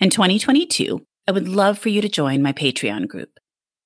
In 0.00 0.10
2022, 0.10 1.06
I 1.28 1.32
would 1.32 1.48
love 1.48 1.78
for 1.78 1.88
you 1.88 2.00
to 2.00 2.08
join 2.08 2.42
my 2.42 2.52
Patreon 2.52 3.06
group. 3.06 3.38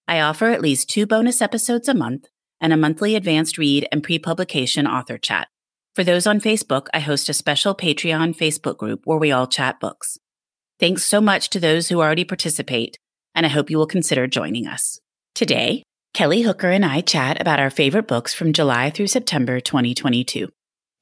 I 0.08 0.20
offer 0.20 0.46
at 0.46 0.62
least 0.62 0.88
two 0.88 1.06
bonus 1.06 1.42
episodes 1.42 1.86
a 1.86 1.92
month 1.92 2.28
and 2.62 2.72
a 2.72 2.78
monthly 2.78 3.14
advanced 3.14 3.58
read 3.58 3.86
and 3.92 4.02
pre 4.02 4.18
publication 4.18 4.86
author 4.86 5.18
chat. 5.18 5.48
For 5.94 6.02
those 6.02 6.26
on 6.26 6.40
Facebook, 6.40 6.86
I 6.94 7.00
host 7.00 7.28
a 7.28 7.34
special 7.34 7.74
Patreon 7.74 8.34
Facebook 8.34 8.78
group 8.78 9.02
where 9.04 9.18
we 9.18 9.32
all 9.32 9.46
chat 9.46 9.80
books. 9.80 10.16
Thanks 10.80 11.04
so 11.04 11.20
much 11.20 11.50
to 11.50 11.60
those 11.60 11.88
who 11.90 12.00
already 12.00 12.24
participate, 12.24 12.98
and 13.34 13.44
I 13.44 13.50
hope 13.50 13.68
you 13.68 13.76
will 13.76 13.86
consider 13.86 14.26
joining 14.26 14.66
us. 14.66 15.00
Today, 15.34 15.82
Kelly 16.14 16.40
Hooker 16.40 16.70
and 16.70 16.86
I 16.86 17.02
chat 17.02 17.38
about 17.38 17.60
our 17.60 17.70
favorite 17.70 18.08
books 18.08 18.32
from 18.32 18.54
July 18.54 18.88
through 18.88 19.08
September 19.08 19.60
2022. 19.60 20.48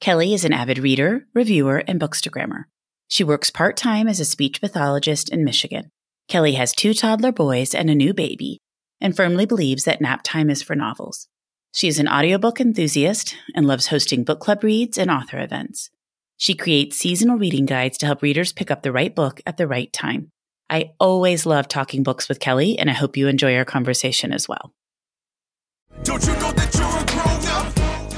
Kelly 0.00 0.34
is 0.34 0.44
an 0.44 0.52
avid 0.52 0.78
reader, 0.78 1.28
reviewer, 1.32 1.84
and 1.86 2.00
bookstagrammer. 2.00 2.64
She 3.08 3.24
works 3.24 3.50
part 3.50 3.76
time 3.76 4.08
as 4.08 4.20
a 4.20 4.24
speech 4.24 4.60
pathologist 4.60 5.28
in 5.28 5.44
Michigan. 5.44 5.90
Kelly 6.28 6.54
has 6.54 6.72
two 6.72 6.92
toddler 6.92 7.32
boys 7.32 7.74
and 7.74 7.88
a 7.88 7.94
new 7.94 8.12
baby, 8.12 8.60
and 9.00 9.16
firmly 9.16 9.46
believes 9.46 9.84
that 9.84 10.00
nap 10.00 10.22
time 10.24 10.50
is 10.50 10.62
for 10.62 10.74
novels. 10.74 11.28
She 11.72 11.88
is 11.88 11.98
an 11.98 12.08
audiobook 12.08 12.60
enthusiast 12.60 13.36
and 13.54 13.66
loves 13.66 13.88
hosting 13.88 14.24
book 14.24 14.40
club 14.40 14.64
reads 14.64 14.98
and 14.98 15.10
author 15.10 15.38
events. 15.38 15.90
She 16.36 16.54
creates 16.54 16.96
seasonal 16.96 17.38
reading 17.38 17.66
guides 17.66 17.98
to 17.98 18.06
help 18.06 18.22
readers 18.22 18.52
pick 18.52 18.70
up 18.70 18.82
the 18.82 18.92
right 18.92 19.14
book 19.14 19.40
at 19.46 19.56
the 19.56 19.66
right 19.66 19.92
time. 19.92 20.32
I 20.68 20.92
always 20.98 21.46
love 21.46 21.68
talking 21.68 22.02
books 22.02 22.28
with 22.28 22.40
Kelly, 22.40 22.78
and 22.78 22.90
I 22.90 22.94
hope 22.94 23.16
you 23.16 23.28
enjoy 23.28 23.56
our 23.56 23.64
conversation 23.64 24.32
as 24.32 24.48
well. 24.48 24.72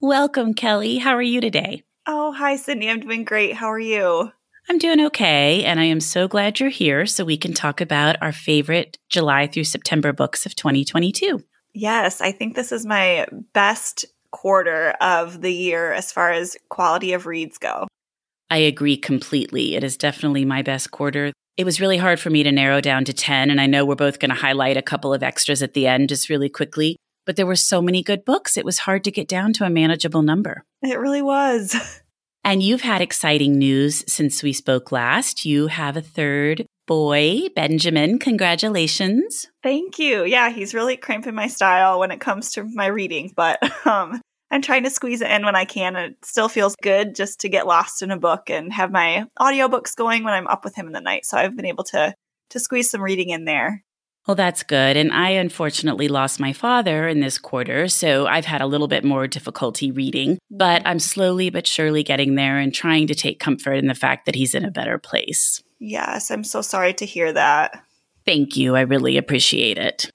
Welcome, 0.00 0.54
Kelly. 0.54 0.98
How 0.98 1.16
are 1.16 1.22
you 1.22 1.40
today? 1.40 1.82
Oh, 2.06 2.30
hi, 2.30 2.54
Cindy. 2.54 2.88
I'm 2.88 3.00
doing 3.00 3.24
great. 3.24 3.54
How 3.54 3.66
are 3.72 3.80
you? 3.80 4.30
I'm 4.68 4.78
doing 4.78 5.00
okay, 5.06 5.64
and 5.64 5.80
I 5.80 5.86
am 5.86 5.98
so 5.98 6.28
glad 6.28 6.60
you're 6.60 6.68
here 6.68 7.04
so 7.04 7.24
we 7.24 7.36
can 7.36 7.52
talk 7.52 7.80
about 7.80 8.14
our 8.22 8.30
favorite 8.30 8.96
July 9.08 9.48
through 9.48 9.64
September 9.64 10.12
books 10.12 10.46
of 10.46 10.54
2022. 10.54 11.42
Yes, 11.74 12.20
I 12.20 12.30
think 12.30 12.54
this 12.54 12.70
is 12.70 12.86
my 12.86 13.26
best 13.52 14.04
quarter 14.30 14.90
of 15.00 15.40
the 15.40 15.52
year 15.52 15.92
as 15.92 16.12
far 16.12 16.30
as 16.30 16.56
quality 16.68 17.12
of 17.12 17.26
reads 17.26 17.58
go. 17.58 17.88
I 18.50 18.58
agree 18.58 18.96
completely. 18.96 19.74
It 19.74 19.82
is 19.82 19.96
definitely 19.96 20.44
my 20.44 20.62
best 20.62 20.92
quarter. 20.92 21.32
It 21.56 21.64
was 21.64 21.80
really 21.80 21.96
hard 21.96 22.20
for 22.20 22.30
me 22.30 22.44
to 22.44 22.52
narrow 22.52 22.80
down 22.80 23.04
to 23.06 23.12
10, 23.12 23.50
and 23.50 23.60
I 23.60 23.66
know 23.66 23.84
we're 23.84 23.96
both 23.96 24.20
going 24.20 24.30
to 24.30 24.36
highlight 24.36 24.76
a 24.76 24.82
couple 24.82 25.12
of 25.12 25.24
extras 25.24 25.60
at 25.60 25.74
the 25.74 25.88
end 25.88 26.08
just 26.08 26.28
really 26.28 26.48
quickly. 26.48 26.98
But 27.28 27.36
there 27.36 27.44
were 27.44 27.56
so 27.56 27.82
many 27.82 28.02
good 28.02 28.24
books, 28.24 28.56
it 28.56 28.64
was 28.64 28.78
hard 28.78 29.04
to 29.04 29.10
get 29.10 29.28
down 29.28 29.52
to 29.52 29.66
a 29.66 29.68
manageable 29.68 30.22
number. 30.22 30.64
It 30.82 30.98
really 30.98 31.20
was. 31.20 31.76
And 32.44 32.62
you've 32.62 32.80
had 32.80 33.02
exciting 33.02 33.58
news 33.58 34.04
since 34.08 34.42
we 34.42 34.54
spoke 34.54 34.90
last. 34.90 35.44
You 35.44 35.66
have 35.66 35.98
a 35.98 36.00
third 36.00 36.64
boy, 36.86 37.48
Benjamin. 37.54 38.18
Congratulations. 38.18 39.48
Thank 39.62 39.98
you. 39.98 40.24
Yeah, 40.24 40.48
he's 40.48 40.72
really 40.72 40.96
cramping 40.96 41.34
my 41.34 41.48
style 41.48 41.98
when 41.98 42.10
it 42.10 42.20
comes 42.20 42.52
to 42.52 42.64
my 42.64 42.86
reading, 42.86 43.34
but 43.36 43.58
um, 43.86 44.22
I'm 44.50 44.62
trying 44.62 44.84
to 44.84 44.90
squeeze 44.90 45.20
it 45.20 45.30
in 45.30 45.44
when 45.44 45.56
I 45.56 45.66
can. 45.66 45.96
It 45.96 46.24
still 46.24 46.48
feels 46.48 46.74
good 46.80 47.14
just 47.14 47.40
to 47.40 47.50
get 47.50 47.66
lost 47.66 48.00
in 48.00 48.10
a 48.10 48.18
book 48.18 48.48
and 48.48 48.72
have 48.72 48.90
my 48.90 49.26
audiobooks 49.38 49.94
going 49.94 50.24
when 50.24 50.32
I'm 50.32 50.46
up 50.46 50.64
with 50.64 50.74
him 50.74 50.86
in 50.86 50.94
the 50.94 51.02
night. 51.02 51.26
So 51.26 51.36
I've 51.36 51.56
been 51.56 51.66
able 51.66 51.84
to 51.84 52.14
to 52.50 52.60
squeeze 52.60 52.90
some 52.90 53.02
reading 53.02 53.28
in 53.28 53.44
there. 53.44 53.84
Well, 54.28 54.34
that's 54.34 54.62
good. 54.62 54.98
And 54.98 55.10
I 55.10 55.30
unfortunately 55.30 56.06
lost 56.06 56.38
my 56.38 56.52
father 56.52 57.08
in 57.08 57.20
this 57.20 57.38
quarter, 57.38 57.88
so 57.88 58.26
I've 58.26 58.44
had 58.44 58.60
a 58.60 58.66
little 58.66 58.86
bit 58.86 59.02
more 59.02 59.26
difficulty 59.26 59.90
reading, 59.90 60.38
but 60.50 60.82
I'm 60.84 60.98
slowly 60.98 61.48
but 61.48 61.66
surely 61.66 62.02
getting 62.02 62.34
there 62.34 62.58
and 62.58 62.74
trying 62.74 63.06
to 63.06 63.14
take 63.14 63.40
comfort 63.40 63.76
in 63.76 63.86
the 63.86 63.94
fact 63.94 64.26
that 64.26 64.34
he's 64.34 64.54
in 64.54 64.66
a 64.66 64.70
better 64.70 64.98
place. 64.98 65.62
Yes, 65.80 66.30
I'm 66.30 66.44
so 66.44 66.60
sorry 66.60 66.92
to 66.94 67.06
hear 67.06 67.32
that. 67.32 67.82
Thank 68.26 68.54
you. 68.54 68.76
I 68.76 68.82
really 68.82 69.16
appreciate 69.16 69.78
it. 69.78 70.10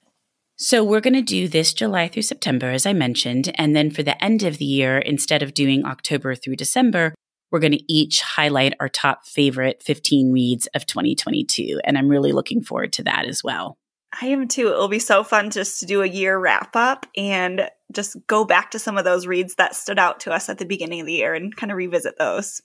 So, 0.56 0.84
we're 0.84 1.00
going 1.00 1.14
to 1.14 1.22
do 1.22 1.48
this 1.48 1.74
July 1.74 2.06
through 2.06 2.22
September, 2.22 2.70
as 2.70 2.86
I 2.86 2.92
mentioned. 2.92 3.50
And 3.56 3.74
then 3.74 3.90
for 3.90 4.04
the 4.04 4.22
end 4.22 4.44
of 4.44 4.58
the 4.58 4.64
year, 4.64 4.98
instead 4.98 5.42
of 5.42 5.54
doing 5.54 5.84
October 5.84 6.36
through 6.36 6.54
December, 6.54 7.16
we're 7.50 7.58
going 7.58 7.72
to 7.72 7.92
each 7.92 8.20
highlight 8.20 8.74
our 8.78 8.88
top 8.88 9.26
favorite 9.26 9.82
15 9.82 10.30
reads 10.30 10.68
of 10.68 10.86
2022. 10.86 11.80
And 11.82 11.98
I'm 11.98 12.08
really 12.08 12.30
looking 12.30 12.62
forward 12.62 12.92
to 12.92 13.02
that 13.02 13.24
as 13.26 13.42
well. 13.42 13.76
I 14.20 14.26
am 14.26 14.48
too. 14.48 14.68
It'll 14.68 14.88
be 14.88 14.98
so 14.98 15.24
fun 15.24 15.50
just 15.50 15.80
to 15.80 15.86
do 15.86 16.02
a 16.02 16.06
year 16.06 16.38
wrap 16.38 16.76
up 16.76 17.06
and 17.16 17.68
just 17.92 18.16
go 18.26 18.44
back 18.44 18.70
to 18.70 18.78
some 18.78 18.96
of 18.96 19.04
those 19.04 19.26
reads 19.26 19.56
that 19.56 19.74
stood 19.74 19.98
out 19.98 20.20
to 20.20 20.32
us 20.32 20.48
at 20.48 20.58
the 20.58 20.64
beginning 20.64 21.00
of 21.00 21.06
the 21.06 21.14
year 21.14 21.34
and 21.34 21.54
kind 21.54 21.70
of 21.70 21.76
revisit 21.76 22.18
those. 22.18 22.60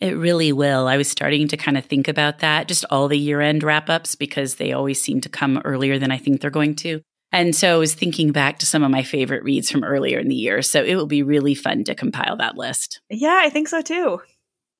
It 0.00 0.16
really 0.16 0.52
will. 0.52 0.86
I 0.86 0.96
was 0.96 1.08
starting 1.08 1.48
to 1.48 1.56
kind 1.56 1.76
of 1.76 1.84
think 1.84 2.06
about 2.06 2.38
that, 2.38 2.68
just 2.68 2.84
all 2.90 3.08
the 3.08 3.18
year 3.18 3.40
end 3.40 3.62
wrap 3.62 3.90
ups, 3.90 4.14
because 4.14 4.54
they 4.54 4.72
always 4.72 5.02
seem 5.02 5.20
to 5.22 5.28
come 5.28 5.60
earlier 5.64 5.98
than 5.98 6.12
I 6.12 6.18
think 6.18 6.40
they're 6.40 6.50
going 6.50 6.76
to. 6.76 7.02
And 7.32 7.54
so 7.54 7.74
I 7.74 7.78
was 7.78 7.94
thinking 7.94 8.32
back 8.32 8.58
to 8.60 8.66
some 8.66 8.82
of 8.82 8.90
my 8.90 9.02
favorite 9.02 9.42
reads 9.42 9.70
from 9.70 9.84
earlier 9.84 10.18
in 10.18 10.28
the 10.28 10.34
year. 10.34 10.62
So 10.62 10.82
it 10.82 10.94
will 10.94 11.06
be 11.06 11.22
really 11.22 11.54
fun 11.54 11.84
to 11.84 11.94
compile 11.94 12.36
that 12.36 12.56
list. 12.56 13.00
Yeah, 13.10 13.40
I 13.42 13.50
think 13.50 13.68
so 13.68 13.82
too. 13.82 14.22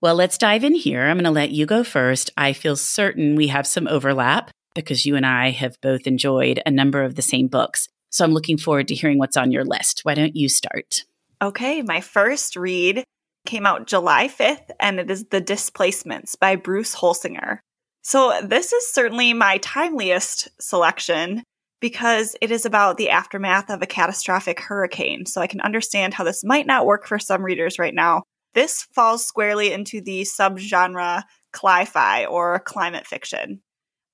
Well, 0.00 0.14
let's 0.14 0.38
dive 0.38 0.64
in 0.64 0.74
here. 0.74 1.02
I'm 1.02 1.16
going 1.16 1.24
to 1.24 1.30
let 1.30 1.50
you 1.50 1.66
go 1.66 1.82
first. 1.82 2.30
I 2.36 2.52
feel 2.52 2.76
certain 2.76 3.34
we 3.34 3.48
have 3.48 3.66
some 3.66 3.88
overlap 3.88 4.52
because 4.82 5.06
you 5.06 5.16
and 5.16 5.26
I 5.26 5.50
have 5.50 5.80
both 5.80 6.06
enjoyed 6.06 6.60
a 6.64 6.70
number 6.70 7.02
of 7.02 7.14
the 7.14 7.22
same 7.22 7.48
books. 7.48 7.88
So 8.10 8.24
I'm 8.24 8.32
looking 8.32 8.58
forward 8.58 8.88
to 8.88 8.94
hearing 8.94 9.18
what's 9.18 9.36
on 9.36 9.52
your 9.52 9.64
list. 9.64 10.00
Why 10.04 10.14
don't 10.14 10.36
you 10.36 10.48
start? 10.48 11.04
Okay, 11.42 11.82
my 11.82 12.00
first 12.00 12.56
read 12.56 13.04
came 13.46 13.66
out 13.66 13.86
July 13.86 14.28
5th, 14.28 14.70
and 14.80 14.98
it 15.00 15.10
is 15.10 15.26
The 15.26 15.40
Displacements 15.40 16.36
by 16.36 16.56
Bruce 16.56 16.94
Holsinger. 16.94 17.58
So, 18.02 18.40
this 18.42 18.72
is 18.72 18.92
certainly 18.92 19.32
my 19.32 19.58
timeliest 19.58 20.48
selection 20.60 21.42
because 21.80 22.36
it 22.40 22.50
is 22.50 22.64
about 22.64 22.96
the 22.96 23.10
aftermath 23.10 23.70
of 23.70 23.82
a 23.82 23.86
catastrophic 23.86 24.60
hurricane. 24.60 25.26
So, 25.26 25.40
I 25.40 25.46
can 25.46 25.60
understand 25.60 26.14
how 26.14 26.24
this 26.24 26.44
might 26.44 26.66
not 26.66 26.86
work 26.86 27.06
for 27.06 27.18
some 27.18 27.44
readers 27.44 27.78
right 27.78 27.94
now. 27.94 28.22
This 28.54 28.82
falls 28.94 29.26
squarely 29.26 29.72
into 29.72 30.00
the 30.00 30.22
subgenre 30.22 31.22
cli-fi 31.52 32.24
or 32.26 32.60
climate 32.60 33.06
fiction. 33.06 33.60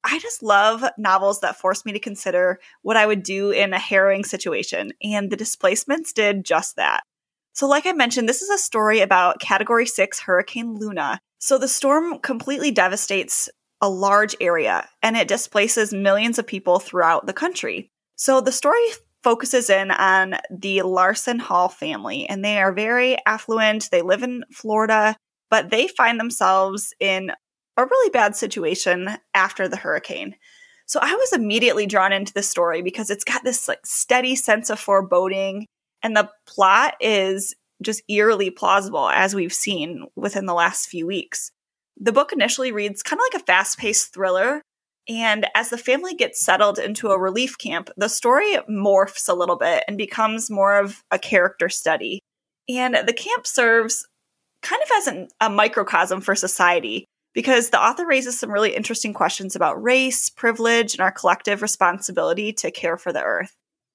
I 0.04 0.18
just 0.18 0.42
love 0.42 0.84
novels 0.98 1.40
that 1.40 1.56
force 1.56 1.84
me 1.84 1.92
to 1.92 1.98
consider 1.98 2.60
what 2.82 2.96
I 2.96 3.06
would 3.06 3.22
do 3.22 3.50
in 3.50 3.72
a 3.72 3.78
harrowing 3.78 4.24
situation, 4.24 4.92
and 5.02 5.30
The 5.30 5.36
Displacements 5.36 6.12
did 6.12 6.44
just 6.44 6.76
that. 6.76 7.02
So, 7.54 7.66
like 7.66 7.86
I 7.86 7.92
mentioned, 7.92 8.28
this 8.28 8.42
is 8.42 8.50
a 8.50 8.58
story 8.58 9.00
about 9.00 9.40
Category 9.40 9.86
6 9.86 10.20
Hurricane 10.20 10.74
Luna. 10.74 11.20
So, 11.38 11.56
the 11.56 11.68
storm 11.68 12.18
completely 12.18 12.70
devastates 12.70 13.48
a 13.80 13.88
large 13.88 14.34
area 14.40 14.88
and 15.02 15.16
it 15.16 15.28
displaces 15.28 15.92
millions 15.92 16.38
of 16.38 16.46
people 16.46 16.78
throughout 16.78 17.26
the 17.26 17.32
country. 17.32 17.90
So, 18.16 18.40
the 18.40 18.52
story 18.52 18.84
focuses 19.22 19.70
in 19.70 19.90
on 19.90 20.34
the 20.50 20.82
Larson 20.82 21.38
Hall 21.38 21.68
family, 21.68 22.28
and 22.28 22.44
they 22.44 22.58
are 22.58 22.72
very 22.72 23.16
affluent. 23.24 23.88
They 23.90 24.02
live 24.02 24.22
in 24.22 24.44
Florida, 24.52 25.16
but 25.48 25.70
they 25.70 25.88
find 25.88 26.20
themselves 26.20 26.92
in 27.00 27.32
a 27.76 27.84
really 27.84 28.10
bad 28.10 28.36
situation 28.36 29.10
after 29.34 29.68
the 29.68 29.76
hurricane. 29.76 30.36
So 30.86 31.00
I 31.02 31.14
was 31.14 31.32
immediately 31.32 31.86
drawn 31.86 32.12
into 32.12 32.32
the 32.32 32.42
story 32.42 32.82
because 32.82 33.10
it's 33.10 33.24
got 33.24 33.42
this 33.42 33.68
like 33.68 33.84
steady 33.84 34.36
sense 34.36 34.70
of 34.70 34.78
foreboding 34.78 35.66
and 36.02 36.16
the 36.16 36.30
plot 36.46 36.94
is 37.00 37.54
just 37.82 38.02
eerily 38.08 38.50
plausible 38.50 39.08
as 39.08 39.34
we've 39.34 39.52
seen 39.52 40.06
within 40.14 40.46
the 40.46 40.54
last 40.54 40.88
few 40.88 41.06
weeks. 41.06 41.50
The 41.98 42.12
book 42.12 42.32
initially 42.32 42.72
reads 42.72 43.02
kind 43.02 43.18
of 43.18 43.24
like 43.32 43.42
a 43.42 43.44
fast-paced 43.46 44.12
thriller 44.12 44.60
and 45.08 45.46
as 45.54 45.68
the 45.68 45.78
family 45.78 46.14
gets 46.14 46.44
settled 46.44 46.78
into 46.78 47.08
a 47.08 47.18
relief 47.18 47.58
camp, 47.58 47.90
the 47.96 48.08
story 48.08 48.56
morphs 48.70 49.28
a 49.28 49.34
little 49.34 49.56
bit 49.56 49.84
and 49.86 49.98
becomes 49.98 50.50
more 50.50 50.78
of 50.78 51.02
a 51.10 51.18
character 51.18 51.68
study. 51.68 52.20
And 52.68 52.96
the 53.06 53.12
camp 53.12 53.46
serves 53.46 54.06
kind 54.62 54.82
of 54.82 54.88
as 54.96 55.06
an, 55.06 55.28
a 55.40 55.50
microcosm 55.50 56.22
for 56.22 56.34
society 56.34 57.04
because 57.34 57.70
the 57.70 57.82
author 57.82 58.06
raises 58.06 58.38
some 58.38 58.50
really 58.50 58.74
interesting 58.74 59.12
questions 59.12 59.54
about 59.54 59.82
race, 59.82 60.30
privilege, 60.30 60.94
and 60.94 61.00
our 61.00 61.12
collective 61.12 61.60
responsibility 61.60 62.52
to 62.54 62.70
care 62.70 62.96
for 62.96 63.12
the 63.12 63.22
earth. 63.22 63.54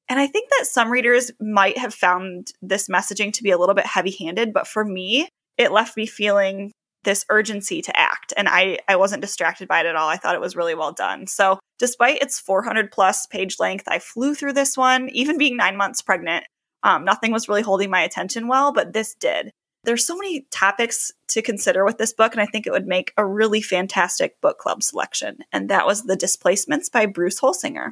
And 0.09 0.19
I 0.19 0.27
think 0.27 0.49
that 0.49 0.65
some 0.65 0.91
readers 0.91 1.31
might 1.39 1.77
have 1.77 1.93
found 1.93 2.51
this 2.61 2.87
messaging 2.89 3.31
to 3.33 3.43
be 3.43 3.51
a 3.51 3.57
little 3.57 3.75
bit 3.75 3.85
heavy 3.85 4.11
handed, 4.11 4.53
but 4.53 4.67
for 4.67 4.83
me, 4.83 5.29
it 5.57 5.71
left 5.71 5.95
me 5.95 6.05
feeling 6.05 6.71
this 7.03 7.25
urgency 7.29 7.81
to 7.81 7.97
act. 7.97 8.33
And 8.35 8.49
I, 8.49 8.79
I 8.87 8.95
wasn't 8.97 9.21
distracted 9.21 9.67
by 9.67 9.81
it 9.81 9.85
at 9.85 9.95
all. 9.95 10.09
I 10.09 10.17
thought 10.17 10.35
it 10.35 10.41
was 10.41 10.55
really 10.55 10.75
well 10.75 10.91
done. 10.91 11.27
So, 11.27 11.59
despite 11.77 12.21
its 12.21 12.39
400 12.39 12.91
plus 12.91 13.25
page 13.27 13.55
length, 13.59 13.85
I 13.87 13.99
flew 13.99 14.35
through 14.35 14.53
this 14.53 14.75
one, 14.75 15.09
even 15.09 15.37
being 15.37 15.55
nine 15.55 15.77
months 15.77 16.01
pregnant. 16.01 16.43
Um, 16.83 17.05
nothing 17.05 17.31
was 17.31 17.47
really 17.47 17.61
holding 17.61 17.89
my 17.89 18.01
attention 18.01 18.47
well, 18.47 18.73
but 18.73 18.93
this 18.93 19.13
did. 19.13 19.51
There's 19.83 20.05
so 20.05 20.15
many 20.15 20.45
topics 20.51 21.11
to 21.29 21.41
consider 21.41 21.85
with 21.85 21.97
this 21.97 22.13
book, 22.13 22.33
and 22.33 22.41
I 22.41 22.45
think 22.45 22.67
it 22.67 22.71
would 22.71 22.87
make 22.87 23.13
a 23.17 23.25
really 23.25 23.61
fantastic 23.61 24.39
book 24.41 24.57
club 24.57 24.83
selection. 24.83 25.39
And 25.51 25.69
that 25.69 25.85
was 25.85 26.03
The 26.03 26.15
Displacements 26.15 26.89
by 26.89 27.05
Bruce 27.05 27.39
Holsinger. 27.39 27.91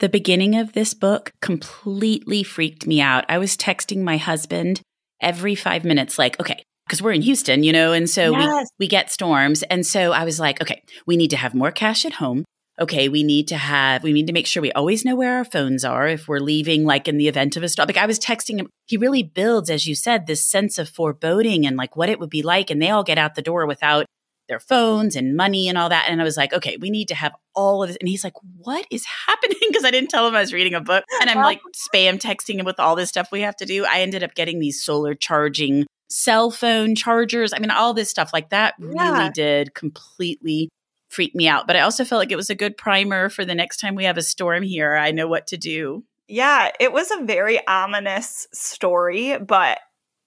The 0.00 0.08
beginning 0.08 0.56
of 0.56 0.72
this 0.72 0.94
book 0.94 1.32
completely 1.40 2.42
freaked 2.42 2.86
me 2.86 3.00
out. 3.00 3.24
I 3.28 3.38
was 3.38 3.56
texting 3.56 4.02
my 4.02 4.16
husband 4.16 4.80
every 5.20 5.54
five 5.54 5.84
minutes, 5.84 6.18
like, 6.18 6.40
okay, 6.40 6.64
because 6.86 7.00
we're 7.00 7.12
in 7.12 7.22
Houston, 7.22 7.62
you 7.62 7.72
know, 7.72 7.92
and 7.92 8.10
so 8.10 8.32
yes. 8.32 8.68
we, 8.78 8.84
we 8.84 8.88
get 8.88 9.10
storms. 9.10 9.62
And 9.64 9.86
so 9.86 10.12
I 10.12 10.24
was 10.24 10.40
like, 10.40 10.60
okay, 10.60 10.82
we 11.06 11.16
need 11.16 11.30
to 11.30 11.36
have 11.36 11.54
more 11.54 11.70
cash 11.70 12.04
at 12.04 12.14
home 12.14 12.44
okay, 12.82 13.08
we 13.08 13.22
need 13.22 13.48
to 13.48 13.56
have, 13.56 14.02
we 14.02 14.12
need 14.12 14.26
to 14.26 14.32
make 14.32 14.46
sure 14.46 14.60
we 14.60 14.72
always 14.72 15.04
know 15.04 15.16
where 15.16 15.36
our 15.36 15.44
phones 15.44 15.84
are 15.84 16.06
if 16.06 16.28
we're 16.28 16.38
leaving, 16.38 16.84
like 16.84 17.08
in 17.08 17.16
the 17.16 17.28
event 17.28 17.56
of 17.56 17.62
a 17.62 17.68
stop. 17.68 17.88
Like 17.88 17.96
I 17.96 18.06
was 18.06 18.18
texting 18.18 18.58
him, 18.58 18.68
he 18.86 18.96
really 18.96 19.22
builds, 19.22 19.70
as 19.70 19.86
you 19.86 19.94
said, 19.94 20.26
this 20.26 20.44
sense 20.44 20.78
of 20.78 20.88
foreboding 20.88 21.66
and 21.66 21.76
like 21.76 21.96
what 21.96 22.08
it 22.08 22.20
would 22.20 22.30
be 22.30 22.42
like. 22.42 22.70
And 22.70 22.80
they 22.80 22.90
all 22.90 23.04
get 23.04 23.18
out 23.18 23.34
the 23.34 23.42
door 23.42 23.66
without 23.66 24.06
their 24.48 24.60
phones 24.60 25.16
and 25.16 25.36
money 25.36 25.68
and 25.68 25.78
all 25.78 25.88
that. 25.88 26.06
And 26.08 26.20
I 26.20 26.24
was 26.24 26.36
like, 26.36 26.52
okay, 26.52 26.76
we 26.76 26.90
need 26.90 27.08
to 27.08 27.14
have 27.14 27.32
all 27.54 27.82
of 27.82 27.88
this. 27.88 27.96
And 28.00 28.08
he's 28.08 28.24
like, 28.24 28.34
what 28.58 28.86
is 28.90 29.04
happening? 29.26 29.58
Because 29.68 29.84
I 29.84 29.90
didn't 29.90 30.10
tell 30.10 30.26
him 30.28 30.34
I 30.34 30.40
was 30.40 30.52
reading 30.52 30.74
a 30.74 30.80
book. 30.80 31.04
And 31.20 31.30
I'm 31.30 31.38
like 31.38 31.60
spam 31.94 32.20
texting 32.20 32.58
him 32.58 32.66
with 32.66 32.80
all 32.80 32.96
this 32.96 33.08
stuff 33.08 33.30
we 33.32 33.42
have 33.42 33.56
to 33.56 33.64
do. 33.64 33.84
I 33.84 34.00
ended 34.00 34.22
up 34.22 34.34
getting 34.34 34.58
these 34.58 34.82
solar 34.82 35.14
charging 35.14 35.86
cell 36.10 36.50
phone 36.50 36.94
chargers. 36.94 37.52
I 37.54 37.58
mean, 37.58 37.70
all 37.70 37.94
this 37.94 38.10
stuff 38.10 38.32
like 38.32 38.50
that 38.50 38.74
yeah. 38.78 39.12
really 39.12 39.30
did 39.30 39.74
completely 39.74 40.68
freaked 41.12 41.36
me 41.36 41.48
out. 41.48 41.66
But 41.66 41.76
I 41.76 41.80
also 41.80 42.04
felt 42.04 42.20
like 42.20 42.32
it 42.32 42.36
was 42.36 42.50
a 42.50 42.54
good 42.54 42.76
primer 42.76 43.28
for 43.28 43.44
the 43.44 43.54
next 43.54 43.78
time 43.78 43.94
we 43.94 44.04
have 44.04 44.18
a 44.18 44.22
storm 44.22 44.62
here. 44.62 44.94
I 44.94 45.10
know 45.10 45.28
what 45.28 45.46
to 45.48 45.56
do. 45.56 46.04
Yeah, 46.28 46.70
it 46.80 46.92
was 46.92 47.10
a 47.10 47.24
very 47.24 47.64
ominous 47.66 48.46
story, 48.52 49.36
but 49.38 49.78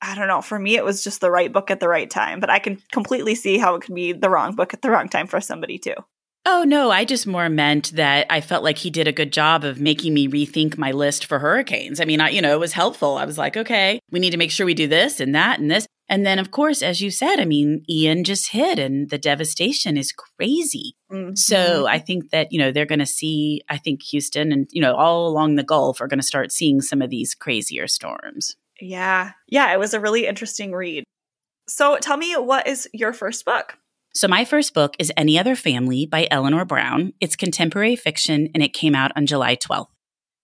I 0.02 0.14
don't 0.16 0.28
know. 0.28 0.42
For 0.42 0.60
me, 0.60 0.76
it 0.76 0.86
was 0.86 1.04
just 1.04 1.22
the 1.22 1.32
right 1.32 1.52
book 1.52 1.72
at 1.72 1.80
the 1.80 1.90
right 1.90 2.10
time. 2.10 2.40
But 2.40 2.50
I 2.50 2.60
can 2.60 2.82
completely 2.92 3.34
see 3.34 3.58
how 3.58 3.76
it 3.76 3.82
could 3.82 3.96
be 3.96 4.14
the 4.14 4.30
wrong 4.30 4.56
book 4.56 4.74
at 4.74 4.82
the 4.82 4.92
wrong 4.92 5.10
time 5.10 5.28
for 5.28 5.42
somebody 5.42 5.80
too. 5.80 5.96
Oh, 6.48 6.64
no, 6.64 6.92
I 6.92 7.06
just 7.06 7.26
more 7.26 7.50
meant 7.50 7.92
that 7.94 8.28
I 8.30 8.40
felt 8.40 8.64
like 8.64 8.78
he 8.78 8.92
did 8.92 9.08
a 9.08 9.12
good 9.12 9.34
job 9.34 9.64
of 9.64 9.82
making 9.82 10.14
me 10.14 10.28
rethink 10.28 10.78
my 10.78 10.92
list 10.92 11.26
for 11.26 11.40
hurricanes. 11.40 12.00
I 12.00 12.06
mean, 12.06 12.22
I, 12.22 12.30
you 12.30 12.42
know, 12.42 12.54
it 12.54 12.60
was 12.60 12.74
helpful. 12.74 13.18
I 13.18 13.26
was 13.26 13.38
like, 13.38 13.58
okay, 13.58 14.00
we 14.12 14.20
need 14.20 14.30
to 14.30 14.38
make 14.38 14.52
sure 14.52 14.66
we 14.66 14.76
do 14.76 14.88
this 14.88 15.20
and 15.20 15.34
that 15.34 15.60
and 15.60 15.72
this. 15.72 15.88
And 16.08 16.24
then, 16.24 16.38
of 16.38 16.52
course, 16.52 16.84
as 16.84 17.02
you 17.02 17.10
said, 17.10 17.40
I 17.40 17.46
mean, 17.46 17.84
Ian 17.90 18.24
just 18.24 18.52
hit 18.52 18.78
and 18.78 19.10
the 19.10 19.18
devastation 19.18 19.98
is 19.98 20.12
crazy. 20.12 20.96
Mm-hmm. 21.12 21.34
So 21.34 21.88
I 21.88 21.98
think 21.98 22.30
that, 22.30 22.52
you 22.52 22.60
know, 22.60 22.72
they're 22.72 22.86
going 22.86 23.00
to 23.00 23.08
see, 23.08 23.62
I 23.70 23.78
think 23.78 24.04
Houston 24.04 24.52
and, 24.52 24.68
you 24.72 24.82
know, 24.82 24.94
all 24.94 25.28
along 25.28 25.56
the 25.56 25.64
Gulf 25.64 26.00
are 26.00 26.08
going 26.08 26.20
to 26.20 26.26
start 26.26 26.52
seeing 26.52 26.80
some 26.82 27.02
of 27.02 27.10
these 27.10 27.34
crazier 27.34 27.88
storms. 27.88 28.56
Yeah. 28.80 29.32
Yeah. 29.48 29.74
It 29.74 29.80
was 29.80 29.96
a 29.96 30.00
really 30.00 30.28
interesting 30.28 30.74
read. 30.74 31.06
So 31.68 31.98
tell 31.98 32.18
me, 32.18 32.34
what 32.34 32.68
is 32.68 32.88
your 32.94 33.12
first 33.12 33.44
book? 33.44 33.80
So, 34.16 34.30
my 34.30 34.46
first 34.46 34.74
book 34.74 34.96
is 34.98 35.12
Any 35.18 35.38
Other 35.38 35.58
Family 35.58 36.06
by 36.06 36.30
Eleanor 36.32 36.64
Brown. 36.64 37.12
It's 37.20 37.36
contemporary 37.36 37.98
fiction 37.98 38.48
and 38.54 38.64
it 38.64 38.72
came 38.72 38.96
out 38.96 39.12
on 39.14 39.26
July 39.26 39.58
12th. 39.58 39.90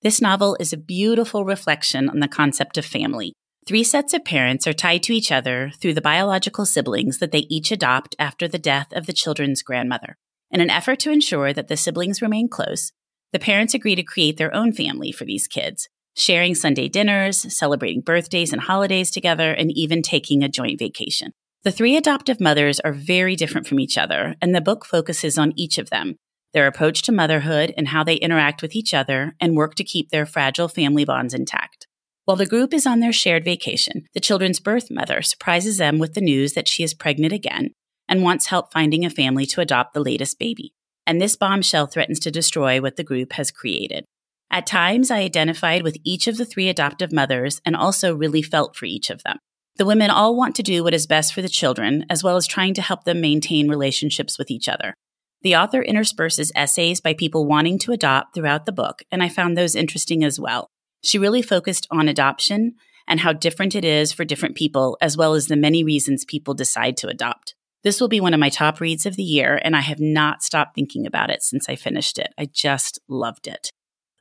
This 0.02 0.20
novel 0.20 0.58
is 0.60 0.74
a 0.74 0.78
beautiful 0.78 1.46
reflection 1.46 2.10
on 2.10 2.20
the 2.20 2.28
concept 2.28 2.78
of 2.78 2.84
family. 2.84 3.32
Three 3.66 3.86
sets 3.86 4.14
of 4.14 4.26
parents 4.26 4.68
are 4.68 4.74
tied 4.74 5.04
to 5.04 5.14
each 5.14 5.32
other 5.32 5.72
through 5.80 5.94
the 5.94 6.02
biological 6.02 6.66
siblings 6.66 7.20
that 7.20 7.32
they 7.32 7.48
each 7.50 7.72
adopt 7.72 8.14
after 8.20 8.46
the 8.46 8.60
death 8.60 8.92
of 8.92 9.06
the 9.06 9.14
children's 9.14 9.62
grandmother. 9.62 10.18
In 10.52 10.60
an 10.60 10.70
effort 10.70 11.00
to 11.00 11.12
ensure 11.12 11.54
that 11.54 11.70
the 11.70 11.78
siblings 11.78 12.22
remain 12.22 12.50
close, 12.50 12.92
the 13.32 13.40
parents 13.40 13.74
agree 13.74 13.96
to 13.96 14.04
create 14.04 14.36
their 14.36 14.54
own 14.54 14.74
family 14.74 15.14
for 15.14 15.24
these 15.24 15.48
kids, 15.48 15.88
sharing 16.14 16.56
Sunday 16.56 16.90
dinners, 16.90 17.58
celebrating 17.58 18.02
birthdays 18.02 18.52
and 18.52 18.64
holidays 18.64 19.12
together, 19.12 19.54
and 19.54 19.72
even 19.72 20.02
taking 20.02 20.44
a 20.44 20.50
joint 20.50 20.78
vacation. 20.78 21.32
The 21.64 21.72
three 21.72 21.96
adoptive 21.96 22.42
mothers 22.42 22.80
are 22.80 22.92
very 22.92 23.36
different 23.36 23.68
from 23.68 23.80
each 23.80 23.96
other, 23.96 24.36
and 24.42 24.56
the 24.56 24.62
book 24.62 24.84
focuses 24.84 25.38
on 25.38 25.54
each 25.56 25.78
of 25.78 25.92
them, 25.92 26.16
their 26.54 26.66
approach 26.66 27.04
to 27.04 27.12
motherhood, 27.12 27.72
and 27.78 27.90
how 27.90 28.04
they 28.04 28.16
interact 28.16 28.64
with 28.64 28.76
each 28.76 28.96
other 28.96 29.36
and 29.40 29.56
work 29.56 29.76
to 29.76 29.84
keep 29.84 30.10
their 30.10 30.26
fragile 30.26 30.68
family 30.68 31.06
bonds 31.06 31.36
intact. 31.36 31.86
While 32.26 32.38
the 32.38 32.48
group 32.48 32.74
is 32.74 32.88
on 32.88 33.00
their 33.00 33.14
shared 33.14 33.46
vacation, 33.46 34.08
the 34.16 34.20
children's 34.20 34.60
birth 34.60 34.90
mother 34.90 35.22
surprises 35.22 35.78
them 35.78 36.00
with 36.00 36.16
the 36.16 36.22
news 36.22 36.54
that 36.54 36.68
she 36.68 36.82
is 36.82 36.96
pregnant 36.96 37.32
again 37.32 37.74
and 38.10 38.24
wants 38.24 38.48
help 38.48 38.74
finding 38.74 39.06
a 39.06 39.12
family 39.12 39.46
to 39.46 39.62
adopt 39.62 39.94
the 39.94 40.00
latest 40.00 40.40
baby. 40.40 40.74
And 41.06 41.22
this 41.22 41.36
bombshell 41.36 41.86
threatens 41.86 42.20
to 42.22 42.32
destroy 42.32 42.82
what 42.82 42.96
the 42.96 43.04
group 43.04 43.34
has 43.34 43.52
created. 43.52 44.06
At 44.50 44.66
times, 44.66 45.12
I 45.12 45.20
identified 45.20 45.84
with 45.84 45.98
each 46.04 46.28
of 46.28 46.38
the 46.38 46.46
three 46.46 46.70
adoptive 46.70 47.12
mothers 47.12 47.62
and 47.66 47.76
also 47.76 48.16
really 48.16 48.42
felt 48.42 48.76
for 48.76 48.86
each 48.86 49.12
of 49.12 49.22
them. 49.24 49.38
The 49.78 49.86
women 49.86 50.10
all 50.10 50.36
want 50.36 50.56
to 50.56 50.64
do 50.64 50.84
what 50.84 50.94
is 50.94 51.08
best 51.08 51.34
for 51.34 51.42
the 51.42 51.50
children, 51.50 52.06
as 52.10 52.24
well 52.24 52.36
as 52.36 52.46
trying 52.46 52.74
to 52.76 52.82
help 52.82 53.04
them 53.04 53.22
maintain 53.22 53.70
relationships 53.70 54.38
with 54.38 54.52
each 54.52 54.68
other. 54.68 54.94
The 55.42 55.56
author 55.56 55.82
intersperses 55.82 56.52
essays 56.56 57.02
by 57.02 57.14
people 57.14 57.48
wanting 57.48 57.80
to 57.80 57.92
adopt 57.92 58.36
throughout 58.36 58.66
the 58.66 58.72
book, 58.72 59.02
and 59.12 59.24
I 59.24 59.30
found 59.30 59.58
those 59.58 59.76
interesting 59.76 60.24
as 60.24 60.40
well. 60.40 60.68
She 61.04 61.18
really 61.18 61.42
focused 61.42 61.88
on 61.90 62.08
adoption 62.08 62.76
and 63.08 63.20
how 63.22 63.34
different 63.34 63.76
it 63.76 63.84
is 63.84 64.12
for 64.12 64.24
different 64.24 64.56
people, 64.56 64.98
as 65.02 65.18
well 65.18 65.34
as 65.34 65.48
the 65.48 65.56
many 65.56 65.84
reasons 65.84 66.26
people 66.26 66.54
decide 66.54 66.96
to 66.98 67.08
adopt. 67.08 67.56
This 67.84 68.00
will 68.00 68.08
be 68.08 68.22
one 68.22 68.36
of 68.36 68.40
my 68.40 68.50
top 68.50 68.80
reads 68.80 69.08
of 69.08 69.16
the 69.16 69.24
year, 69.24 69.60
and 69.64 69.76
I 69.76 69.82
have 69.82 70.00
not 70.00 70.44
stopped 70.44 70.76
thinking 70.76 71.08
about 71.08 71.32
it 71.32 71.42
since 71.42 71.68
I 71.68 71.76
finished 71.76 72.20
it. 72.20 72.32
I 72.38 72.46
just 72.46 73.00
loved 73.08 73.48
it. 73.48 73.72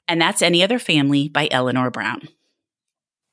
And 0.08 0.20
that's 0.20 0.40
Any 0.40 0.62
Other 0.62 0.78
Family 0.78 1.28
by 1.28 1.48
Eleanor 1.50 1.90
Brown. 1.90 2.28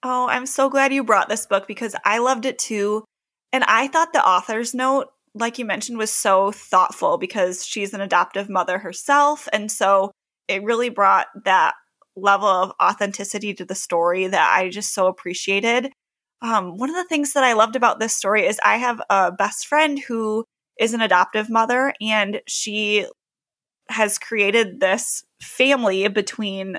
Oh, 0.03 0.27
I'm 0.27 0.45
so 0.45 0.69
glad 0.69 0.93
you 0.93 1.03
brought 1.03 1.29
this 1.29 1.45
book 1.45 1.67
because 1.67 1.95
I 2.05 2.19
loved 2.19 2.45
it 2.45 2.59
too. 2.59 3.03
And 3.51 3.63
I 3.63 3.87
thought 3.87 4.13
the 4.13 4.25
author's 4.25 4.73
note, 4.73 5.07
like 5.33 5.57
you 5.57 5.65
mentioned, 5.65 5.97
was 5.97 6.11
so 6.11 6.51
thoughtful 6.51 7.17
because 7.17 7.65
she's 7.65 7.93
an 7.93 8.01
adoptive 8.01 8.49
mother 8.49 8.77
herself. 8.77 9.47
And 9.51 9.71
so 9.71 10.11
it 10.47 10.63
really 10.63 10.89
brought 10.89 11.27
that 11.45 11.73
level 12.15 12.47
of 12.47 12.71
authenticity 12.81 13.53
to 13.53 13.65
the 13.65 13.75
story 13.75 14.27
that 14.27 14.55
I 14.55 14.69
just 14.69 14.93
so 14.93 15.07
appreciated. 15.07 15.91
Um, 16.41 16.77
one 16.77 16.89
of 16.89 16.95
the 16.95 17.05
things 17.05 17.33
that 17.33 17.43
I 17.43 17.53
loved 17.53 17.75
about 17.75 17.99
this 17.99 18.15
story 18.15 18.45
is 18.45 18.59
I 18.63 18.77
have 18.77 19.01
a 19.09 19.31
best 19.31 19.67
friend 19.67 19.99
who 19.99 20.45
is 20.79 20.93
an 20.93 21.01
adoptive 21.01 21.49
mother, 21.49 21.93
and 22.01 22.41
she 22.47 23.05
has 23.89 24.19
created 24.19 24.79
this 24.79 25.23
family 25.41 26.07
between 26.07 26.77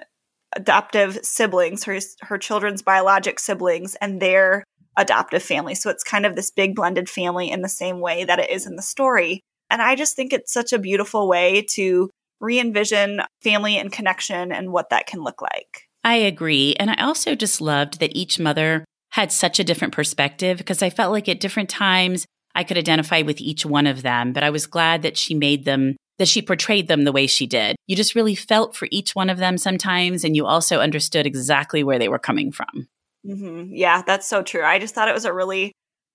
adoptive 0.55 1.19
siblings, 1.23 1.85
her 1.85 1.99
her 2.23 2.39
children's 2.39 2.83
biologic 2.83 3.39
siblings, 3.39 3.95
and 3.97 4.21
their 4.21 4.65
adoptive 4.97 5.43
family. 5.43 5.75
So 5.75 5.91
it's 5.91 6.03
kind 6.03 6.27
of 6.27 6.35
this 6.35 6.51
big 6.51 6.75
blended 6.75 7.09
family 7.09 7.51
in 7.51 7.63
the 7.63 7.69
same 7.69 8.01
way 8.01 8.25
that 8.25 8.41
it 8.41 8.51
is 8.51 8.67
in 8.67 8.77
the 8.77 8.83
story. 8.83 9.41
And 9.71 9.81
I 9.81 9.95
just 9.95 10.17
think 10.17 10.33
it's 10.33 10.53
such 10.53 10.73
a 10.73 10.79
beautiful 10.79 11.29
way 11.29 11.65
to 11.75 12.11
re 12.41 12.59
envision 12.59 13.21
family 13.43 13.77
and 13.77 13.93
connection 13.93 14.53
and 14.53 14.73
what 14.73 14.91
that 14.91 15.07
can 15.07 15.23
look 15.23 15.43
like. 15.43 15.89
I 16.05 16.15
agree. 16.15 16.75
And 16.79 16.91
I 16.91 16.97
also 17.03 17.35
just 17.35 17.61
loved 17.61 18.01
that 18.01 18.17
each 18.17 18.39
mother 18.39 18.85
had 19.11 19.33
such 19.33 19.59
a 19.59 19.65
different 19.65 19.95
perspective 19.95 20.59
because 20.59 20.83
I 20.83 20.91
felt 20.91 21.13
like 21.13 21.29
at 21.29 21.41
different 21.41 21.69
times 21.69 22.27
I 22.55 22.65
could 22.65 22.79
identify 22.79 23.23
with 23.23 23.41
each 23.41 23.65
one 23.65 23.87
of 23.87 24.03
them, 24.03 24.33
but 24.33 24.43
I 24.43 24.51
was 24.51 24.67
glad 24.67 25.03
that 25.03 25.17
she 25.17 25.35
made 25.35 25.65
them, 25.65 25.97
that 26.19 26.29
she 26.29 26.43
portrayed 26.43 26.89
them 26.89 27.05
the 27.05 27.13
way 27.13 27.27
she 27.27 27.47
did. 27.47 27.77
You 27.87 27.97
just 27.97 28.15
really 28.15 28.35
felt 28.35 28.77
for 28.77 28.89
each 28.91 29.15
one 29.15 29.31
of 29.31 29.39
them 29.39 29.57
sometimes, 29.57 30.25
and 30.25 30.37
you 30.37 30.47
also 30.47 30.81
understood 30.81 31.27
exactly 31.27 31.83
where 31.83 31.99
they 31.99 32.09
were 32.09 32.19
coming 32.19 32.53
from. 32.53 32.89
Mm-hmm. 33.27 33.75
Yeah, 33.75 34.03
that's 34.03 34.29
so 34.29 34.43
true. 34.43 34.65
I 34.65 34.79
just 34.79 34.95
thought 34.95 35.09
it 35.09 35.15
was 35.15 35.25
a 35.25 35.33
really, 35.33 35.73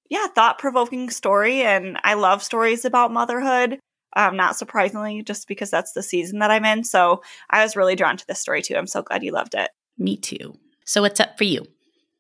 yeah, 0.10 0.27
thought 0.27 0.60
provoking 0.60 1.10
story. 1.10 1.62
And 1.62 1.98
I 2.03 2.15
love 2.15 2.43
stories 2.43 2.86
about 2.86 3.12
motherhood. 3.13 3.79
Um, 4.15 4.38
not 4.38 4.55
surprisingly, 4.55 5.24
just 5.24 5.48
because 5.48 5.72
that's 5.72 5.93
the 5.93 6.03
season 6.03 6.39
that 6.39 6.51
I'm 6.51 6.65
in. 6.65 6.83
So 6.83 7.24
I 7.50 7.63
was 7.63 7.75
really 7.75 7.95
drawn 7.95 8.17
to 8.17 8.27
this 8.27 8.39
story 8.39 8.62
too. 8.62 8.75
I'm 8.75 8.88
so 8.88 9.01
glad 9.01 9.24
you 9.24 9.31
loved 9.31 9.55
it. 9.55 9.72
Me 9.98 10.17
too. 10.17 10.57
So, 10.86 11.01
what's 11.01 11.19
up 11.19 11.38
for 11.38 11.45
you? 11.45 11.65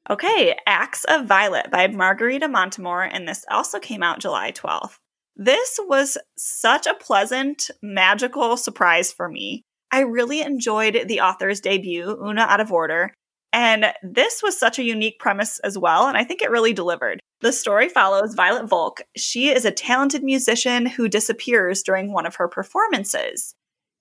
Okay, 0.09 0.55
Acts 0.65 1.05
of 1.05 1.27
Violet 1.27 1.71
by 1.71 1.87
Margarita 1.87 2.47
Montimore, 2.47 3.09
and 3.09 3.27
this 3.27 3.45
also 3.49 3.79
came 3.79 4.03
out 4.03 4.19
July 4.19 4.51
12th. 4.51 4.97
This 5.35 5.79
was 5.87 6.17
such 6.37 6.85
a 6.85 6.93
pleasant, 6.93 7.71
magical 7.81 8.55
surprise 8.57 9.11
for 9.11 9.27
me. 9.27 9.63
I 9.91 10.01
really 10.01 10.41
enjoyed 10.41 11.05
the 11.07 11.21
author's 11.21 11.59
debut, 11.59 12.17
Oona 12.21 12.41
Out 12.41 12.59
of 12.59 12.71
Order, 12.71 13.13
and 13.53 13.93
this 14.01 14.41
was 14.41 14.59
such 14.59 14.79
a 14.79 14.83
unique 14.83 15.19
premise 15.19 15.59
as 15.59 15.77
well, 15.77 16.07
and 16.07 16.17
I 16.17 16.23
think 16.23 16.41
it 16.41 16.49
really 16.49 16.73
delivered. 16.73 17.19
The 17.41 17.51
story 17.51 17.87
follows 17.87 18.33
Violet 18.33 18.67
Volk. 18.67 19.01
She 19.15 19.49
is 19.49 19.65
a 19.65 19.71
talented 19.71 20.23
musician 20.23 20.87
who 20.87 21.07
disappears 21.07 21.83
during 21.83 22.11
one 22.11 22.25
of 22.25 22.35
her 22.35 22.47
performances. 22.47 23.53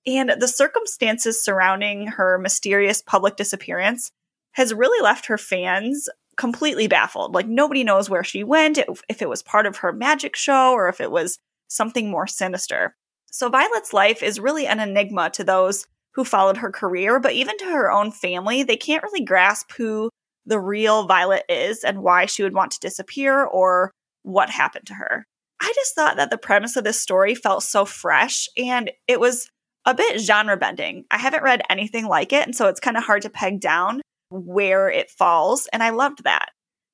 And 0.07 0.35
the 0.39 0.49
circumstances 0.49 1.45
surrounding 1.45 2.07
her 2.07 2.39
mysterious 2.39 3.03
public 3.03 3.37
disappearance 3.37 4.11
has 4.53 4.73
really 4.73 5.03
left 5.03 5.27
her 5.27 5.39
fans 5.39 6.09
completely 6.43 6.89
baffled. 6.89 7.33
Like 7.37 7.47
nobody 7.47 7.85
knows 7.85 8.11
where 8.11 8.25
she 8.25 8.43
went, 8.43 8.77
if 9.09 9.23
it 9.23 9.29
was 9.29 9.45
part 9.45 9.65
of 9.65 9.77
her 9.77 9.93
magic 9.93 10.35
show 10.35 10.73
or 10.73 10.89
if 10.89 11.01
it 11.01 11.13
was 11.13 11.39
something 11.69 12.11
more 12.11 12.27
sinister. 12.27 12.97
So 13.31 13.49
Violet's 13.49 13.93
life 13.93 14.25
is 14.25 14.41
really 14.41 14.67
an 14.67 14.81
enigma 14.81 15.31
to 15.35 15.45
those 15.45 15.87
who 16.15 16.25
followed 16.25 16.57
her 16.57 16.73
career, 16.73 17.21
but 17.21 17.35
even 17.35 17.57
to 17.59 17.67
her 17.67 17.93
own 17.93 18.11
family, 18.11 18.65
they 18.65 18.77
can't 18.77 19.05
really 19.05 19.25
grasp 19.25 19.71
who 19.77 20.11
the 20.45 20.59
real 20.59 21.07
Violet 21.07 21.45
is 21.49 21.85
and 21.85 22.03
why 22.03 22.27
she 22.27 22.43
would 22.43 22.55
want 22.55 22.73
to 22.73 22.81
disappear 22.81 23.45
or 23.45 23.93
what 24.25 24.51
happened 24.51 24.89
to 24.89 24.95
her. 24.95 25.25
I 25.61 25.73
just 25.77 25.95
thought 25.95 26.17
that 26.17 26.31
the 26.31 26.39
premise 26.39 26.75
of 26.75 26.83
this 26.83 27.01
story 27.01 27.37
felt 27.37 27.63
so 27.63 27.85
fresh 27.85 28.49
and 28.59 28.91
it 29.07 29.21
was 29.21 29.49
a 29.87 29.95
bit 29.95 30.21
genre 30.21 30.57
bending. 30.57 31.05
I 31.09 31.19
haven't 31.19 31.45
read 31.45 31.63
anything 31.71 32.07
like 32.07 32.33
it, 32.33 32.45
and 32.45 32.57
so 32.57 32.67
it's 32.67 32.81
kind 32.81 32.97
of 32.97 33.05
hard 33.05 33.23
to 33.23 33.31
peg 33.31 33.61
down 33.61 34.01
where 34.33 34.91
it 34.91 35.11
falls, 35.11 35.69
and 35.73 35.83
I 35.83 35.91
loved 35.91 36.25
that. 36.25 36.51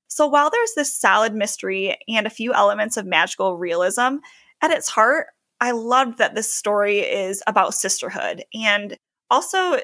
So 0.08 0.26
while 0.26 0.50
there's 0.50 0.72
this 0.74 0.98
solid 0.98 1.34
mystery 1.34 1.96
and 2.08 2.26
a 2.26 2.30
few 2.30 2.52
elements 2.52 2.96
of 2.96 3.06
magical 3.06 3.56
realism, 3.56 4.16
at 4.60 4.70
its 4.70 4.88
heart, 4.88 5.28
I 5.60 5.72
loved 5.72 6.18
that 6.18 6.34
this 6.34 6.52
story 6.52 7.00
is 7.00 7.42
about 7.46 7.74
sisterhood 7.74 8.44
and 8.54 8.96
also 9.30 9.78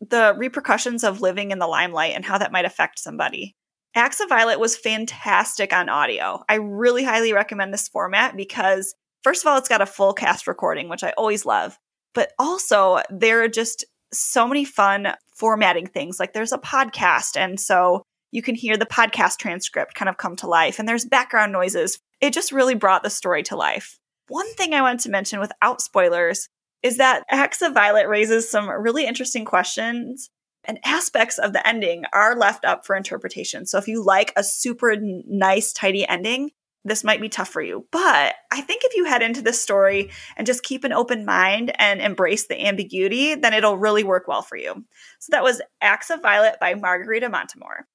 the 0.00 0.34
repercussions 0.36 1.04
of 1.04 1.20
living 1.20 1.52
in 1.52 1.58
the 1.58 1.66
limelight 1.66 2.14
and 2.14 2.24
how 2.24 2.38
that 2.38 2.52
might 2.52 2.64
affect 2.64 2.98
somebody. 2.98 3.56
Acts 3.94 4.20
of 4.20 4.28
Violet 4.28 4.58
was 4.58 4.76
fantastic 4.76 5.72
on 5.72 5.88
audio. 5.88 6.42
I 6.48 6.56
really 6.56 7.04
highly 7.04 7.32
recommend 7.32 7.72
this 7.72 7.88
format 7.88 8.36
because, 8.36 8.94
first 9.22 9.42
of 9.42 9.48
all, 9.48 9.58
it's 9.58 9.68
got 9.68 9.82
a 9.82 9.86
full 9.86 10.12
cast 10.12 10.46
recording, 10.46 10.88
which 10.88 11.04
I 11.04 11.10
always 11.16 11.44
love. 11.46 11.78
But 12.14 12.32
also, 12.38 13.00
there 13.10 13.42
are 13.42 13.48
just 13.48 13.84
so 14.12 14.46
many 14.46 14.64
fun 14.64 15.14
formatting 15.36 15.86
things. 15.86 16.20
Like 16.20 16.32
there's 16.32 16.52
a 16.52 16.58
podcast, 16.58 17.36
and 17.36 17.58
so 17.58 18.02
you 18.30 18.42
can 18.42 18.54
hear 18.54 18.76
the 18.76 18.86
podcast 18.86 19.38
transcript 19.38 19.94
kind 19.94 20.08
of 20.08 20.16
come 20.16 20.36
to 20.36 20.46
life, 20.46 20.78
and 20.78 20.88
there's 20.88 21.04
background 21.04 21.52
noises. 21.52 21.98
It 22.20 22.32
just 22.32 22.52
really 22.52 22.74
brought 22.74 23.02
the 23.02 23.10
story 23.10 23.42
to 23.44 23.56
life. 23.56 23.98
One 24.28 24.52
thing 24.54 24.74
I 24.74 24.82
wanted 24.82 25.00
to 25.00 25.10
mention 25.10 25.40
without 25.40 25.80
spoilers 25.80 26.48
is 26.82 26.96
that 26.96 27.24
Acts 27.30 27.62
of 27.62 27.74
Violet 27.74 28.08
raises 28.08 28.50
some 28.50 28.68
really 28.68 29.06
interesting 29.06 29.44
questions 29.44 30.30
and 30.64 30.78
aspects 30.84 31.38
of 31.38 31.52
the 31.52 31.66
ending 31.66 32.04
are 32.12 32.36
left 32.36 32.64
up 32.64 32.86
for 32.86 32.96
interpretation. 32.96 33.66
So 33.66 33.78
if 33.78 33.88
you 33.88 34.04
like 34.04 34.32
a 34.36 34.44
super 34.44 34.96
nice, 35.00 35.72
tidy 35.72 36.06
ending, 36.08 36.50
this 36.84 37.04
might 37.04 37.20
be 37.20 37.28
tough 37.28 37.48
for 37.48 37.62
you. 37.62 37.86
But 37.90 38.34
I 38.50 38.60
think 38.60 38.82
if 38.84 38.94
you 38.96 39.04
head 39.04 39.22
into 39.22 39.42
this 39.42 39.60
story 39.60 40.10
and 40.36 40.46
just 40.46 40.62
keep 40.62 40.84
an 40.84 40.92
open 40.92 41.24
mind 41.24 41.72
and 41.78 42.00
embrace 42.00 42.46
the 42.46 42.66
ambiguity, 42.66 43.34
then 43.34 43.54
it'll 43.54 43.78
really 43.78 44.04
work 44.04 44.26
well 44.26 44.42
for 44.42 44.56
you. 44.56 44.84
So 45.20 45.30
that 45.30 45.44
was 45.44 45.62
Acts 45.80 46.10
of 46.10 46.22
Violet 46.22 46.56
by 46.60 46.74
Margarita 46.74 47.28
Montimore. 47.28 47.86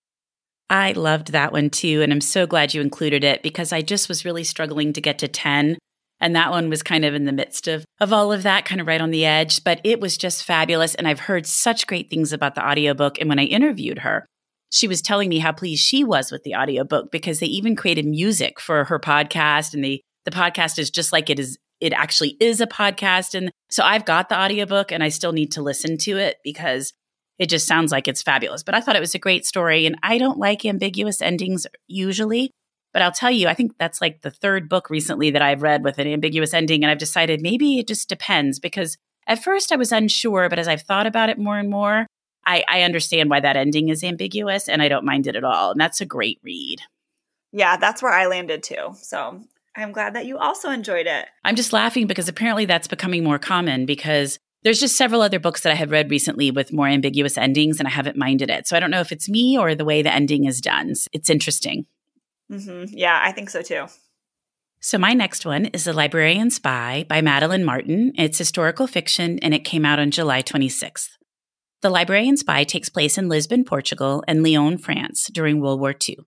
I 0.69 0.91
loved 0.93 1.31
that 1.31 1.51
one 1.51 1.69
too. 1.69 2.01
And 2.01 2.11
I'm 2.11 2.21
so 2.21 2.45
glad 2.45 2.73
you 2.73 2.81
included 2.81 3.23
it 3.23 3.41
because 3.41 3.71
I 3.71 3.81
just 3.81 4.09
was 4.09 4.25
really 4.25 4.43
struggling 4.43 4.93
to 4.93 5.01
get 5.01 5.19
to 5.19 5.27
10 5.27 5.77
and 6.19 6.35
that 6.35 6.51
one 6.51 6.69
was 6.69 6.81
kind 6.81 7.05
of 7.05 7.13
in 7.13 7.25
the 7.25 7.31
midst 7.31 7.67
of, 7.67 7.85
of 7.99 8.11
all 8.11 8.31
of 8.31 8.43
that, 8.43 8.65
kind 8.65 8.81
of 8.81 8.87
right 8.87 9.01
on 9.01 9.11
the 9.11 9.25
edge, 9.25 9.63
but 9.63 9.79
it 9.83 9.99
was 9.99 10.17
just 10.17 10.43
fabulous. 10.43 10.95
And 10.95 11.07
I've 11.07 11.21
heard 11.21 11.45
such 11.45 11.87
great 11.87 12.09
things 12.09 12.33
about 12.33 12.55
the 12.55 12.67
audiobook. 12.67 13.19
And 13.19 13.29
when 13.29 13.39
I 13.39 13.43
interviewed 13.43 13.99
her, 13.99 14.25
she 14.69 14.87
was 14.87 15.01
telling 15.01 15.29
me 15.29 15.39
how 15.39 15.51
pleased 15.51 15.83
she 15.83 16.03
was 16.03 16.31
with 16.31 16.43
the 16.43 16.55
audiobook 16.55 17.11
because 17.11 17.39
they 17.39 17.47
even 17.47 17.75
created 17.75 18.05
music 18.05 18.59
for 18.59 18.83
her 18.85 18.99
podcast 18.99 19.73
and 19.73 19.83
the 19.83 20.01
the 20.25 20.31
podcast 20.31 20.77
is 20.77 20.89
just 20.89 21.13
like 21.13 21.29
it 21.29 21.39
is 21.39 21.57
it 21.79 21.93
actually 21.93 22.35
is 22.39 22.59
a 22.59 22.67
podcast 22.67 23.33
and 23.33 23.51
so 23.69 23.83
I've 23.83 24.05
got 24.05 24.29
the 24.29 24.39
audiobook 24.39 24.91
and 24.91 25.03
I 25.03 25.09
still 25.09 25.31
need 25.31 25.51
to 25.53 25.61
listen 25.61 25.97
to 25.99 26.17
it 26.17 26.37
because 26.43 26.93
it 27.39 27.49
just 27.49 27.67
sounds 27.67 27.91
like 27.91 28.07
it's 28.07 28.23
fabulous. 28.23 28.63
But 28.63 28.75
I 28.75 28.81
thought 28.81 28.95
it 28.95 29.01
was 29.01 29.15
a 29.15 29.19
great 29.19 29.45
story 29.45 29.85
and 29.85 29.97
I 30.01 30.17
don't 30.17 30.39
like 30.39 30.65
ambiguous 30.65 31.21
endings 31.21 31.67
usually. 31.87 32.51
But 32.93 33.01
I'll 33.03 33.11
tell 33.11 33.29
you, 33.29 33.47
I 33.47 33.53
think 33.53 33.73
that's 33.77 34.01
like 34.01 34.21
the 34.21 34.31
third 34.31 34.69
book 34.69 34.89
recently 34.89 35.29
that 35.31 35.41
I've 35.41 35.61
read 35.61 35.83
with 35.83 35.99
an 35.99 36.07
ambiguous 36.07 36.53
ending. 36.53 36.83
And 36.83 36.89
I've 36.89 36.97
decided 36.97 37.41
maybe 37.41 37.77
it 37.77 37.87
just 37.87 38.09
depends 38.09 38.59
because 38.59 38.97
at 39.27 39.43
first 39.43 39.71
I 39.71 39.75
was 39.75 39.91
unsure, 39.91 40.49
but 40.49 40.57
as 40.57 40.67
I've 40.67 40.81
thought 40.81 41.05
about 41.05 41.29
it 41.29 41.37
more 41.37 41.59
and 41.59 41.69
more, 41.69 42.07
I, 42.47 42.63
I 42.67 42.81
understand 42.83 43.29
why 43.29 43.41
that 43.41 43.57
ending 43.57 43.89
is 43.89 44.03
ambiguous 44.03 44.69
and 44.69 44.81
I 44.81 44.87
don't 44.87 45.05
mind 45.05 45.27
it 45.27 45.35
at 45.35 45.43
all. 45.43 45.71
And 45.71 45.79
that's 45.79 46.01
a 46.01 46.05
great 46.05 46.39
read. 46.43 46.77
Yeah, 47.51 47.77
that's 47.77 48.01
where 48.01 48.13
I 48.13 48.27
landed 48.27 48.63
too. 48.63 48.95
So 49.01 49.41
I'm 49.75 49.91
glad 49.91 50.15
that 50.15 50.25
you 50.25 50.37
also 50.37 50.71
enjoyed 50.71 51.07
it. 51.07 51.27
I'm 51.43 51.55
just 51.55 51.73
laughing 51.73 52.07
because 52.07 52.29
apparently 52.29 52.65
that's 52.65 52.87
becoming 52.87 53.23
more 53.23 53.37
common 53.37 53.85
because 53.85 54.39
there's 54.63 54.79
just 54.79 54.97
several 54.97 55.21
other 55.21 55.39
books 55.39 55.61
that 55.61 55.71
I 55.71 55.75
have 55.75 55.91
read 55.91 56.09
recently 56.09 56.49
with 56.49 56.73
more 56.73 56.87
ambiguous 56.87 57.37
endings 57.37 57.79
and 57.79 57.87
I 57.87 57.91
haven't 57.91 58.17
minded 58.17 58.49
it. 58.49 58.65
So 58.65 58.77
I 58.77 58.79
don't 58.79 58.91
know 58.91 59.01
if 59.01 59.11
it's 59.11 59.29
me 59.29 59.57
or 59.57 59.75
the 59.75 59.85
way 59.85 60.01
the 60.01 60.13
ending 60.13 60.45
is 60.45 60.61
done. 60.61 60.93
It's 61.11 61.29
interesting. 61.29 61.85
Mm-hmm. 62.51 62.95
Yeah, 62.97 63.19
I 63.21 63.33
think 63.33 63.49
so 63.49 63.61
too. 63.61 63.87
So, 64.79 64.97
my 64.99 65.13
next 65.13 65.45
one 65.45 65.65
is 65.65 65.85
The 65.85 65.91
Librarian 65.91 66.51
Spy 66.51 67.03
by 67.09 67.19
Madeline 67.19 67.65
Martin. 67.65 68.13
It's 68.15 68.37
historical 68.37 68.85
fiction 68.85 69.39
and 69.39 69.53
it 69.53 69.65
came 69.65 69.85
out 69.85 69.99
on 69.99 70.11
July 70.11 70.43
26th. 70.43 71.16
The 71.83 71.91
Librarian 71.91 72.37
Spy 72.37 72.63
takes 72.63 72.89
place 72.89 73.19
in 73.19 73.29
Lisbon, 73.29 73.63
Portugal, 73.63 74.23
and 74.27 74.41
Lyon, 74.41 74.79
France 74.79 75.29
during 75.31 75.61
World 75.61 75.79
War 75.79 75.93
II. 76.07 76.17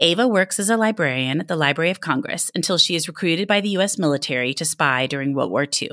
Ava 0.00 0.28
works 0.28 0.60
as 0.60 0.68
a 0.68 0.76
librarian 0.76 1.40
at 1.40 1.48
the 1.48 1.56
Library 1.56 1.90
of 1.90 2.00
Congress 2.00 2.50
until 2.54 2.76
she 2.76 2.94
is 2.94 3.08
recruited 3.08 3.48
by 3.48 3.62
the 3.62 3.70
U.S. 3.70 3.96
military 3.96 4.52
to 4.52 4.64
spy 4.66 5.06
during 5.06 5.32
World 5.32 5.50
War 5.50 5.66
II. 5.80 5.92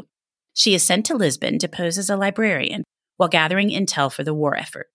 She 0.53 0.73
is 0.73 0.85
sent 0.85 1.05
to 1.05 1.15
Lisbon 1.15 1.57
to 1.59 1.69
pose 1.69 1.97
as 1.97 2.09
a 2.09 2.17
librarian 2.17 2.83
while 3.15 3.29
gathering 3.29 3.69
intel 3.69 4.11
for 4.11 4.25
the 4.25 4.33
war 4.33 4.57
effort. 4.57 4.87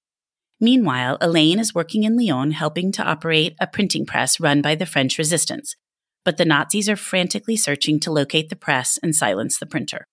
Meanwhile, 0.61 1.17
Elaine 1.23 1.59
is 1.59 1.75
working 1.75 2.03
in 2.03 2.19
Lyon 2.19 2.50
helping 2.50 2.93
to 2.93 3.03
operate 3.03 3.55
a 3.59 3.67
printing 3.67 4.05
press 4.05 4.38
run 4.38 4.61
by 4.61 4.75
the 4.75 4.85
French 4.85 5.17
resistance, 5.17 5.75
but 6.23 6.37
the 6.37 6.45
Nazis 6.45 6.91
are 6.91 6.97
frantically 6.97 7.57
searching 7.57 7.99
to 8.00 8.12
locate 8.12 8.50
the 8.50 8.57
press 8.57 8.99
and 9.03 9.17
silence 9.17 9.59
the 9.59 9.65
printer. 9.65 10.07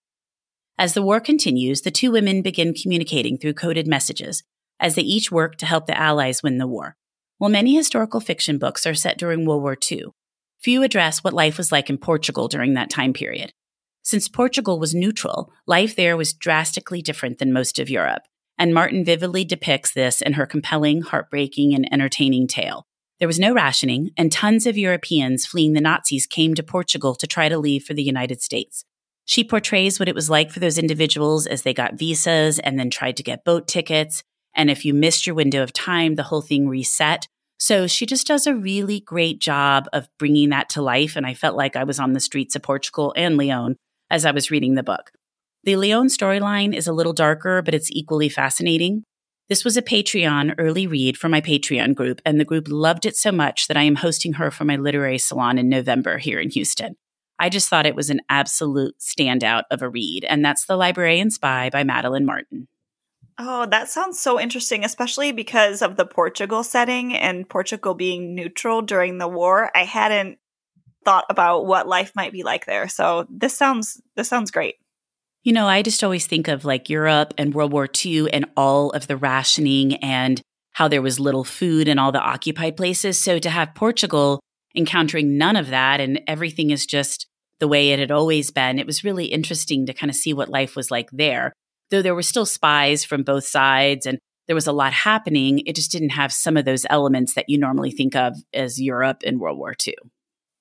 As 0.77 0.93
the 0.93 1.03
war 1.03 1.19
continues, 1.19 1.81
the 1.81 1.91
two 1.91 2.11
women 2.11 2.41
begin 2.41 2.73
communicating 2.73 3.37
through 3.37 3.53
coded 3.53 3.87
messages 3.87 4.43
as 4.79 4.95
they 4.95 5.01
each 5.01 5.31
work 5.31 5.57
to 5.57 5.65
help 5.65 5.85
the 5.85 5.97
Allies 5.97 6.41
win 6.41 6.57
the 6.57 6.67
war. 6.67 6.95
While 7.37 7.51
many 7.51 7.75
historical 7.75 8.19
fiction 8.19 8.57
books 8.57 8.85
are 8.85 8.95
set 8.95 9.17
during 9.17 9.45
World 9.45 9.61
War 9.61 9.77
II, 9.91 10.07
few 10.59 10.81
address 10.83 11.23
what 11.23 11.33
life 11.33 11.57
was 11.57 11.71
like 11.71 11.89
in 11.89 11.97
Portugal 11.97 12.47
during 12.47 12.73
that 12.73 12.89
time 12.89 13.13
period. 13.13 13.53
Since 14.01 14.27
Portugal 14.27 14.79
was 14.79 14.95
neutral, 14.95 15.51
life 15.67 15.95
there 15.95 16.17
was 16.17 16.33
drastically 16.33 17.01
different 17.01 17.37
than 17.37 17.53
most 17.53 17.79
of 17.79 17.89
Europe, 17.89 18.23
and 18.57 18.73
Martin 18.73 19.05
vividly 19.05 19.45
depicts 19.45 19.93
this 19.93 20.21
in 20.21 20.33
her 20.33 20.45
compelling, 20.45 21.01
heartbreaking, 21.01 21.73
and 21.73 21.91
entertaining 21.93 22.47
tale. 22.47 22.85
There 23.19 23.27
was 23.27 23.39
no 23.39 23.53
rationing, 23.53 24.11
and 24.17 24.31
tons 24.31 24.65
of 24.65 24.77
Europeans 24.77 25.45
fleeing 25.45 25.73
the 25.73 25.81
Nazis 25.81 26.25
came 26.25 26.55
to 26.55 26.63
Portugal 26.63 27.15
to 27.15 27.27
try 27.27 27.47
to 27.47 27.57
leave 27.57 27.83
for 27.83 27.93
the 27.93 28.03
United 28.03 28.41
States. 28.41 28.85
She 29.25 29.43
portrays 29.43 29.99
what 29.99 30.09
it 30.09 30.15
was 30.15 30.29
like 30.29 30.51
for 30.51 30.59
those 30.59 30.77
individuals 30.77 31.47
as 31.47 31.61
they 31.61 31.73
got 31.73 31.97
visas 31.97 32.59
and 32.59 32.77
then 32.77 32.89
tried 32.89 33.17
to 33.17 33.23
get 33.23 33.45
boat 33.45 33.67
tickets. 33.67 34.23
And 34.55 34.69
if 34.69 34.85
you 34.85 34.93
missed 34.93 35.25
your 35.25 35.35
window 35.35 35.63
of 35.63 35.73
time, 35.73 36.15
the 36.15 36.23
whole 36.23 36.41
thing 36.41 36.67
reset. 36.67 37.27
So 37.57 37.87
she 37.87 38.05
just 38.05 38.27
does 38.27 38.45
a 38.45 38.55
really 38.55 38.99
great 38.99 39.39
job 39.39 39.87
of 39.93 40.09
bringing 40.19 40.49
that 40.49 40.69
to 40.69 40.81
life. 40.81 41.15
And 41.15 41.25
I 41.25 41.33
felt 41.33 41.55
like 41.55 41.75
I 41.75 41.85
was 41.85 41.99
on 41.99 42.13
the 42.13 42.19
streets 42.19 42.55
of 42.55 42.61
Portugal 42.61 43.13
and 43.15 43.37
Lyon 43.37 43.77
as 44.09 44.25
I 44.25 44.31
was 44.31 44.51
reading 44.51 44.75
the 44.75 44.83
book. 44.83 45.11
The 45.63 45.77
Lyon 45.77 46.07
storyline 46.07 46.75
is 46.75 46.87
a 46.87 46.93
little 46.93 47.13
darker, 47.13 47.61
but 47.61 47.73
it's 47.73 47.89
equally 47.91 48.27
fascinating. 48.27 49.03
This 49.47 49.63
was 49.63 49.77
a 49.77 49.81
Patreon 49.81 50.55
early 50.57 50.87
read 50.87 51.17
for 51.17 51.29
my 51.29 51.39
Patreon 51.39 51.95
group, 51.95 52.21
and 52.25 52.39
the 52.39 52.45
group 52.45 52.67
loved 52.69 53.05
it 53.05 53.15
so 53.15 53.31
much 53.31 53.67
that 53.67 53.77
I 53.77 53.83
am 53.83 53.95
hosting 53.95 54.33
her 54.33 54.51
for 54.51 54.65
my 54.65 54.75
literary 54.75 55.17
salon 55.17 55.57
in 55.57 55.69
November 55.69 56.17
here 56.17 56.39
in 56.39 56.49
Houston. 56.49 56.95
I 57.39 57.49
just 57.49 57.69
thought 57.69 57.85
it 57.85 57.95
was 57.95 58.09
an 58.09 58.21
absolute 58.29 58.95
standout 58.99 59.63
of 59.71 59.81
a 59.81 59.89
read, 59.89 60.25
and 60.25 60.43
that's 60.43 60.65
The 60.65 60.77
Librarian 60.77 61.31
Spy 61.31 61.69
by 61.69 61.83
Madeline 61.83 62.25
Martin. 62.25 62.67
Oh, 63.39 63.65
that 63.65 63.89
sounds 63.89 64.19
so 64.19 64.39
interesting, 64.39 64.85
especially 64.85 65.31
because 65.31 65.81
of 65.81 65.95
the 65.95 66.05
Portugal 66.05 66.63
setting 66.63 67.15
and 67.15 67.49
Portugal 67.49 67.95
being 67.95 68.35
neutral 68.35 68.81
during 68.81 69.17
the 69.17 69.27
war. 69.27 69.71
I 69.75 69.85
hadn't 69.85 70.37
thought 71.03 71.25
about 71.29 71.65
what 71.65 71.87
life 71.87 72.11
might 72.15 72.31
be 72.31 72.43
like 72.43 72.65
there. 72.65 72.87
So 72.87 73.25
this 73.29 73.57
sounds 73.57 74.01
this 74.15 74.29
sounds 74.29 74.51
great. 74.51 74.75
You 75.43 75.51
know, 75.51 75.67
I 75.67 75.81
just 75.81 76.03
always 76.03 76.25
think 76.25 76.47
of 76.47 76.63
like 76.63 76.89
Europe 76.89 77.33
and 77.37 77.53
World 77.53 77.73
War 77.73 77.89
II 78.05 78.31
and 78.31 78.45
all 78.55 78.91
of 78.91 79.07
the 79.07 79.17
rationing 79.17 79.95
and 79.95 80.41
how 80.71 80.87
there 80.87 81.01
was 81.01 81.19
little 81.19 81.43
food 81.43 81.87
in 81.87 81.99
all 81.99 82.11
the 82.11 82.21
occupied 82.21 82.77
places. 82.77 83.21
So 83.21 83.39
to 83.39 83.49
have 83.49 83.75
Portugal 83.75 84.39
encountering 84.75 85.37
none 85.37 85.55
of 85.55 85.69
that 85.69 85.99
and 85.99 86.21
everything 86.27 86.71
is 86.71 86.85
just 86.85 87.27
the 87.59 87.67
way 87.67 87.91
it 87.91 87.99
had 87.99 88.11
always 88.11 88.51
been, 88.51 88.79
it 88.79 88.87
was 88.87 89.03
really 89.03 89.25
interesting 89.25 89.85
to 89.85 89.93
kind 89.93 90.09
of 90.09 90.15
see 90.15 90.33
what 90.33 90.49
life 90.49 90.75
was 90.75 90.91
like 90.91 91.09
there 91.11 91.53
though 91.93 92.01
there 92.01 92.15
were 92.15 92.23
still 92.23 92.45
spies 92.45 93.03
from 93.05 93.23
both 93.23 93.45
sides 93.45 94.05
and 94.05 94.17
there 94.47 94.55
was 94.55 94.67
a 94.67 94.73
lot 94.73 94.91
happening, 94.91 95.61
it 95.65 95.75
just 95.75 95.91
didn't 95.91 96.09
have 96.09 96.33
some 96.33 96.57
of 96.57 96.65
those 96.65 96.85
elements 96.89 97.35
that 97.35 97.47
you 97.47 97.57
normally 97.57 97.91
think 97.91 98.15
of 98.15 98.35
as 98.53 98.81
Europe 98.81 99.23
in 99.23 99.39
World 99.39 99.57
War 99.57 99.73
II. 99.87 99.93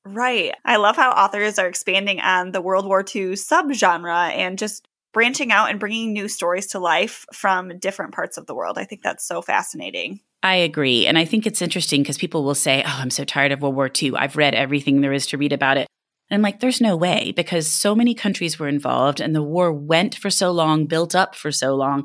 Right. 0.05 0.55
I 0.65 0.77
love 0.77 0.97
how 0.97 1.11
authors 1.11 1.59
are 1.59 1.67
expanding 1.67 2.21
on 2.21 2.53
the 2.53 2.61
World 2.61 2.87
War 2.87 3.01
II 3.01 3.33
subgenre 3.33 4.33
and 4.33 4.59
just 4.59 4.87
branching 5.13 5.53
out 5.53 5.71
and 5.71 5.81
bringing 5.81 6.13
new 6.13 6.29
stories 6.29 6.69
to 6.69 6.79
life 6.79 7.27
from 7.33 7.79
different 7.79 8.13
parts 8.13 8.39
of 8.39 8.47
the 8.47 8.55
world. 8.55 8.79
I 8.79 8.85
think 8.85 9.03
that's 9.03 9.27
so 9.27 9.43
fascinating. 9.43 10.21
I 10.43 10.57
agree. 10.57 11.07
And 11.07 11.17
I 11.17 11.25
think 11.25 11.47
it's 11.47 11.63
interesting 11.63 12.03
because 12.03 12.19
people 12.19 12.45
will 12.45 12.55
say, 12.55 12.83
Oh, 12.85 12.99
I'm 12.99 13.11
so 13.11 13.25
tired 13.25 13.53
of 13.53 13.63
World 13.63 13.77
War 13.77 13.91
II. 14.01 14.15
I've 14.17 14.37
read 14.37 14.55
everything 14.55 15.01
there 15.01 15.13
is 15.13 15.27
to 15.29 15.39
read 15.39 15.53
about 15.53 15.77
it. 15.77 15.87
And 16.31 16.39
I'm 16.39 16.43
like, 16.43 16.61
there's 16.61 16.81
no 16.81 16.97
way 16.97 17.33
because 17.37 17.67
so 17.67 17.95
many 17.95 18.15
countries 18.15 18.59
were 18.59 18.69
involved 18.69 19.21
and 19.21 19.35
the 19.35 19.43
war 19.43 19.73
went 19.73 20.15
for 20.15 20.31
so 20.31 20.51
long, 20.51 20.87
built 20.87 21.15
up 21.15 21.35
for 21.35 21.53
so 21.53 21.75
long 21.75 22.05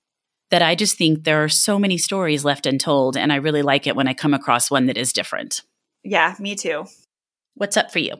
that 0.51 0.61
I 0.61 0.75
just 0.75 0.97
think 0.97 1.23
there 1.23 1.43
are 1.43 1.49
so 1.49 1.79
many 1.79 1.97
stories 1.97 2.45
left 2.45 2.65
untold. 2.65 3.15
And 3.17 3.31
I 3.31 3.37
really 3.37 3.61
like 3.61 3.87
it 3.87 3.95
when 3.95 4.07
I 4.07 4.13
come 4.13 4.33
across 4.33 4.69
one 4.69 4.85
that 4.87 4.97
is 4.97 5.13
different. 5.13 5.61
Yeah, 6.03 6.35
me 6.39 6.55
too. 6.55 6.85
What's 7.55 7.77
up 7.77 7.91
for 7.91 7.99
you? 7.99 8.15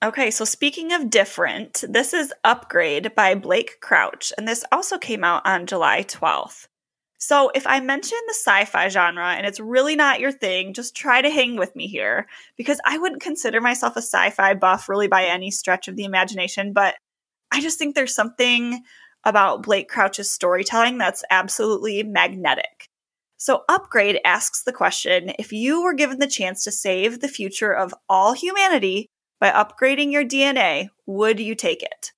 Okay, 0.00 0.30
so 0.30 0.44
speaking 0.44 0.92
of 0.92 1.10
different, 1.10 1.82
this 1.88 2.14
is 2.14 2.32
Upgrade 2.44 3.16
by 3.16 3.34
Blake 3.34 3.80
Crouch, 3.80 4.32
and 4.38 4.46
this 4.46 4.64
also 4.70 4.96
came 4.96 5.24
out 5.24 5.44
on 5.44 5.66
July 5.66 6.04
12th. 6.04 6.68
So, 7.18 7.50
if 7.52 7.66
I 7.66 7.80
mention 7.80 8.16
the 8.28 8.34
sci 8.34 8.64
fi 8.66 8.88
genre 8.90 9.26
and 9.26 9.44
it's 9.44 9.58
really 9.58 9.96
not 9.96 10.20
your 10.20 10.30
thing, 10.30 10.72
just 10.72 10.94
try 10.94 11.20
to 11.20 11.28
hang 11.28 11.56
with 11.56 11.74
me 11.74 11.88
here 11.88 12.28
because 12.56 12.80
I 12.84 12.98
wouldn't 12.98 13.22
consider 13.22 13.60
myself 13.60 13.96
a 13.96 14.02
sci 14.02 14.30
fi 14.30 14.54
buff 14.54 14.88
really 14.88 15.08
by 15.08 15.24
any 15.24 15.50
stretch 15.50 15.88
of 15.88 15.96
the 15.96 16.04
imagination, 16.04 16.72
but 16.72 16.94
I 17.50 17.60
just 17.60 17.76
think 17.76 17.96
there's 17.96 18.14
something 18.14 18.80
about 19.24 19.64
Blake 19.64 19.88
Crouch's 19.88 20.30
storytelling 20.30 20.98
that's 20.98 21.24
absolutely 21.28 22.04
magnetic. 22.04 22.88
So, 23.36 23.64
Upgrade 23.68 24.20
asks 24.24 24.62
the 24.62 24.72
question 24.72 25.32
if 25.40 25.52
you 25.52 25.82
were 25.82 25.94
given 25.94 26.20
the 26.20 26.28
chance 26.28 26.62
to 26.64 26.70
save 26.70 27.18
the 27.18 27.26
future 27.26 27.72
of 27.72 27.92
all 28.08 28.32
humanity 28.32 29.10
by 29.40 29.50
upgrading 29.50 30.12
your 30.12 30.24
DNA, 30.24 30.88
would 31.06 31.40
you 31.40 31.54
take 31.54 31.82
it? 31.82 32.12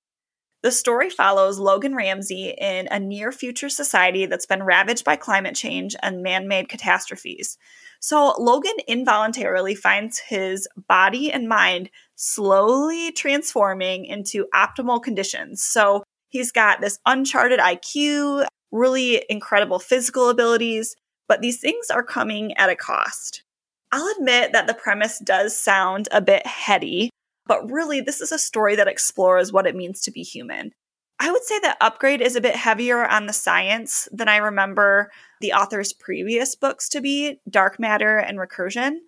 The 0.63 0.71
story 0.71 1.09
follows 1.09 1.57
Logan 1.57 1.95
Ramsey 1.95 2.53
in 2.55 2.87
a 2.91 2.99
near 2.99 3.31
future 3.31 3.69
society 3.69 4.27
that's 4.27 4.45
been 4.45 4.61
ravaged 4.61 5.03
by 5.03 5.15
climate 5.15 5.55
change 5.55 5.95
and 6.03 6.21
man 6.21 6.47
made 6.47 6.69
catastrophes. 6.69 7.57
So, 7.99 8.35
Logan 8.37 8.77
involuntarily 8.87 9.73
finds 9.73 10.19
his 10.19 10.67
body 10.87 11.31
and 11.31 11.49
mind 11.49 11.89
slowly 12.15 13.11
transforming 13.11 14.05
into 14.05 14.47
optimal 14.53 15.01
conditions. 15.01 15.63
So, 15.63 16.03
he's 16.29 16.51
got 16.51 16.79
this 16.79 16.99
uncharted 17.07 17.59
IQ, 17.59 18.45
really 18.71 19.25
incredible 19.29 19.79
physical 19.79 20.29
abilities, 20.29 20.95
but 21.27 21.41
these 21.41 21.59
things 21.59 21.89
are 21.89 22.03
coming 22.03 22.53
at 22.57 22.69
a 22.69 22.75
cost. 22.75 23.43
I'll 23.91 24.13
admit 24.17 24.53
that 24.53 24.67
the 24.67 24.73
premise 24.73 25.19
does 25.19 25.57
sound 25.57 26.07
a 26.11 26.21
bit 26.21 26.45
heady, 26.45 27.09
but 27.45 27.69
really, 27.69 27.99
this 28.01 28.21
is 28.21 28.31
a 28.31 28.39
story 28.39 28.75
that 28.75 28.87
explores 28.87 29.51
what 29.51 29.67
it 29.67 29.75
means 29.75 30.01
to 30.01 30.11
be 30.11 30.21
human. 30.21 30.71
I 31.19 31.31
would 31.31 31.43
say 31.43 31.59
that 31.59 31.77
Upgrade 31.81 32.21
is 32.21 32.35
a 32.35 32.41
bit 32.41 32.55
heavier 32.55 33.05
on 33.05 33.27
the 33.27 33.33
science 33.33 34.07
than 34.11 34.27
I 34.27 34.37
remember 34.37 35.11
the 35.39 35.53
author's 35.53 35.93
previous 35.93 36.55
books 36.55 36.89
to 36.89 37.01
be 37.01 37.39
Dark 37.49 37.79
Matter 37.79 38.17
and 38.17 38.39
Recursion. 38.39 38.99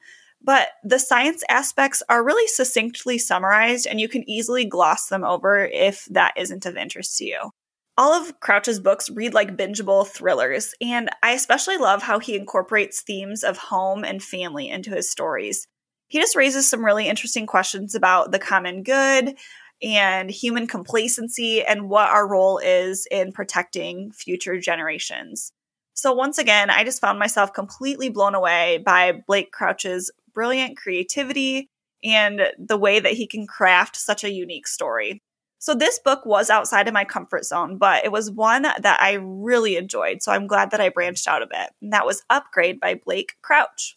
But 0.44 0.68
the 0.84 1.00
science 1.00 1.44
aspects 1.50 2.04
are 2.10 2.24
really 2.24 2.48
succinctly 2.48 3.18
summarized, 3.18 3.88
and 3.88 4.00
you 4.00 4.10
can 4.10 4.30
easily 4.30 4.66
gloss 4.66 5.08
them 5.08 5.24
over 5.24 5.66
if 5.66 6.06
that 6.12 6.34
isn't 6.38 6.66
of 6.66 6.76
interest 6.76 7.18
to 7.18 7.26
you. 7.26 7.52
All 7.98 8.14
of 8.14 8.40
Crouch's 8.40 8.80
books 8.80 9.10
read 9.10 9.34
like 9.34 9.56
bingeable 9.56 10.08
thrillers, 10.08 10.74
and 10.82 11.10
I 11.22 11.32
especially 11.32 11.78
love 11.78 12.02
how 12.02 12.20
he 12.20 12.36
incorporates 12.36 13.02
themes 13.02 13.44
of 13.44 13.58
home 13.58 14.04
and 14.04 14.22
family 14.22 14.68
into 14.70 14.90
his 14.90 15.12
stories 15.12 15.68
he 16.14 16.20
just 16.20 16.36
raises 16.36 16.70
some 16.70 16.86
really 16.86 17.08
interesting 17.08 17.48
questions 17.48 17.96
about 17.96 18.32
the 18.32 18.38
common 18.38 18.84
good 18.84 19.36
and 19.82 20.30
human 20.30 20.68
complacency 20.68 21.64
and 21.64 21.90
what 21.90 22.08
our 22.08 22.28
role 22.28 22.60
is 22.60 23.08
in 23.10 23.32
protecting 23.32 24.12
future 24.12 24.60
generations. 24.60 25.52
So, 25.96 26.14
once 26.14 26.38
again, 26.38 26.70
I 26.70 26.84
just 26.84 27.02
found 27.02 27.18
myself 27.18 27.52
completely 27.52 28.10
blown 28.10 28.36
away 28.36 28.84
by 28.86 29.24
Blake 29.26 29.52
Crouch's 29.52 30.12
brilliant 30.36 30.78
creativity 30.78 31.68
and 32.04 32.44
the 32.60 32.78
way 32.78 33.00
that 33.00 33.14
he 33.14 33.26
can 33.26 33.48
craft 33.48 33.96
such 33.96 34.24
a 34.24 34.32
unique 34.32 34.68
story. 34.68 35.20
So, 35.64 35.74
this 35.74 35.98
book 35.98 36.26
was 36.26 36.50
outside 36.50 36.90
of 36.90 36.94
my 36.94 37.06
comfort 37.06 37.46
zone, 37.46 37.78
but 37.78 38.04
it 38.04 38.12
was 38.12 38.30
one 38.30 38.64
that 38.64 38.98
I 39.00 39.14
really 39.14 39.78
enjoyed. 39.78 40.22
So, 40.22 40.34
I'm 40.34 40.46
glad 40.46 40.72
that 40.72 40.82
I 40.82 40.90
branched 40.90 41.26
out 41.26 41.42
a 41.42 41.48
bit. 41.48 41.70
And 41.82 41.94
that 41.94 42.06
was 42.06 42.22
Upgrade 42.30 42.82
by 42.82 42.96
Blake 42.96 43.36
Crouch. 43.42 43.96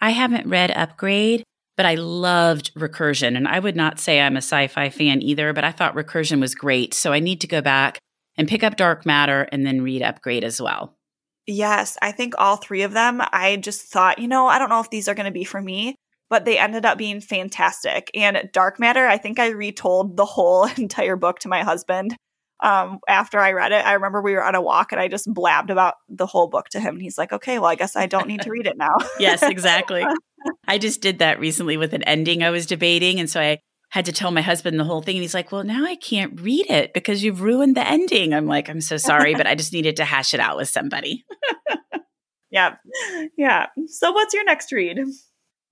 I 0.00 0.12
haven't 0.12 0.48
read 0.48 0.70
Upgrade, 0.70 1.44
but 1.76 1.84
I 1.84 1.96
loved 1.96 2.72
Recursion. 2.72 3.36
And 3.36 3.46
I 3.46 3.58
would 3.58 3.76
not 3.76 4.00
say 4.00 4.18
I'm 4.18 4.36
a 4.36 4.38
sci 4.38 4.66
fi 4.68 4.88
fan 4.88 5.20
either, 5.20 5.52
but 5.52 5.62
I 5.62 5.72
thought 5.72 5.94
Recursion 5.94 6.40
was 6.40 6.54
great. 6.54 6.94
So 6.94 7.12
I 7.12 7.20
need 7.20 7.42
to 7.42 7.46
go 7.46 7.60
back 7.60 7.98
and 8.38 8.48
pick 8.48 8.64
up 8.64 8.76
Dark 8.76 9.04
Matter 9.04 9.46
and 9.52 9.66
then 9.66 9.82
read 9.82 10.00
Upgrade 10.00 10.42
as 10.42 10.58
well. 10.58 10.96
Yes, 11.46 11.98
I 12.00 12.12
think 12.12 12.32
all 12.38 12.56
three 12.56 12.80
of 12.80 12.94
them, 12.94 13.20
I 13.20 13.56
just 13.56 13.82
thought, 13.82 14.18
you 14.20 14.28
know, 14.28 14.46
I 14.46 14.58
don't 14.58 14.70
know 14.70 14.80
if 14.80 14.88
these 14.88 15.06
are 15.06 15.14
going 15.14 15.26
to 15.26 15.32
be 15.32 15.44
for 15.44 15.60
me, 15.60 15.96
but 16.30 16.44
they 16.44 16.58
ended 16.58 16.84
up 16.84 16.98
being 16.98 17.20
fantastic. 17.20 18.10
And 18.14 18.48
Dark 18.52 18.78
Matter, 18.78 19.06
I 19.06 19.18
think 19.18 19.38
I 19.38 19.48
retold 19.48 20.16
the 20.16 20.24
whole 20.24 20.64
entire 20.76 21.16
book 21.16 21.38
to 21.40 21.48
my 21.48 21.62
husband 21.62 22.16
um, 22.60 22.98
after 23.08 23.38
I 23.38 23.52
read 23.52 23.72
it. 23.72 23.84
I 23.84 23.94
remember 23.94 24.20
we 24.20 24.34
were 24.34 24.44
on 24.44 24.54
a 24.54 24.60
walk 24.60 24.92
and 24.92 25.00
I 25.00 25.08
just 25.08 25.32
blabbed 25.32 25.70
about 25.70 25.94
the 26.08 26.26
whole 26.26 26.48
book 26.48 26.68
to 26.70 26.80
him. 26.80 26.96
And 26.96 27.02
he's 27.02 27.18
like, 27.18 27.32
okay, 27.32 27.58
well, 27.58 27.70
I 27.70 27.76
guess 27.76 27.96
I 27.96 28.06
don't 28.06 28.28
need 28.28 28.42
to 28.42 28.50
read 28.50 28.66
it 28.66 28.76
now. 28.76 28.96
yes, 29.18 29.42
exactly. 29.42 30.04
I 30.68 30.78
just 30.78 31.00
did 31.00 31.20
that 31.20 31.40
recently 31.40 31.76
with 31.76 31.94
an 31.94 32.02
ending 32.04 32.42
I 32.42 32.50
was 32.50 32.66
debating. 32.66 33.20
And 33.20 33.30
so 33.30 33.40
I 33.40 33.58
had 33.90 34.04
to 34.04 34.12
tell 34.12 34.30
my 34.30 34.42
husband 34.42 34.78
the 34.78 34.84
whole 34.84 35.02
thing. 35.02 35.16
And 35.16 35.22
he's 35.22 35.34
like, 35.34 35.50
well, 35.50 35.64
now 35.64 35.84
I 35.84 35.96
can't 35.96 36.40
read 36.40 36.66
it 36.68 36.92
because 36.92 37.22
you've 37.22 37.40
ruined 37.40 37.76
the 37.76 37.86
ending. 37.86 38.34
I'm 38.34 38.46
like, 38.46 38.68
I'm 38.68 38.80
so 38.82 38.96
sorry, 38.96 39.34
but 39.34 39.46
I 39.46 39.54
just 39.54 39.72
needed 39.72 39.96
to 39.96 40.04
hash 40.04 40.34
it 40.34 40.40
out 40.40 40.56
with 40.56 40.68
somebody. 40.68 41.24
yeah. 42.50 42.76
Yeah. 43.36 43.66
So 43.86 44.12
what's 44.12 44.34
your 44.34 44.44
next 44.44 44.72
read? 44.72 44.98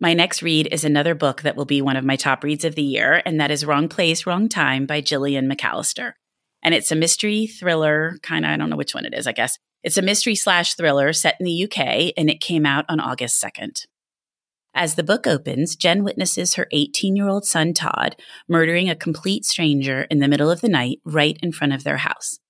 My 0.00 0.12
next 0.12 0.42
read 0.42 0.68
is 0.70 0.84
another 0.84 1.14
book 1.14 1.42
that 1.42 1.56
will 1.56 1.64
be 1.64 1.80
one 1.80 1.96
of 1.96 2.04
my 2.04 2.16
top 2.16 2.44
reads 2.44 2.64
of 2.64 2.74
the 2.74 2.82
year, 2.82 3.22
and 3.24 3.40
that 3.40 3.50
is 3.50 3.64
Wrong 3.64 3.88
Place, 3.88 4.26
Wrong 4.26 4.48
Time 4.48 4.86
by 4.86 5.00
Gillian 5.00 5.48
McAllister 5.50 6.12
and 6.66 6.74
it's 6.74 6.90
a 6.90 6.96
mystery 6.96 7.46
thriller 7.46 8.18
kind 8.22 8.44
of, 8.44 8.50
I 8.50 8.56
don't 8.56 8.68
know 8.68 8.76
which 8.76 8.92
one 8.92 9.06
it 9.06 9.14
is, 9.14 9.28
I 9.28 9.32
guess. 9.32 9.56
It's 9.84 9.96
a 9.96 10.02
mystery 10.02 10.34
slash 10.34 10.74
thriller 10.74 11.12
set 11.12 11.36
in 11.38 11.46
the 11.46 11.64
UK, 11.64 12.12
and 12.16 12.28
it 12.28 12.40
came 12.40 12.66
out 12.66 12.84
on 12.88 12.98
August 12.98 13.40
2nd. 13.40 13.86
As 14.74 14.96
the 14.96 15.04
book 15.04 15.28
opens, 15.28 15.76
Jen 15.76 16.02
witnesses 16.02 16.54
her 16.54 16.66
18 16.72 17.14
year 17.14 17.28
old 17.28 17.44
son, 17.44 17.72
Todd, 17.72 18.16
murdering 18.48 18.90
a 18.90 18.96
complete 18.96 19.44
stranger 19.44 20.02
in 20.10 20.18
the 20.18 20.26
middle 20.26 20.50
of 20.50 20.60
the 20.60 20.68
night 20.68 20.98
right 21.04 21.38
in 21.40 21.52
front 21.52 21.72
of 21.72 21.84
their 21.84 21.98
house. 21.98 22.40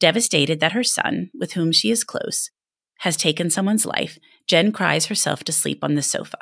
Devastated 0.00 0.58
that 0.60 0.72
her 0.72 0.82
son, 0.82 1.30
with 1.38 1.52
whom 1.52 1.70
she 1.70 1.90
is 1.90 2.02
close, 2.02 2.50
has 3.00 3.18
taken 3.18 3.50
someone's 3.50 3.84
life, 3.84 4.18
Jen 4.46 4.72
cries 4.72 5.06
herself 5.06 5.44
to 5.44 5.52
sleep 5.52 5.84
on 5.84 5.96
the 5.96 6.02
sofa. 6.02 6.38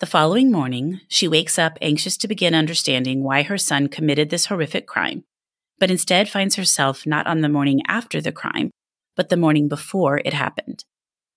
The 0.00 0.06
following 0.06 0.52
morning, 0.52 1.00
she 1.08 1.26
wakes 1.26 1.58
up 1.58 1.76
anxious 1.82 2.16
to 2.18 2.28
begin 2.28 2.54
understanding 2.54 3.24
why 3.24 3.42
her 3.42 3.58
son 3.58 3.88
committed 3.88 4.30
this 4.30 4.46
horrific 4.46 4.86
crime, 4.86 5.24
but 5.80 5.90
instead 5.90 6.28
finds 6.28 6.54
herself 6.54 7.04
not 7.04 7.26
on 7.26 7.40
the 7.40 7.48
morning 7.48 7.82
after 7.88 8.20
the 8.20 8.30
crime, 8.30 8.70
but 9.16 9.28
the 9.28 9.36
morning 9.36 9.66
before 9.66 10.18
it 10.24 10.32
happened. 10.32 10.84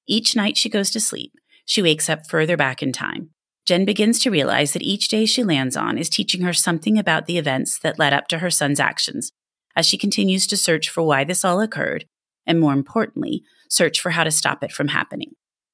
Each 0.07 0.35
night 0.35 0.57
she 0.57 0.69
goes 0.69 0.91
to 0.91 0.99
sleep, 0.99 1.33
she 1.65 1.81
wakes 1.81 2.07
up 2.07 2.27
further 2.27 2.55
back 2.55 2.83
in 2.83 2.91
time. 2.91 3.31
Jen 3.65 3.83
begins 3.83 4.19
to 4.19 4.29
realize 4.29 4.73
that 4.73 4.83
each 4.83 5.07
day 5.07 5.25
she 5.25 5.43
lands 5.43 5.75
on 5.75 5.97
is 5.97 6.07
teaching 6.07 6.41
her 6.41 6.53
something 6.53 6.99
about 6.99 7.25
the 7.25 7.39
events 7.39 7.79
that 7.79 7.97
led 7.97 8.13
up 8.13 8.27
to 8.27 8.39
her 8.39 8.51
son's 8.51 8.79
actions 8.79 9.31
as 9.75 9.87
she 9.87 9.97
continues 9.97 10.45
to 10.45 10.55
search 10.55 10.87
for 10.87 11.01
why 11.01 11.23
this 11.23 11.43
all 11.43 11.61
occurred, 11.61 12.05
and 12.45 12.59
more 12.59 12.73
importantly, 12.73 13.41
search 13.69 13.99
for 13.99 14.11
how 14.11 14.23
to 14.23 14.29
stop 14.29 14.63
it 14.63 14.71
from 14.71 14.89
happening. 14.89 15.31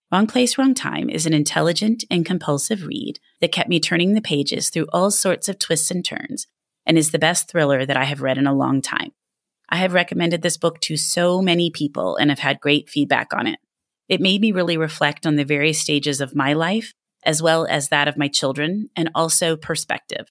Wrong 0.09 0.25
Place, 0.25 0.57
Wrong 0.57 0.73
Time 0.73 1.09
is 1.09 1.25
an 1.25 1.33
intelligent 1.33 2.05
and 2.09 2.25
compulsive 2.25 2.85
read 2.85 3.19
that 3.41 3.51
kept 3.51 3.67
me 3.67 3.77
turning 3.77 4.13
the 4.13 4.21
pages 4.21 4.69
through 4.69 4.87
all 4.93 5.11
sorts 5.11 5.49
of 5.49 5.59
twists 5.59 5.91
and 5.91 6.03
turns 6.03 6.47
and 6.85 6.97
is 6.97 7.11
the 7.11 7.19
best 7.19 7.49
thriller 7.49 7.85
that 7.85 7.97
I 7.97 8.05
have 8.05 8.21
read 8.21 8.37
in 8.37 8.47
a 8.47 8.55
long 8.55 8.81
time. 8.81 9.11
I 9.67 9.75
have 9.75 9.91
recommended 9.91 10.43
this 10.43 10.55
book 10.55 10.79
to 10.81 10.95
so 10.95 11.41
many 11.41 11.69
people 11.69 12.15
and 12.15 12.29
have 12.29 12.39
had 12.39 12.61
great 12.61 12.87
feedback 12.87 13.33
on 13.33 13.47
it. 13.47 13.59
It 14.07 14.21
made 14.21 14.39
me 14.39 14.53
really 14.53 14.77
reflect 14.77 15.27
on 15.27 15.35
the 15.35 15.43
various 15.43 15.79
stages 15.79 16.21
of 16.21 16.33
my 16.33 16.53
life, 16.53 16.93
as 17.25 17.41
well 17.41 17.67
as 17.69 17.89
that 17.89 18.07
of 18.07 18.15
my 18.15 18.29
children, 18.29 18.89
and 18.95 19.11
also 19.13 19.57
perspective. 19.57 20.27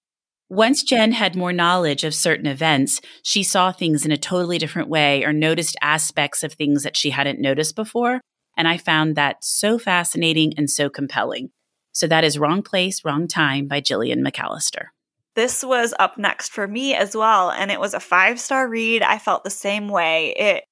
Once 0.48 0.82
Jen 0.82 1.12
had 1.12 1.36
more 1.36 1.52
knowledge 1.52 2.02
of 2.02 2.14
certain 2.14 2.46
events, 2.46 3.02
she 3.22 3.42
saw 3.42 3.72
things 3.72 4.06
in 4.06 4.12
a 4.12 4.16
totally 4.16 4.56
different 4.56 4.88
way 4.88 5.22
or 5.22 5.34
noticed 5.34 5.76
aspects 5.82 6.42
of 6.42 6.54
things 6.54 6.82
that 6.82 6.96
she 6.96 7.10
hadn't 7.10 7.38
noticed 7.38 7.76
before 7.76 8.22
and 8.57 8.66
I 8.66 8.77
found 8.77 9.16
that 9.16 9.45
so 9.45 9.79
fascinating 9.79 10.55
and 10.57 10.71
so 10.71 10.88
compelling. 10.88 11.51
So 11.92 12.07
that 12.07 12.25
is 12.25 12.38
Wrong 12.38 12.62
Place, 12.62 13.05
Wrong 13.05 13.27
Time 13.27 13.69
by 13.69 13.81
Gillian 13.81 14.25
McAllister. 14.25 14.88
This 15.35 15.62
was 15.62 15.92
up 15.99 16.16
next 16.16 16.51
for 16.51 16.66
me 16.66 16.95
as 16.95 17.14
well, 17.14 17.51
and 17.51 17.71
it 17.71 17.79
was 17.81 17.95
a 17.95 18.01
five 18.01 18.40
star 18.40 18.69
read. 18.69 19.03
I 19.03 19.19
felt 19.19 19.45
the 19.45 19.51
same 19.51 19.88
way. 19.88 20.35
It 20.37 20.64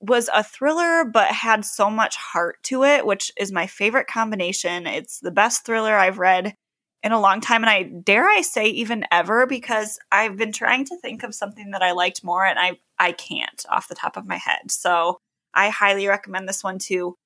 was 0.00 0.28
a 0.34 0.44
thriller, 0.44 1.04
but 1.04 1.28
had 1.28 1.64
so 1.64 1.88
much 1.90 2.16
heart 2.16 2.62
to 2.64 2.84
it, 2.84 3.06
which 3.06 3.32
is 3.36 3.52
my 3.52 3.66
favorite 3.66 4.06
combination. 4.06 4.86
It's 4.86 5.20
the 5.20 5.30
best 5.30 5.64
thriller 5.64 5.96
I've 5.96 6.18
read 6.18 6.54
in 7.02 7.12
a 7.12 7.20
long 7.20 7.40
time, 7.40 7.62
and 7.62 7.70
I 7.70 7.82
dare 7.82 8.28
I 8.28 8.42
say 8.42 8.66
even 8.66 9.04
ever, 9.10 9.46
because 9.46 9.98
I've 10.12 10.36
been 10.36 10.52
trying 10.52 10.84
to 10.86 10.96
think 10.98 11.24
of 11.24 11.34
something 11.34 11.72
that 11.72 11.82
I 11.82 11.92
liked 11.92 12.22
more, 12.22 12.44
and 12.44 12.58
I 12.58 12.78
I 12.98 13.12
can't 13.12 13.64
off 13.68 13.88
the 13.88 13.96
top 13.96 14.16
of 14.16 14.26
my 14.26 14.36
head. 14.36 14.70
So 14.70 15.18
I 15.54 15.68
highly 15.68 16.06
recommend 16.06 16.48
this 16.48 16.62
one 16.62 16.78
too. 16.78 17.16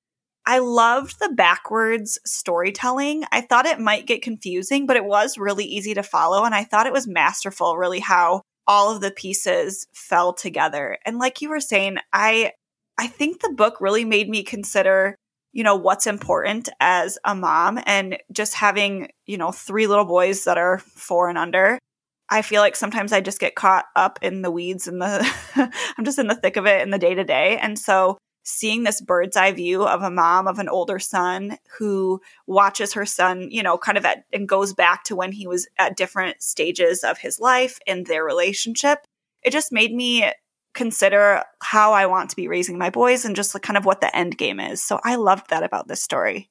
I 0.47 0.59
loved 0.59 1.19
the 1.19 1.27
backwards 1.27 2.17
storytelling. 2.25 3.25
I 3.33 3.41
thought 3.41 3.65
it 3.65 3.81
might 3.81 4.07
get 4.07 4.21
confusing, 4.21 4.85
but 4.85 4.95
it 4.95 5.03
was 5.03 5.37
really 5.37 5.65
easy 5.65 5.93
to 5.93 6.03
follow. 6.03 6.45
And 6.45 6.55
I 6.55 6.63
thought 6.63 6.87
it 6.87 6.93
was 6.93 7.05
masterful, 7.05 7.77
really, 7.77 7.99
how 7.99 8.43
all 8.65 8.95
of 8.95 9.01
the 9.01 9.11
pieces 9.11 9.85
fell 9.93 10.31
together. 10.31 10.99
And 11.05 11.17
like 11.17 11.41
you 11.41 11.49
were 11.49 11.59
saying, 11.59 11.97
I 12.13 12.53
I 12.97 13.07
think 13.07 13.41
the 13.41 13.53
book 13.57 13.81
really 13.81 14.05
made 14.05 14.29
me 14.29 14.41
consider, 14.41 15.15
you 15.51 15.65
know, 15.65 15.75
what's 15.75 16.07
important 16.07 16.69
as 16.79 17.19
a 17.25 17.35
mom 17.35 17.79
and 17.85 18.17
just 18.31 18.53
having, 18.53 19.09
you 19.25 19.37
know, 19.37 19.51
three 19.51 19.85
little 19.85 20.05
boys 20.05 20.45
that 20.45 20.57
are 20.57 20.77
four 20.77 21.27
and 21.27 21.37
under. 21.37 21.77
I 22.29 22.41
feel 22.41 22.61
like 22.61 22.77
sometimes 22.77 23.11
I 23.11 23.19
just 23.19 23.41
get 23.41 23.55
caught 23.55 23.85
up 23.97 24.17
in 24.21 24.43
the 24.43 24.51
weeds 24.51 24.87
and 24.87 25.01
the 25.01 25.29
I'm 25.97 26.05
just 26.05 26.19
in 26.19 26.27
the 26.27 26.35
thick 26.35 26.55
of 26.55 26.65
it 26.65 26.81
in 26.83 26.89
the 26.91 26.97
day 26.97 27.15
to 27.15 27.25
day. 27.25 27.57
And 27.57 27.77
so 27.77 28.17
seeing 28.47 28.83
this 28.83 29.01
bird's 29.01 29.35
eye 29.35 29.51
view 29.51 29.83
of 29.83 30.01
a 30.01 30.09
mom 30.09 30.47
of 30.47 30.57
an 30.57 30.69
older 30.69 30.99
son 30.99 31.57
who 31.77 32.21
watches 32.47 32.93
her 32.93 33.05
son, 33.05 33.49
you 33.51 33.61
know, 33.61 33.77
kind 33.77 33.97
of 33.97 34.05
at 34.05 34.23
and 34.31 34.47
goes 34.47 34.73
back 34.73 35.03
to 35.03 35.15
when 35.15 35.33
he 35.33 35.45
was 35.45 35.67
at 35.77 35.97
different 35.97 36.41
stages 36.41 37.03
of 37.03 37.17
his 37.17 37.39
life 37.39 37.77
and 37.85 38.05
their 38.05 38.23
relationship. 38.23 38.99
It 39.43 39.51
just 39.51 39.73
made 39.73 39.93
me 39.93 40.31
consider 40.73 41.43
how 41.61 41.91
I 41.91 42.05
want 42.05 42.29
to 42.29 42.35
be 42.37 42.47
raising 42.47 42.77
my 42.77 42.89
boys 42.89 43.25
and 43.25 43.35
just 43.35 43.59
kind 43.61 43.75
of 43.77 43.85
what 43.85 43.99
the 43.99 44.15
end 44.15 44.37
game 44.37 44.61
is. 44.61 44.81
So 44.81 44.99
I 45.03 45.15
loved 45.15 45.49
that 45.49 45.63
about 45.63 45.89
this 45.89 46.01
story. 46.01 46.49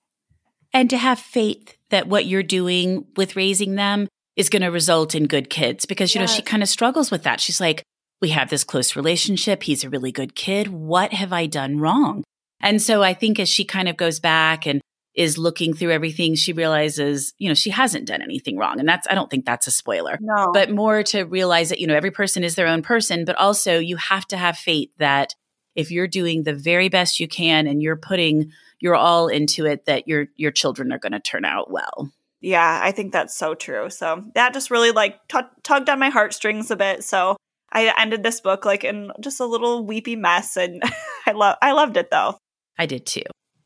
And 0.75 0.91
to 0.91 0.99
have 0.99 1.19
faith 1.19 1.79
that 1.89 2.09
what 2.09 2.27
you're 2.27 2.43
doing 2.43 3.07
with 3.17 3.37
raising 3.37 3.77
them 3.77 4.09
is 4.35 4.51
going 4.51 4.63
to 4.63 4.69
result 4.69 5.15
in 5.15 5.27
good 5.27 5.49
kids 5.49 5.87
because, 5.87 6.15
you 6.15 6.21
yes. 6.21 6.31
know, 6.31 6.37
she 6.37 6.43
kind 6.43 6.63
of 6.63 6.69
struggles 6.69 7.11
with 7.11 7.23
that. 7.23 7.41
She's 7.41 7.61
like, 7.61 7.83
we 8.21 8.31
have 8.31 8.51
this 8.51 8.65
close 8.65 8.97
relationship. 8.97 9.63
He's 9.63 9.85
a 9.85 9.91
really 9.91 10.13
good 10.13 10.35
kid. 10.35 10.69
What 10.69 11.13
have 11.13 11.33
I 11.33 11.47
done 11.47 11.79
wrong? 11.79 12.25
And 12.61 12.81
so 12.81 13.03
I 13.03 13.15
think 13.15 13.39
as 13.39 13.49
she 13.49 13.65
kind 13.65 13.89
of 13.89 13.97
goes 13.97 14.21
back 14.21 14.67
and 14.67 14.81
is 15.15 15.39
looking 15.39 15.73
through 15.73 15.93
everything, 15.93 16.35
she 16.35 16.53
realizes, 16.53 17.33
you 17.39 17.49
know, 17.49 17.55
she 17.55 17.71
hasn't 17.71 18.07
done 18.07 18.23
anything 18.23 18.59
wrong. 18.59 18.79
And 18.79 18.89
that's, 18.89 19.07
I 19.09 19.15
don't 19.15 19.31
think 19.31 19.47
that's 19.47 19.67
a 19.67 19.71
spoiler. 19.71 20.19
No. 20.21 20.51
But 20.53 20.71
more 20.71 21.03
to 21.05 21.25
realize 21.25 21.71
that, 21.71 21.81
you 21.81 21.87
know, 21.87 21.95
every 21.95 22.11
person 22.11 22.45
is 22.45 22.55
their 22.55 22.67
own 22.67 22.83
person, 22.83 23.25
but 23.25 23.37
also 23.37 23.79
you 23.79 23.97
have 23.97 24.27
to 24.29 24.37
have 24.37 24.59
faith 24.59 24.91
that 24.99 25.35
if 25.75 25.91
you're 25.91 26.09
doing 26.09 26.43
the 26.43 26.55
very 26.55 26.89
best 26.89 27.21
you 27.21 27.29
can 27.29 27.67
and 27.67 27.83
you're 27.83 27.97
putting 27.97 28.53
your 28.79 28.95
all 28.95 29.29
into 29.29 29.65
it, 29.67 29.87
that 29.87 30.07
your, 30.07 30.27
your 30.37 30.51
children 30.51 30.93
are 30.93 30.99
going 30.99 31.13
to 31.13 31.21
turn 31.21 31.45
out 31.45 31.71
well. 31.71 32.11
Yeah, 32.41 32.81
I 32.83 32.93
think 32.93 33.13
that's 33.13 33.35
so 33.35 33.55
true. 33.55 33.89
So 33.89 34.25
that 34.35 34.53
just 34.53 34.71
really 34.71 34.91
like 34.91 35.27
t- 35.29 35.39
tugged 35.63 35.89
on 35.89 35.99
my 35.99 36.11
heartstrings 36.11 36.71
a 36.71 36.77
bit. 36.77 37.05
So 37.05 37.37
I 37.77 37.93
ended 38.01 38.23
this 38.23 38.41
book 38.41 38.65
like 38.65 38.85
in 38.85 39.13
just 39.21 39.39
a 39.39 39.45
little 39.45 39.85
weepy 39.85 40.17
mess 40.17 40.57
and 40.57 40.83
I 41.27 41.33
love 41.33 41.57
I 41.61 41.73
loved 41.73 41.99
it 41.99 42.11
though. 42.11 42.39
I 42.79 42.87
did 42.87 43.05
too. 43.05 43.23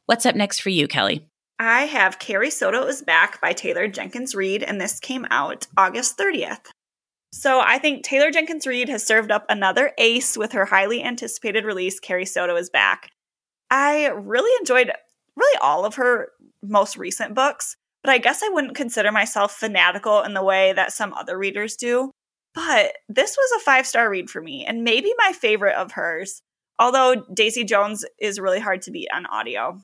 What's 0.07 0.27
up 0.27 0.35
next 0.35 0.61
for 0.61 0.71
you, 0.71 0.89
Kelly? 0.89 1.29
I 1.61 1.83
have 1.83 2.19
Carrie 2.19 2.51
Soto 2.51 2.87
is 2.87 3.03
Back 3.03 3.41
by 3.41 3.53
Taylor 3.53 3.87
Jenkins 3.87 4.35
Reid, 4.35 4.63
and 4.63 4.81
this 4.81 4.99
came 4.99 5.27
out 5.31 5.67
August 5.77 6.19
30th. 6.19 6.71
So 7.33 7.61
I 7.61 7.79
think 7.79 8.03
Taylor 8.03 8.33
Jenkins 8.33 8.67
Reid 8.67 8.89
has 8.89 9.07
served 9.07 9.31
up 9.31 9.45
another 9.49 9.93
ace 9.99 10.37
with 10.37 10.53
her 10.53 10.65
highly 10.65 11.05
anticipated 11.05 11.65
release, 11.65 12.01
Carrie 12.01 12.27
Soto 12.27 12.57
is 12.57 12.71
Back. 12.71 13.11
I 13.71 14.07
really 14.07 14.51
enjoyed 14.59 14.91
really 15.37 15.59
all 15.61 15.85
of 15.85 15.95
her 15.97 16.31
most 16.63 16.97
recent 16.97 17.35
books, 17.35 17.77
but 18.03 18.11
I 18.11 18.19
guess 18.19 18.43
I 18.43 18.49
wouldn't 18.49 18.75
consider 18.75 19.13
myself 19.13 19.53
fanatical 19.53 20.23
in 20.23 20.35
the 20.35 20.43
way 20.43 20.73
that 20.73 20.93
some 20.93 21.13
other 21.15 21.39
readers 21.39 21.77
do. 21.77 22.11
But 22.55 22.93
this 23.09 23.37
was 23.37 23.61
a 23.61 23.65
five 23.65 23.87
star 23.87 24.11
read 24.11 24.29
for 24.29 24.41
me, 24.41 24.65
and 24.67 24.85
maybe 24.85 25.13
my 25.19 25.33
favorite 25.33 25.77
of 25.77 25.93
hers, 25.93 26.43
although 26.79 27.25
Daisy 27.33 27.65
Jones 27.65 28.05
is 28.19 28.41
really 28.41 28.61
hard 28.61 28.83
to 28.83 28.91
beat 28.91 29.09
on 29.15 29.27
audio. 29.27 29.81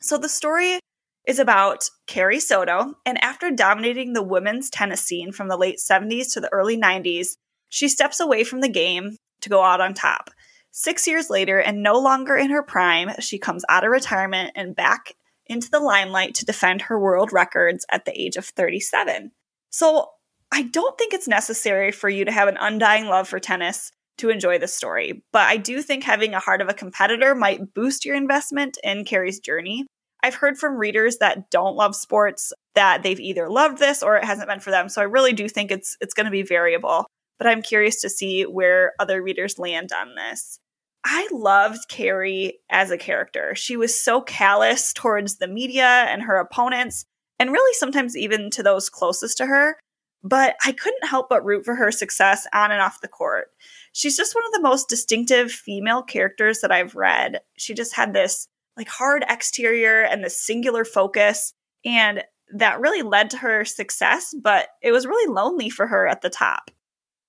So 0.00 0.18
the 0.18 0.28
story 0.28 0.80
is 1.26 1.38
about 1.38 1.88
Carrie 2.06 2.40
Soto, 2.40 2.94
and 3.04 3.22
after 3.22 3.50
dominating 3.50 4.12
the 4.12 4.22
women's 4.22 4.70
tennis 4.70 5.02
scene 5.02 5.30
from 5.30 5.48
the 5.48 5.56
late 5.56 5.78
70s 5.78 6.32
to 6.32 6.40
the 6.40 6.52
early 6.52 6.76
90s, 6.76 7.36
she 7.68 7.88
steps 7.88 8.18
away 8.18 8.44
from 8.44 8.60
the 8.60 8.68
game 8.68 9.16
to 9.42 9.48
go 9.48 9.62
out 9.62 9.80
on 9.80 9.94
top. 9.94 10.30
Six 10.70 11.06
years 11.06 11.28
later, 11.28 11.58
and 11.58 11.82
no 11.82 11.98
longer 11.98 12.36
in 12.36 12.50
her 12.50 12.62
prime, 12.62 13.10
she 13.20 13.38
comes 13.38 13.64
out 13.68 13.84
of 13.84 13.90
retirement 13.90 14.52
and 14.54 14.74
back 14.74 15.14
into 15.46 15.70
the 15.70 15.80
limelight 15.80 16.34
to 16.36 16.44
defend 16.44 16.82
her 16.82 16.98
world 16.98 17.32
records 17.32 17.84
at 17.90 18.04
the 18.04 18.20
age 18.20 18.36
of 18.36 18.46
37. 18.46 19.32
So 19.70 20.10
I 20.52 20.62
don't 20.62 20.96
think 20.96 21.12
it's 21.12 21.28
necessary 21.28 21.92
for 21.92 22.08
you 22.08 22.24
to 22.24 22.32
have 22.32 22.48
an 22.48 22.56
undying 22.58 23.06
love 23.06 23.28
for 23.28 23.38
tennis 23.38 23.92
to 24.18 24.30
enjoy 24.30 24.58
this 24.58 24.74
story, 24.74 25.22
but 25.32 25.46
I 25.46 25.56
do 25.56 25.80
think 25.82 26.02
having 26.02 26.34
a 26.34 26.40
heart 26.40 26.60
of 26.60 26.68
a 26.68 26.74
competitor 26.74 27.34
might 27.34 27.74
boost 27.74 28.04
your 28.04 28.16
investment 28.16 28.78
in 28.82 29.04
Carrie's 29.04 29.38
journey. 29.38 29.86
I've 30.22 30.34
heard 30.34 30.58
from 30.58 30.76
readers 30.76 31.18
that 31.18 31.50
don't 31.50 31.76
love 31.76 31.94
sports 31.94 32.52
that 32.74 33.02
they've 33.02 33.20
either 33.20 33.48
loved 33.48 33.78
this 33.78 34.02
or 34.02 34.16
it 34.16 34.24
hasn't 34.24 34.48
been 34.48 34.60
for 34.60 34.70
them. 34.70 34.88
So 34.88 35.00
I 35.00 35.04
really 35.04 35.32
do 35.32 35.48
think 35.48 35.70
it's 35.70 35.96
it's 36.00 36.14
going 36.14 36.26
to 36.26 36.32
be 36.32 36.42
variable, 36.42 37.06
but 37.38 37.46
I'm 37.46 37.62
curious 37.62 38.00
to 38.00 38.10
see 38.10 38.42
where 38.42 38.94
other 38.98 39.22
readers 39.22 39.58
land 39.58 39.90
on 39.92 40.16
this. 40.16 40.58
I 41.04 41.28
loved 41.30 41.88
Carrie 41.88 42.58
as 42.68 42.90
a 42.90 42.98
character. 42.98 43.54
She 43.54 43.76
was 43.76 43.98
so 43.98 44.20
callous 44.20 44.92
towards 44.92 45.36
the 45.36 45.46
media 45.46 45.86
and 45.86 46.22
her 46.22 46.36
opponents, 46.36 47.04
and 47.38 47.52
really 47.52 47.74
sometimes 47.74 48.16
even 48.16 48.50
to 48.50 48.64
those 48.64 48.90
closest 48.90 49.38
to 49.38 49.46
her 49.46 49.76
but 50.22 50.56
I 50.64 50.72
couldn't 50.72 51.08
help 51.08 51.28
but 51.28 51.44
root 51.44 51.64
for 51.64 51.74
her 51.74 51.90
success 51.90 52.46
on 52.52 52.70
and 52.70 52.80
off 52.80 53.00
the 53.00 53.08
court. 53.08 53.48
She's 53.92 54.16
just 54.16 54.34
one 54.34 54.44
of 54.46 54.52
the 54.52 54.68
most 54.68 54.88
distinctive 54.88 55.50
female 55.50 56.02
characters 56.02 56.60
that 56.60 56.72
I've 56.72 56.94
read. 56.94 57.40
She 57.56 57.74
just 57.74 57.94
had 57.94 58.12
this 58.12 58.48
like 58.76 58.88
hard 58.88 59.24
exterior 59.28 60.02
and 60.02 60.22
this 60.22 60.40
singular 60.40 60.84
focus 60.84 61.52
and 61.84 62.22
that 62.54 62.80
really 62.80 63.02
led 63.02 63.30
to 63.30 63.38
her 63.38 63.64
success, 63.64 64.34
but 64.40 64.68
it 64.82 64.92
was 64.92 65.06
really 65.06 65.32
lonely 65.32 65.68
for 65.68 65.86
her 65.86 66.06
at 66.06 66.22
the 66.22 66.30
top. 66.30 66.70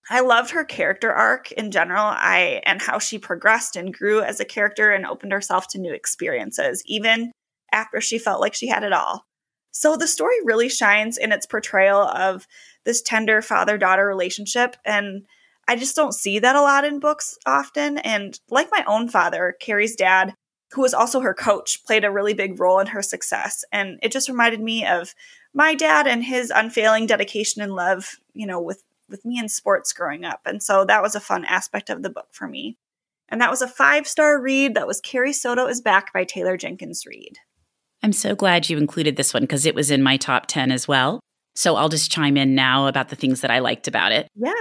I 0.10 0.22
loved 0.22 0.52
her 0.52 0.64
character 0.64 1.12
arc 1.12 1.52
in 1.52 1.72
general, 1.72 2.06
I 2.06 2.62
and 2.66 2.82
how 2.82 2.98
she 3.00 3.20
progressed 3.20 3.76
and 3.76 3.94
grew 3.94 4.22
as 4.22 4.40
a 4.40 4.46
character 4.46 4.92
and 4.92 5.06
opened 5.06 5.32
herself 5.32 5.68
to 5.70 5.80
new 5.80 5.94
experiences 5.94 6.82
even 6.86 7.32
after 7.72 8.02
she 8.02 8.18
felt 8.18 8.42
like 8.42 8.56
she 8.56 8.68
had 8.68 8.84
it 8.84 8.94
all. 8.94 9.26
So 9.72 9.96
the 9.96 10.08
story 10.08 10.36
really 10.44 10.70
shines 10.70 11.18
in 11.18 11.32
its 11.32 11.46
portrayal 11.46 12.02
of 12.02 12.48
this 12.86 13.02
tender 13.02 13.42
father 13.42 13.78
daughter 13.78 14.06
relationship. 14.08 14.76
And 14.86 15.26
I 15.68 15.76
just 15.76 15.96
don't 15.96 16.14
see 16.14 16.40
that 16.40 16.56
a 16.56 16.62
lot 16.62 16.86
in 16.86 17.00
books 17.00 17.38
often. 17.46 18.00
And 18.00 18.40
like 18.50 18.70
my 18.72 18.84
own 18.88 19.10
father, 19.10 19.56
Carrie's 19.60 19.96
dad, 19.96 20.34
who 20.72 20.82
was 20.82 20.94
also 20.94 21.20
her 21.20 21.34
coach, 21.34 21.84
played 21.86 22.04
a 22.04 22.12
really 22.12 22.34
big 22.34 22.60
role 22.60 22.80
in 22.80 22.88
her 22.88 23.02
success. 23.02 23.64
And 23.72 24.00
it 24.02 24.12
just 24.12 24.30
reminded 24.30 24.62
me 24.62 24.86
of 24.86 25.14
my 25.54 25.76
dad 25.76 26.08
and 26.08 26.24
his 26.24 26.52
unfailing 26.52 27.06
dedication 27.06 27.62
and 27.62 27.74
love, 27.74 28.18
you 28.34 28.48
know, 28.48 28.62
with 28.62 28.84
with 29.10 29.26
me 29.26 29.40
in 29.40 29.50
sports 29.50 29.92
growing 29.92 30.24
up. 30.24 30.42
And 30.46 30.62
so 30.62 30.86
that 30.86 31.02
was 31.02 31.16
a 31.16 31.20
fun 31.20 31.44
aspect 31.46 31.90
of 31.90 32.04
the 32.04 32.10
book 32.10 32.28
for 32.32 32.48
me. 32.48 32.78
And 33.28 33.42
that 33.42 33.50
was 33.50 33.62
a 33.62 33.68
five-star 33.68 34.42
read 34.42 34.76
that 34.76 34.88
was 34.88 35.02
Carrie 35.02 35.34
Soto 35.34 35.68
is 35.68 35.82
Back 35.82 36.14
by 36.14 36.24
Taylor 36.24 36.58
Jenkins 36.58 37.06
Reid. 37.06 37.40
I'm 38.02 38.14
so 38.14 38.36
glad 38.36 38.70
you 38.70 38.78
included 38.78 39.16
this 39.16 39.34
one 39.34 39.44
because 39.44 39.66
it 39.66 39.76
was 39.76 39.92
in 39.92 40.02
my 40.02 40.18
top 40.18 40.46
10 40.48 40.72
as 40.72 40.88
well. 40.88 41.20
So 41.56 41.76
I'll 41.76 41.90
just 41.90 42.12
chime 42.12 42.38
in 42.38 42.56
now 42.56 42.88
about 42.88 43.10
the 43.10 43.16
things 43.16 43.42
that 43.42 43.52
I 43.52 43.60
liked 43.60 43.88
about 43.88 44.12
it. 44.12 44.28
Yeah. 44.36 44.54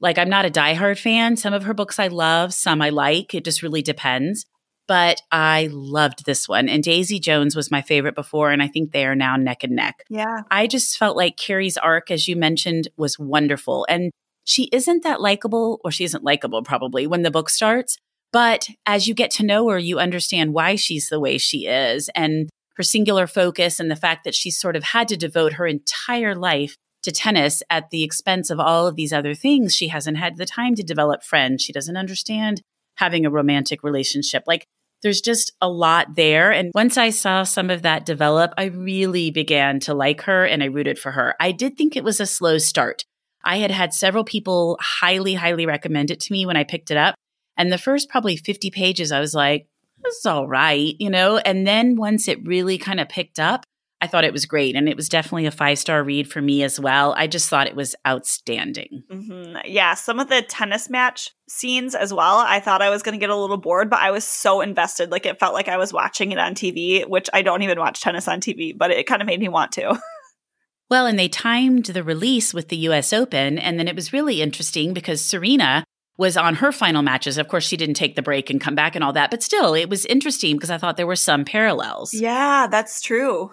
Like, 0.00 0.18
I'm 0.18 0.28
not 0.28 0.44
a 0.44 0.50
diehard 0.50 0.98
fan. 0.98 1.36
Some 1.36 1.54
of 1.54 1.64
her 1.64 1.74
books 1.74 1.98
I 1.98 2.08
love, 2.08 2.52
some 2.52 2.82
I 2.82 2.90
like. 2.90 3.34
It 3.34 3.44
just 3.44 3.62
really 3.62 3.82
depends. 3.82 4.46
But 4.88 5.22
I 5.30 5.68
loved 5.70 6.26
this 6.26 6.48
one. 6.48 6.68
And 6.68 6.82
Daisy 6.82 7.20
Jones 7.20 7.54
was 7.54 7.70
my 7.70 7.80
favorite 7.80 8.14
before, 8.14 8.50
and 8.50 8.62
I 8.62 8.66
think 8.66 8.90
they 8.90 9.06
are 9.06 9.14
now 9.14 9.36
neck 9.36 9.62
and 9.62 9.76
neck. 9.76 10.04
Yeah. 10.10 10.40
I 10.50 10.66
just 10.66 10.98
felt 10.98 11.16
like 11.16 11.36
Carrie's 11.36 11.76
arc, 11.76 12.10
as 12.10 12.26
you 12.26 12.34
mentioned, 12.34 12.88
was 12.96 13.18
wonderful. 13.18 13.86
And 13.88 14.10
she 14.44 14.64
isn't 14.72 15.04
that 15.04 15.20
likable, 15.20 15.80
or 15.84 15.92
she 15.92 16.04
isn't 16.04 16.24
likable 16.24 16.62
probably 16.62 17.06
when 17.06 17.22
the 17.22 17.30
book 17.30 17.50
starts. 17.50 17.96
But 18.32 18.68
as 18.86 19.08
you 19.08 19.14
get 19.14 19.30
to 19.32 19.44
know 19.44 19.68
her, 19.68 19.78
you 19.78 19.98
understand 19.98 20.52
why 20.52 20.76
she's 20.76 21.08
the 21.08 21.20
way 21.20 21.38
she 21.38 21.66
is 21.66 22.08
and 22.14 22.48
her 22.76 22.82
singular 22.82 23.26
focus 23.26 23.80
and 23.80 23.90
the 23.90 23.96
fact 23.96 24.24
that 24.24 24.34
she's 24.34 24.58
sort 24.58 24.76
of 24.76 24.84
had 24.84 25.08
to 25.08 25.16
devote 25.16 25.54
her 25.54 25.66
entire 25.66 26.34
life 26.34 26.76
to 27.02 27.10
tennis 27.10 27.62
at 27.70 27.90
the 27.90 28.02
expense 28.02 28.50
of 28.50 28.60
all 28.60 28.86
of 28.86 28.96
these 28.96 29.12
other 29.12 29.34
things. 29.34 29.74
She 29.74 29.88
hasn't 29.88 30.18
had 30.18 30.36
the 30.36 30.46
time 30.46 30.74
to 30.76 30.82
develop 30.82 31.22
friends. 31.22 31.62
She 31.62 31.72
doesn't 31.72 31.96
understand 31.96 32.62
having 32.96 33.24
a 33.24 33.30
romantic 33.30 33.82
relationship. 33.82 34.44
Like 34.46 34.66
there's 35.02 35.20
just 35.20 35.52
a 35.60 35.68
lot 35.68 36.14
there. 36.14 36.52
And 36.52 36.70
once 36.74 36.98
I 36.98 37.10
saw 37.10 37.42
some 37.42 37.70
of 37.70 37.82
that 37.82 38.04
develop, 38.04 38.52
I 38.58 38.64
really 38.64 39.30
began 39.30 39.80
to 39.80 39.94
like 39.94 40.22
her 40.22 40.44
and 40.44 40.62
I 40.62 40.66
rooted 40.66 40.98
for 40.98 41.12
her. 41.12 41.34
I 41.40 41.52
did 41.52 41.76
think 41.76 41.96
it 41.96 42.04
was 42.04 42.20
a 42.20 42.26
slow 42.26 42.58
start. 42.58 43.04
I 43.42 43.56
had 43.56 43.70
had 43.70 43.94
several 43.94 44.24
people 44.24 44.76
highly, 44.80 45.34
highly 45.34 45.64
recommend 45.64 46.10
it 46.10 46.20
to 46.20 46.32
me 46.32 46.44
when 46.44 46.58
I 46.58 46.64
picked 46.64 46.90
it 46.90 46.98
up. 46.98 47.14
And 47.60 47.70
the 47.70 47.76
first 47.76 48.08
probably 48.08 48.36
50 48.36 48.70
pages, 48.70 49.12
I 49.12 49.20
was 49.20 49.34
like, 49.34 49.68
this 50.02 50.16
is 50.16 50.24
all 50.24 50.48
right, 50.48 50.96
you 50.98 51.10
know? 51.10 51.36
And 51.36 51.66
then 51.66 51.94
once 51.94 52.26
it 52.26 52.42
really 52.46 52.78
kind 52.78 52.98
of 52.98 53.10
picked 53.10 53.38
up, 53.38 53.66
I 54.00 54.06
thought 54.06 54.24
it 54.24 54.32
was 54.32 54.46
great. 54.46 54.76
And 54.76 54.88
it 54.88 54.96
was 54.96 55.10
definitely 55.10 55.44
a 55.44 55.50
five 55.50 55.78
star 55.78 56.02
read 56.02 56.26
for 56.26 56.40
me 56.40 56.62
as 56.62 56.80
well. 56.80 57.14
I 57.18 57.26
just 57.26 57.50
thought 57.50 57.66
it 57.66 57.76
was 57.76 57.94
outstanding. 58.08 59.02
Mm-hmm. 59.12 59.58
Yeah. 59.66 59.92
Some 59.92 60.20
of 60.20 60.30
the 60.30 60.40
tennis 60.40 60.88
match 60.88 61.32
scenes 61.50 61.94
as 61.94 62.14
well, 62.14 62.38
I 62.38 62.60
thought 62.60 62.80
I 62.80 62.88
was 62.88 63.02
going 63.02 63.12
to 63.12 63.20
get 63.20 63.28
a 63.28 63.36
little 63.36 63.58
bored, 63.58 63.90
but 63.90 63.98
I 63.98 64.10
was 64.10 64.24
so 64.24 64.62
invested. 64.62 65.10
Like 65.10 65.26
it 65.26 65.38
felt 65.38 65.52
like 65.52 65.68
I 65.68 65.76
was 65.76 65.92
watching 65.92 66.32
it 66.32 66.38
on 66.38 66.54
TV, 66.54 67.06
which 67.06 67.28
I 67.34 67.42
don't 67.42 67.60
even 67.60 67.78
watch 67.78 68.00
tennis 68.00 68.26
on 68.26 68.40
TV, 68.40 68.72
but 68.74 68.90
it 68.90 69.06
kind 69.06 69.20
of 69.20 69.26
made 69.26 69.38
me 69.40 69.48
want 69.50 69.72
to. 69.72 70.00
well, 70.88 71.04
and 71.04 71.18
they 71.18 71.28
timed 71.28 71.84
the 71.84 72.02
release 72.02 72.54
with 72.54 72.70
the 72.70 72.78
US 72.88 73.12
Open. 73.12 73.58
And 73.58 73.78
then 73.78 73.86
it 73.86 73.96
was 73.96 74.14
really 74.14 74.40
interesting 74.40 74.94
because 74.94 75.22
Serena 75.22 75.84
was 76.20 76.36
on 76.36 76.56
her 76.56 76.70
final 76.70 77.00
matches. 77.00 77.38
Of 77.38 77.48
course, 77.48 77.66
she 77.66 77.78
didn't 77.78 77.94
take 77.94 78.14
the 78.14 78.22
break 78.22 78.50
and 78.50 78.60
come 78.60 78.74
back 78.74 78.94
and 78.94 79.02
all 79.02 79.14
that, 79.14 79.30
but 79.30 79.42
still, 79.42 79.74
it 79.74 79.88
was 79.88 80.04
interesting 80.04 80.56
because 80.56 80.70
I 80.70 80.76
thought 80.76 80.98
there 80.98 81.06
were 81.06 81.16
some 81.16 81.46
parallels. 81.46 82.12
Yeah, 82.12 82.66
that's 82.70 83.00
true. 83.00 83.52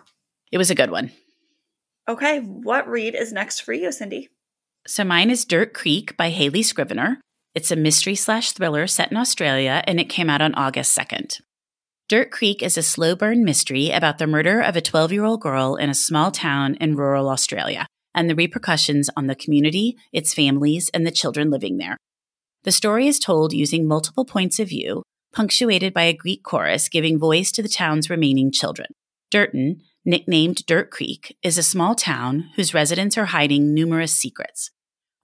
It 0.51 0.57
was 0.57 0.69
a 0.69 0.75
good 0.75 0.91
one. 0.91 1.11
Okay, 2.09 2.41
what 2.41 2.87
read 2.87 3.15
is 3.15 3.31
next 3.31 3.61
for 3.61 3.71
you, 3.71 3.91
Cindy? 3.93 4.29
So 4.85 5.05
mine 5.05 5.29
is 5.29 5.45
Dirt 5.45 5.73
Creek 5.73 6.17
by 6.17 6.29
Hayley 6.29 6.61
Scrivenor. 6.61 7.17
It's 7.55 7.71
a 7.71 7.75
mystery 7.77 8.15
slash 8.15 8.51
thriller 8.51 8.85
set 8.85 9.11
in 9.11 9.17
Australia, 9.17 9.81
and 9.87 9.99
it 9.99 10.09
came 10.09 10.29
out 10.29 10.41
on 10.41 10.53
August 10.55 10.95
2nd. 10.97 11.39
Dirt 12.09 12.31
Creek 12.31 12.61
is 12.61 12.77
a 12.77 12.83
slow 12.83 13.15
burn 13.15 13.45
mystery 13.45 13.91
about 13.91 14.17
the 14.17 14.27
murder 14.27 14.59
of 14.59 14.75
a 14.75 14.81
12 14.81 15.13
year 15.13 15.23
old 15.23 15.41
girl 15.41 15.77
in 15.77 15.89
a 15.89 15.95
small 15.95 16.31
town 16.31 16.75
in 16.75 16.95
rural 16.95 17.29
Australia 17.29 17.87
and 18.13 18.29
the 18.29 18.35
repercussions 18.35 19.09
on 19.15 19.27
the 19.27 19.35
community, 19.35 19.95
its 20.11 20.33
families, 20.33 20.89
and 20.93 21.05
the 21.05 21.11
children 21.11 21.49
living 21.49 21.77
there. 21.77 21.97
The 22.67 22.73
story 22.73 23.07
is 23.07 23.17
told 23.17 23.53
using 23.53 23.87
multiple 23.87 24.25
points 24.25 24.59
of 24.59 24.67
view, 24.67 25.03
punctuated 25.33 25.93
by 25.93 26.03
a 26.03 26.11
Greek 26.11 26.43
chorus 26.43 26.89
giving 26.89 27.17
voice 27.17 27.49
to 27.53 27.63
the 27.63 27.69
town's 27.69 28.09
remaining 28.09 28.51
children. 28.51 28.89
Durton, 29.31 29.83
nicknamed 30.03 30.65
Dirt 30.65 30.91
Creek, 30.91 31.37
is 31.41 31.57
a 31.57 31.63
small 31.63 31.95
town 31.95 32.49
whose 32.57 32.73
residents 32.73 33.17
are 33.17 33.27
hiding 33.27 33.73
numerous 33.73 34.11
secrets. 34.11 34.71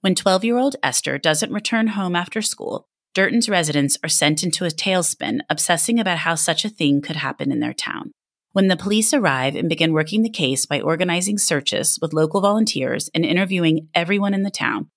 When 0.00 0.14
12 0.14 0.42
year 0.42 0.56
old 0.56 0.76
Esther 0.82 1.18
doesn't 1.18 1.52
return 1.52 1.88
home 1.88 2.16
after 2.16 2.40
school, 2.40 2.86
Durton's 3.12 3.50
residents 3.50 3.98
are 4.02 4.08
sent 4.08 4.42
into 4.42 4.64
a 4.64 4.68
tailspin, 4.68 5.40
obsessing 5.50 6.00
about 6.00 6.20
how 6.20 6.36
such 6.36 6.64
a 6.64 6.70
thing 6.70 7.02
could 7.02 7.16
happen 7.16 7.52
in 7.52 7.60
their 7.60 7.74
town. 7.74 8.12
When 8.52 8.68
the 8.68 8.76
police 8.78 9.12
arrive 9.12 9.54
and 9.54 9.68
begin 9.68 9.92
working 9.92 10.22
the 10.22 10.30
case 10.30 10.64
by 10.64 10.80
organizing 10.80 11.36
searches 11.36 11.98
with 12.00 12.14
local 12.14 12.40
volunteers 12.40 13.10
and 13.14 13.22
interviewing 13.22 13.88
everyone 13.94 14.32
in 14.32 14.44
the 14.44 14.50
town, 14.50 14.88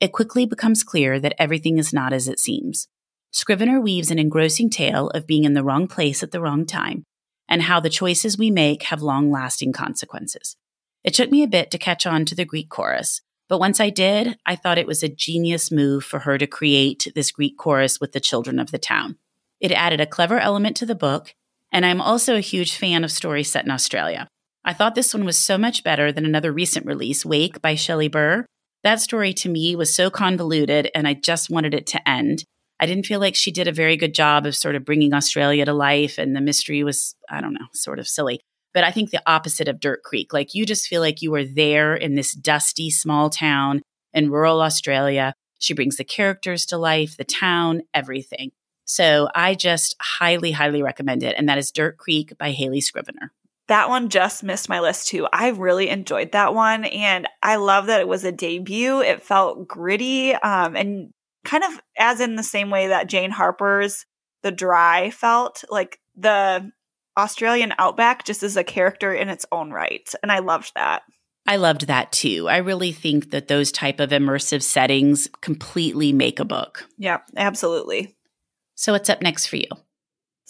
it 0.00 0.12
quickly 0.12 0.46
becomes 0.46 0.82
clear 0.82 1.20
that 1.20 1.34
everything 1.38 1.78
is 1.78 1.92
not 1.92 2.12
as 2.12 2.26
it 2.26 2.38
seems. 2.38 2.88
Scrivenor 3.32 3.80
weaves 3.80 4.10
an 4.10 4.18
engrossing 4.18 4.70
tale 4.70 5.08
of 5.10 5.26
being 5.26 5.44
in 5.44 5.54
the 5.54 5.62
wrong 5.62 5.86
place 5.86 6.22
at 6.22 6.32
the 6.32 6.40
wrong 6.40 6.66
time, 6.66 7.04
and 7.48 7.62
how 7.62 7.78
the 7.78 7.90
choices 7.90 8.38
we 8.38 8.50
make 8.50 8.84
have 8.84 9.02
long 9.02 9.30
lasting 9.30 9.72
consequences. 9.72 10.56
It 11.04 11.14
took 11.14 11.30
me 11.30 11.42
a 11.42 11.48
bit 11.48 11.70
to 11.70 11.78
catch 11.78 12.06
on 12.06 12.24
to 12.26 12.34
the 12.34 12.44
Greek 12.44 12.68
chorus, 12.68 13.20
but 13.48 13.60
once 13.60 13.80
I 13.80 13.90
did, 13.90 14.36
I 14.46 14.56
thought 14.56 14.78
it 14.78 14.86
was 14.86 15.02
a 15.02 15.08
genius 15.08 15.70
move 15.70 16.04
for 16.04 16.20
her 16.20 16.38
to 16.38 16.46
create 16.46 17.10
this 17.14 17.30
Greek 17.32 17.56
chorus 17.58 18.00
with 18.00 18.12
the 18.12 18.20
children 18.20 18.58
of 18.58 18.70
the 18.70 18.78
town. 18.78 19.16
It 19.60 19.72
added 19.72 20.00
a 20.00 20.06
clever 20.06 20.38
element 20.38 20.76
to 20.78 20.86
the 20.86 20.94
book, 20.94 21.34
and 21.72 21.84
I'm 21.84 22.00
also 22.00 22.36
a 22.36 22.40
huge 22.40 22.76
fan 22.76 23.04
of 23.04 23.12
stories 23.12 23.50
set 23.50 23.64
in 23.64 23.70
Australia. 23.70 24.28
I 24.64 24.72
thought 24.72 24.94
this 24.94 25.14
one 25.14 25.24
was 25.24 25.38
so 25.38 25.58
much 25.58 25.84
better 25.84 26.12
than 26.12 26.24
another 26.24 26.52
recent 26.52 26.86
release, 26.86 27.24
Wake 27.24 27.60
by 27.60 27.74
Shelley 27.74 28.08
Burr. 28.08 28.46
That 28.82 29.00
story 29.00 29.34
to 29.34 29.48
me 29.48 29.76
was 29.76 29.94
so 29.94 30.10
convoluted, 30.10 30.90
and 30.94 31.06
I 31.06 31.14
just 31.14 31.50
wanted 31.50 31.74
it 31.74 31.86
to 31.88 32.08
end. 32.08 32.44
I 32.80 32.86
didn't 32.86 33.06
feel 33.06 33.20
like 33.20 33.36
she 33.36 33.50
did 33.50 33.68
a 33.68 33.72
very 33.72 33.96
good 33.96 34.14
job 34.14 34.46
of 34.46 34.56
sort 34.56 34.74
of 34.74 34.86
bringing 34.86 35.12
Australia 35.12 35.64
to 35.66 35.74
life, 35.74 36.16
and 36.16 36.34
the 36.34 36.40
mystery 36.40 36.82
was, 36.82 37.14
I 37.28 37.40
don't 37.42 37.52
know, 37.52 37.66
sort 37.74 37.98
of 37.98 38.08
silly. 38.08 38.40
But 38.72 38.84
I 38.84 38.90
think 38.90 39.10
the 39.10 39.22
opposite 39.26 39.68
of 39.68 39.80
Dirt 39.80 40.02
Creek. 40.02 40.32
Like 40.32 40.54
you 40.54 40.64
just 40.64 40.88
feel 40.88 41.02
like 41.02 41.20
you 41.20 41.30
were 41.30 41.44
there 41.44 41.94
in 41.94 42.14
this 42.14 42.34
dusty 42.34 42.88
small 42.88 43.28
town 43.28 43.82
in 44.14 44.30
rural 44.30 44.62
Australia. 44.62 45.34
She 45.58 45.74
brings 45.74 45.96
the 45.96 46.04
characters 46.04 46.64
to 46.66 46.78
life, 46.78 47.16
the 47.16 47.24
town, 47.24 47.82
everything. 47.92 48.52
So 48.86 49.28
I 49.34 49.54
just 49.54 49.94
highly, 50.00 50.52
highly 50.52 50.82
recommend 50.82 51.22
it. 51.22 51.34
And 51.36 51.48
that 51.48 51.58
is 51.58 51.70
Dirt 51.70 51.98
Creek 51.98 52.38
by 52.38 52.52
Hayley 52.52 52.80
Scrivenor. 52.80 53.30
That 53.70 53.88
one 53.88 54.08
just 54.08 54.42
missed 54.42 54.68
my 54.68 54.80
list 54.80 55.06
too. 55.06 55.28
I 55.32 55.50
really 55.50 55.90
enjoyed 55.90 56.32
that 56.32 56.54
one. 56.54 56.84
And 56.84 57.28
I 57.40 57.54
love 57.54 57.86
that 57.86 58.00
it 58.00 58.08
was 58.08 58.24
a 58.24 58.32
debut. 58.32 59.00
It 59.00 59.22
felt 59.22 59.68
gritty. 59.68 60.34
Um, 60.34 60.74
and 60.74 61.12
kind 61.44 61.62
of 61.62 61.80
as 61.96 62.20
in 62.20 62.34
the 62.34 62.42
same 62.42 62.70
way 62.70 62.88
that 62.88 63.08
Jane 63.08 63.30
Harper's 63.30 64.06
The 64.42 64.50
Dry 64.50 65.10
felt 65.12 65.62
like 65.70 66.00
the 66.16 66.72
Australian 67.16 67.72
outback 67.78 68.24
just 68.24 68.42
is 68.42 68.56
a 68.56 68.64
character 68.64 69.14
in 69.14 69.28
its 69.28 69.46
own 69.52 69.70
right. 69.70 70.12
And 70.20 70.32
I 70.32 70.40
loved 70.40 70.72
that. 70.74 71.02
I 71.46 71.54
loved 71.54 71.86
that 71.86 72.10
too. 72.10 72.48
I 72.48 72.56
really 72.56 72.90
think 72.90 73.30
that 73.30 73.46
those 73.46 73.70
type 73.70 74.00
of 74.00 74.10
immersive 74.10 74.62
settings 74.62 75.28
completely 75.42 76.12
make 76.12 76.40
a 76.40 76.44
book. 76.44 76.88
Yeah, 76.98 77.18
absolutely. 77.36 78.16
So 78.74 78.94
what's 78.94 79.10
up 79.10 79.22
next 79.22 79.46
for 79.46 79.56
you? 79.56 79.68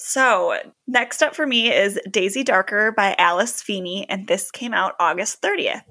So, 0.02 0.58
next 0.86 1.22
up 1.22 1.34
for 1.36 1.46
me 1.46 1.70
is 1.70 2.00
Daisy 2.10 2.42
Darker 2.42 2.90
by 2.90 3.14
Alice 3.18 3.60
Feeney, 3.60 4.08
and 4.08 4.26
this 4.26 4.50
came 4.50 4.72
out 4.72 4.94
August 4.98 5.42
30th. 5.42 5.82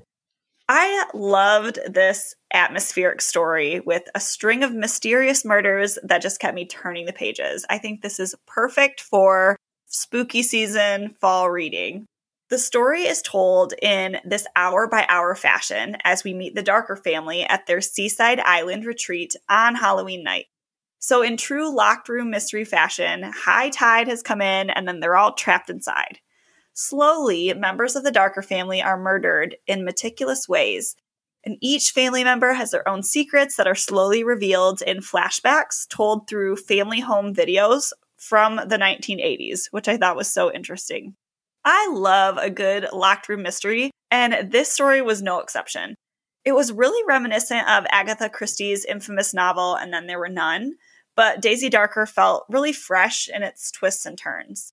I 0.68 1.06
loved 1.14 1.78
this 1.88 2.34
atmospheric 2.52 3.22
story 3.22 3.82
with 3.82 4.02
a 4.16 4.20
string 4.20 4.64
of 4.64 4.74
mysterious 4.74 5.46
murders 5.46 6.00
that 6.02 6.24
just 6.24 6.40
kept 6.40 6.56
me 6.56 6.66
turning 6.66 7.06
the 7.06 7.14
pages. 7.14 7.68
I 7.70 7.78
think 7.78 8.02
this 8.02 8.20
is 8.20 8.34
perfect 8.48 9.00
for 9.00 9.56
spooky 9.86 10.42
season 10.42 11.16
fall 11.22 11.52
reading. 11.52 12.08
The 12.50 12.58
story 12.58 13.04
is 13.04 13.22
told 13.22 13.76
in 13.80 14.18
this 14.26 14.48
hour 14.56 14.88
by 14.88 15.06
hour 15.08 15.36
fashion 15.36 15.98
as 16.04 16.24
we 16.24 16.34
meet 16.34 16.56
the 16.56 16.64
Darker 16.64 16.96
family 16.96 17.44
at 17.44 17.68
their 17.68 17.80
seaside 17.80 18.40
island 18.40 18.86
retreat 18.86 19.36
on 19.48 19.76
Halloween 19.76 20.24
night. 20.24 20.48
So, 21.00 21.22
in 21.22 21.38
true 21.38 21.74
locked 21.74 22.10
room 22.10 22.30
mystery 22.30 22.66
fashion, 22.66 23.24
high 23.24 23.70
tide 23.70 24.10
has 24.10 24.22
come 24.22 24.42
in 24.42 24.70
and 24.70 24.88
then 24.88 25.00
they're 25.00 25.16
all 25.16 25.34
trapped 25.34 25.70
inside. 25.70 26.20
Slowly, 26.74 27.54
members 27.54 27.96
of 27.96 28.04
the 28.04 28.12
Darker 28.12 28.42
family 28.42 28.82
are 28.82 29.00
murdered 29.00 29.56
in 29.66 29.86
meticulous 29.86 30.48
ways, 30.48 30.96
and 31.46 31.58
each 31.62 31.92
family 31.92 32.24
member 32.24 32.54
has 32.54 32.72
their 32.72 32.88
own 32.88 33.02
secrets 33.02 33.56
that 33.56 33.68
are 33.68 33.76
slowly 33.76 34.24
revealed 34.24 34.82
in 34.82 34.98
flashbacks 34.98 35.88
told 35.90 36.28
through 36.28 36.58
family 36.58 37.00
home 37.00 37.34
videos 37.34 37.92
from 38.18 38.58
the 38.58 38.78
1980s, 38.78 39.68
which 39.72 39.88
I 39.88 39.98
thought 39.98 40.18
was 40.18 40.32
so 40.32 40.52
interesting. 40.52 41.16
I 41.64 41.90
love 41.92 42.38
a 42.38 42.50
good 42.50 42.88
locked 42.92 43.30
room 43.30 43.42
mystery, 43.42 43.92
and 44.12 44.52
this 44.52 44.72
story 44.72 45.02
was 45.02 45.22
no 45.22 45.40
exception. 45.40 45.96
It 46.46 46.54
was 46.54 46.72
really 46.72 47.04
reminiscent 47.08 47.68
of 47.70 47.86
Agatha 47.92 48.30
Christie's 48.30 48.86
infamous 48.86 49.34
novel, 49.34 49.76
And 49.76 49.94
Then 49.94 50.08
There 50.08 50.20
Were 50.20 50.30
None, 50.30 50.76
but 51.20 51.42
Daisy 51.42 51.68
Darker 51.68 52.06
felt 52.06 52.46
really 52.48 52.72
fresh 52.72 53.28
in 53.28 53.44
its 53.44 53.72
twists 53.72 54.06
and 54.06 54.18
turns. 54.18 54.72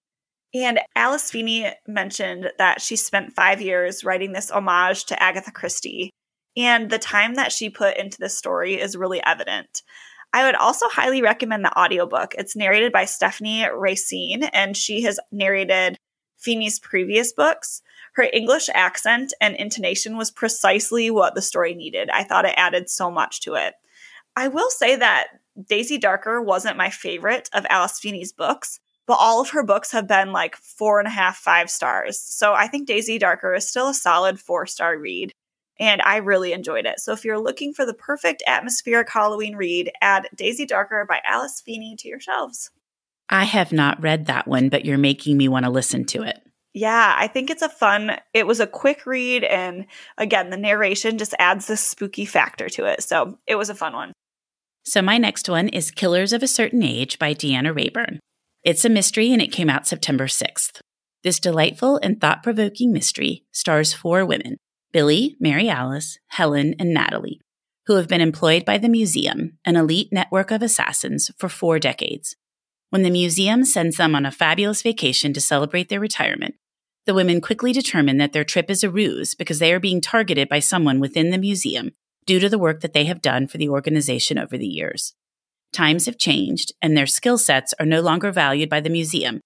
And 0.55 0.79
Alice 0.95 1.29
Feeney 1.29 1.73
mentioned 1.89 2.53
that 2.57 2.81
she 2.81 2.95
spent 2.95 3.33
five 3.33 3.61
years 3.61 4.05
writing 4.05 4.31
this 4.31 4.53
homage 4.53 5.07
to 5.07 5.21
Agatha 5.21 5.51
Christie. 5.51 6.11
And 6.57 6.89
the 6.89 7.01
time 7.01 7.35
that 7.35 7.51
she 7.51 7.69
put 7.69 7.97
into 7.97 8.19
this 8.21 8.39
story 8.39 8.81
is 8.81 8.97
really 8.97 9.21
evident. 9.25 9.83
I 10.33 10.47
would 10.47 10.55
also 10.55 10.87
highly 10.89 11.21
recommend 11.21 11.65
the 11.65 11.77
audiobook. 11.77 12.37
It's 12.39 12.55
narrated 12.55 12.93
by 12.93 13.07
Stephanie 13.07 13.67
Racine, 13.69 14.45
and 14.45 14.77
she 14.77 15.03
has 15.03 15.19
narrated 15.33 15.97
Feeney's 16.39 16.79
previous 16.79 17.33
books. 17.33 17.83
Her 18.15 18.29
English 18.33 18.69
accent 18.73 19.35
and 19.41 19.57
intonation 19.57 20.17
was 20.17 20.31
precisely 20.31 21.11
what 21.11 21.35
the 21.35 21.43
story 21.43 21.75
needed. 21.75 22.09
I 22.11 22.23
thought 22.23 22.45
it 22.45 22.55
added 22.57 22.89
so 22.89 23.11
much 23.11 23.41
to 23.41 23.55
it. 23.55 23.75
I 24.37 24.47
will 24.47 24.71
say 24.71 24.95
that 24.95 25.27
Daisy 25.69 25.99
Darker 25.99 26.40
wasn't 26.40 26.77
my 26.77 26.90
favorite 26.90 27.49
of 27.53 27.66
Alice 27.71 27.99
Feeney's 27.99 28.33
books, 28.33 28.81
but 29.07 29.14
all 29.14 29.40
of 29.40 29.51
her 29.51 29.62
books 29.62 29.92
have 29.92 30.09
been 30.09 30.33
like 30.33 30.57
four 30.57 30.99
and 30.99 31.07
a 31.07 31.11
half, 31.11 31.37
five 31.37 31.71
stars. 31.71 32.21
So 32.21 32.55
I 32.55 32.66
think 32.66 32.87
Daisy 32.87 33.19
Darker 33.19 33.55
is 33.55 33.69
still 33.69 33.88
a 33.88 33.95
solid 33.95 34.40
four 34.40 34.66
star 34.66 34.99
read. 34.99 35.33
And 35.79 36.01
I 36.03 36.16
really 36.16 36.53
enjoyed 36.53 36.87
it. 36.87 37.01
So 37.01 37.12
if 37.12 37.25
you're 37.25 37.38
looking 37.38 37.75
for 37.75 37.85
the 37.85 37.92
perfect 37.92 38.42
atmospheric 38.47 39.11
Halloween 39.11 39.57
read, 39.57 39.92
add 40.01 40.29
Daisy 40.35 40.64
Darker 40.64 41.05
by 41.07 41.21
Alice 41.25 41.61
Feeney 41.61 41.97
to 41.99 42.09
your 42.09 42.21
shelves. 42.21 42.71
I 43.29 43.45
have 43.45 43.73
not 43.73 44.01
read 44.01 44.27
that 44.27 44.49
one, 44.49 44.69
but 44.69 44.85
you're 44.85 44.99
making 44.99 45.37
me 45.37 45.49
want 45.49 45.66
to 45.66 45.71
listen 45.71 46.05
to 46.07 46.23
it. 46.23 46.40
Yeah, 46.73 47.14
I 47.16 47.27
think 47.27 47.51
it's 47.51 47.62
a 47.62 47.69
fun. 47.69 48.19
It 48.35 48.47
was 48.47 48.61
a 48.61 48.66
quick 48.66 49.07
read, 49.07 49.45
and 49.45 49.87
again, 50.19 50.51
the 50.51 50.59
narration 50.59 51.16
just 51.16 51.35
adds 51.38 51.66
this 51.66 51.81
spooky 51.81 52.27
factor 52.27 52.69
to 52.69 52.85
it. 52.85 53.03
So 53.03 53.38
it 53.47 53.55
was 53.55 53.71
a 53.71 53.75
fun 53.75 53.95
one. 53.95 54.12
So 54.88 55.03
my 55.03 55.18
next 55.18 55.49
one 55.49 55.68
is 55.68 55.90
Killers 55.90 56.33
of 56.33 56.44
a 56.44 56.46
Certain 56.46 56.81
Age 56.81 57.18
by 57.18 57.35
Deanna 57.35 57.75
Raybourn. 57.75 58.20
It's 58.62 58.85
a 58.85 58.88
mystery 58.88 59.33
and 59.33 59.42
it 59.42 59.51
came 59.51 59.68
out 59.68 59.85
September 59.85 60.29
6th. 60.29 60.79
This 61.25 61.40
delightful 61.40 61.99
and 62.05 62.20
thought 62.20 62.44
provoking 62.44 62.92
mystery 62.92 63.42
stars 63.51 63.92
four 63.92 64.25
women 64.25 64.59
Billy, 64.92 65.37
Mary 65.40 65.68
Alice, 65.68 66.20
Helen, 66.29 66.77
and 66.79 66.94
Natalie, 66.94 67.40
who 67.87 67.96
have 67.96 68.07
been 68.07 68.20
employed 68.20 68.64
by 68.64 68.79
the 68.79 68.88
museum, 68.88 69.59
an 69.64 69.75
elite 69.75 70.11
network 70.12 70.53
of 70.53 70.62
assassins, 70.62 71.33
for 71.37 71.49
four 71.49 71.81
decades. 71.81 72.37
When 72.90 73.03
the 73.03 73.11
museum 73.11 73.64
sends 73.64 73.96
them 73.96 74.14
on 74.14 74.25
a 74.25 74.31
fabulous 74.31 74.83
vacation 74.83 75.33
to 75.33 75.40
celebrate 75.40 75.88
their 75.88 75.99
retirement, 75.99 76.55
the 77.07 77.14
women 77.14 77.40
quickly 77.40 77.72
determine 77.72 78.18
that 78.18 78.33
their 78.33 78.44
trip 78.44 78.70
is 78.70 78.85
a 78.85 78.90
ruse 78.90 79.35
because 79.35 79.59
they 79.59 79.72
are 79.72 79.81
being 79.81 80.01
targeted 80.01 80.49
by 80.49 80.61
someone 80.61 81.01
within 81.01 81.31
the 81.31 81.38
museum 81.38 81.90
due 82.27 82.41
to 82.41 82.49
the 82.49 82.59
work 82.59 82.81
that 82.81 82.93
they 82.93 83.05
have 83.05 83.23
done 83.23 83.47
for 83.47 83.59
the 83.59 83.69
organization 83.69 84.39
over 84.39 84.59
the 84.59 84.67
years. 84.67 85.15
Times 85.73 86.07
have 86.07 86.19
changed, 86.19 86.73
and 86.83 86.97
their 86.97 87.07
skill 87.07 87.39
sets 87.39 87.75
are 87.79 87.87
no 87.87 88.01
longer 88.01 88.33
valued 88.33 88.69
by 88.69 88.81
the 88.81 88.91
museum, 88.91 89.41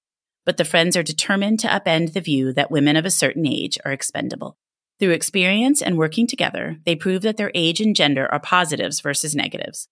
but 0.45 0.57
the 0.57 0.65
friends 0.65 0.97
are 0.97 1.03
determined 1.03 1.61
to 1.61 1.69
upend 1.69 2.13
the 2.13 2.21
view 2.21 2.53
that 2.53 2.71
women 2.71 2.97
of 2.97 3.05
a 3.05 3.11
certain 3.11 3.47
age 3.47 3.79
are 3.85 3.93
expendable. 3.93 4.57
Through 4.99 5.11
experience 5.11 5.81
and 5.81 5.97
working 5.97 6.27
together, 6.27 6.79
they 6.85 6.95
prove 6.95 7.23
that 7.23 7.37
their 7.37 7.53
age 7.55 7.81
and 7.81 7.97
gender 7.97 8.31
are 8.31 8.41
positives 8.41 9.01
versus 9.01 9.35
negatives. 9.35 9.89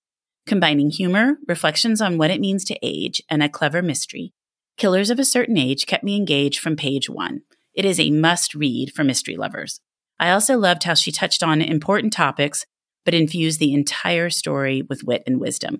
Combining 0.47 0.91
humor, 0.91 1.37
reflections 1.47 2.01
on 2.01 2.19
what 2.19 2.31
it 2.31 2.41
means 2.41 2.65
to 2.65 2.79
age, 2.83 3.23
and 3.29 3.43
a 3.43 3.49
clever 3.49 3.83
mystery, 3.83 4.33
Killers 4.79 5.11
of 5.11 5.19
a 5.19 5.25
Certain 5.25 5.59
Age 5.59 5.87
kept 5.87 6.05
me 6.05 6.15
engaged 6.15 6.61
from 6.61 6.77
page 6.77 7.11
one. 7.11 7.43
It 7.75 7.85
is 7.85 7.99
a 7.99 8.13
must 8.13 8.55
read 8.55 8.93
for 8.95 9.03
mystery 9.03 9.37
lovers. 9.37 9.81
I 10.21 10.31
also 10.31 10.57
loved 10.57 10.85
how 10.85 10.95
she 10.95 11.11
touched 11.11 11.43
on 11.43 11.61
important 11.61 12.13
topics, 12.13 12.65
but 13.09 13.15
infused 13.15 13.59
the 13.59 13.73
entire 13.73 14.29
story 14.29 14.83
with 14.83 15.03
wit 15.03 15.23
and 15.27 15.41
wisdom. 15.41 15.79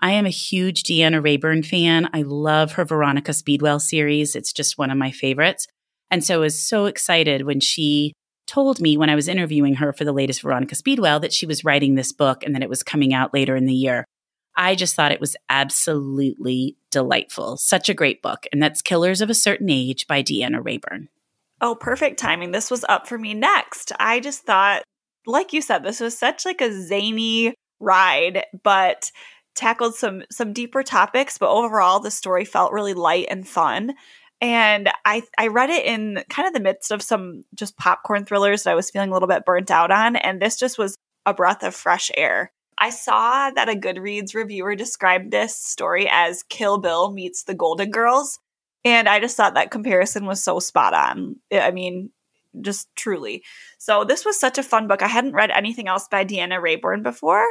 I 0.00 0.10
am 0.10 0.26
a 0.26 0.28
huge 0.28 0.82
Deanna 0.82 1.18
Raybourn 1.22 1.64
fan. 1.64 2.10
I 2.12 2.20
love 2.20 2.72
her 2.72 2.84
Veronica 2.84 3.32
Speedwell 3.32 3.80
series. 3.80 4.36
It's 4.36 4.52
just 4.52 4.76
one 4.76 4.90
of 4.90 4.98
my 4.98 5.10
favorites. 5.10 5.66
And 6.10 6.22
so 6.22 6.34
I 6.34 6.38
was 6.40 6.62
so 6.62 6.84
excited 6.84 7.46
when 7.46 7.60
she 7.60 8.12
told 8.46 8.82
me 8.82 8.98
when 8.98 9.08
I 9.08 9.14
was 9.14 9.28
interviewing 9.28 9.76
her 9.76 9.94
for 9.94 10.04
the 10.04 10.12
latest 10.12 10.42
Veronica 10.42 10.74
Speedwell 10.74 11.20
that 11.20 11.32
she 11.32 11.46
was 11.46 11.64
writing 11.64 11.94
this 11.94 12.12
book 12.12 12.44
and 12.44 12.54
that 12.54 12.62
it 12.62 12.68
was 12.68 12.82
coming 12.82 13.14
out 13.14 13.32
later 13.32 13.56
in 13.56 13.64
the 13.64 13.72
year. 13.72 14.04
I 14.54 14.74
just 14.74 14.94
thought 14.94 15.10
it 15.10 15.22
was 15.22 15.36
absolutely 15.48 16.76
delightful. 16.90 17.56
Such 17.56 17.88
a 17.88 17.94
great 17.94 18.20
book. 18.20 18.44
And 18.52 18.62
that's 18.62 18.82
Killers 18.82 19.22
of 19.22 19.30
a 19.30 19.34
Certain 19.34 19.70
Age 19.70 20.06
by 20.06 20.22
Deanna 20.22 20.62
Raybourn. 20.62 21.08
Oh, 21.62 21.74
perfect 21.74 22.18
timing. 22.18 22.50
This 22.50 22.70
was 22.70 22.84
up 22.90 23.08
for 23.08 23.16
me 23.16 23.32
next. 23.32 23.90
I 23.98 24.20
just 24.20 24.42
thought, 24.42 24.82
like 25.28 25.52
you 25.52 25.62
said, 25.62 25.84
this 25.84 26.00
was 26.00 26.18
such 26.18 26.44
like 26.44 26.60
a 26.60 26.72
zany 26.72 27.54
ride, 27.78 28.44
but 28.64 29.12
tackled 29.54 29.94
some 29.94 30.22
some 30.30 30.52
deeper 30.52 30.82
topics, 30.82 31.38
but 31.38 31.50
overall 31.50 32.00
the 32.00 32.10
story 32.10 32.44
felt 32.44 32.72
really 32.72 32.94
light 32.94 33.26
and 33.30 33.46
fun 33.46 33.94
and 34.40 34.88
I 35.04 35.22
I 35.36 35.48
read 35.48 35.70
it 35.70 35.84
in 35.84 36.22
kind 36.28 36.46
of 36.46 36.54
the 36.54 36.60
midst 36.60 36.90
of 36.90 37.02
some 37.02 37.44
just 37.54 37.76
popcorn 37.76 38.24
thrillers 38.24 38.62
that 38.62 38.70
I 38.70 38.76
was 38.76 38.90
feeling 38.90 39.10
a 39.10 39.12
little 39.12 39.28
bit 39.28 39.44
burnt 39.44 39.70
out 39.70 39.90
on, 39.90 40.16
and 40.16 40.40
this 40.40 40.56
just 40.56 40.78
was 40.78 40.96
a 41.26 41.34
breath 41.34 41.62
of 41.62 41.74
fresh 41.74 42.10
air. 42.16 42.52
I 42.78 42.90
saw 42.90 43.50
that 43.50 43.68
a 43.68 43.72
Goodreads 43.74 44.34
reviewer 44.34 44.76
described 44.76 45.30
this 45.30 45.56
story 45.56 46.08
as 46.10 46.44
Kill 46.44 46.78
Bill 46.78 47.12
meets 47.12 47.42
the 47.44 47.54
Golden 47.54 47.90
Girls, 47.90 48.38
and 48.84 49.08
I 49.08 49.18
just 49.20 49.36
thought 49.36 49.54
that 49.54 49.72
comparison 49.72 50.26
was 50.26 50.42
so 50.42 50.60
spot 50.60 50.94
on. 50.94 51.36
I 51.52 51.72
mean, 51.72 52.10
just 52.62 52.88
truly. 52.96 53.42
So 53.78 54.04
this 54.04 54.24
was 54.24 54.38
such 54.38 54.58
a 54.58 54.62
fun 54.62 54.88
book. 54.88 55.02
I 55.02 55.08
hadn't 55.08 55.34
read 55.34 55.50
anything 55.50 55.88
else 55.88 56.06
by 56.10 56.24
Deanna 56.24 56.60
Raybourn 56.60 57.02
before, 57.02 57.46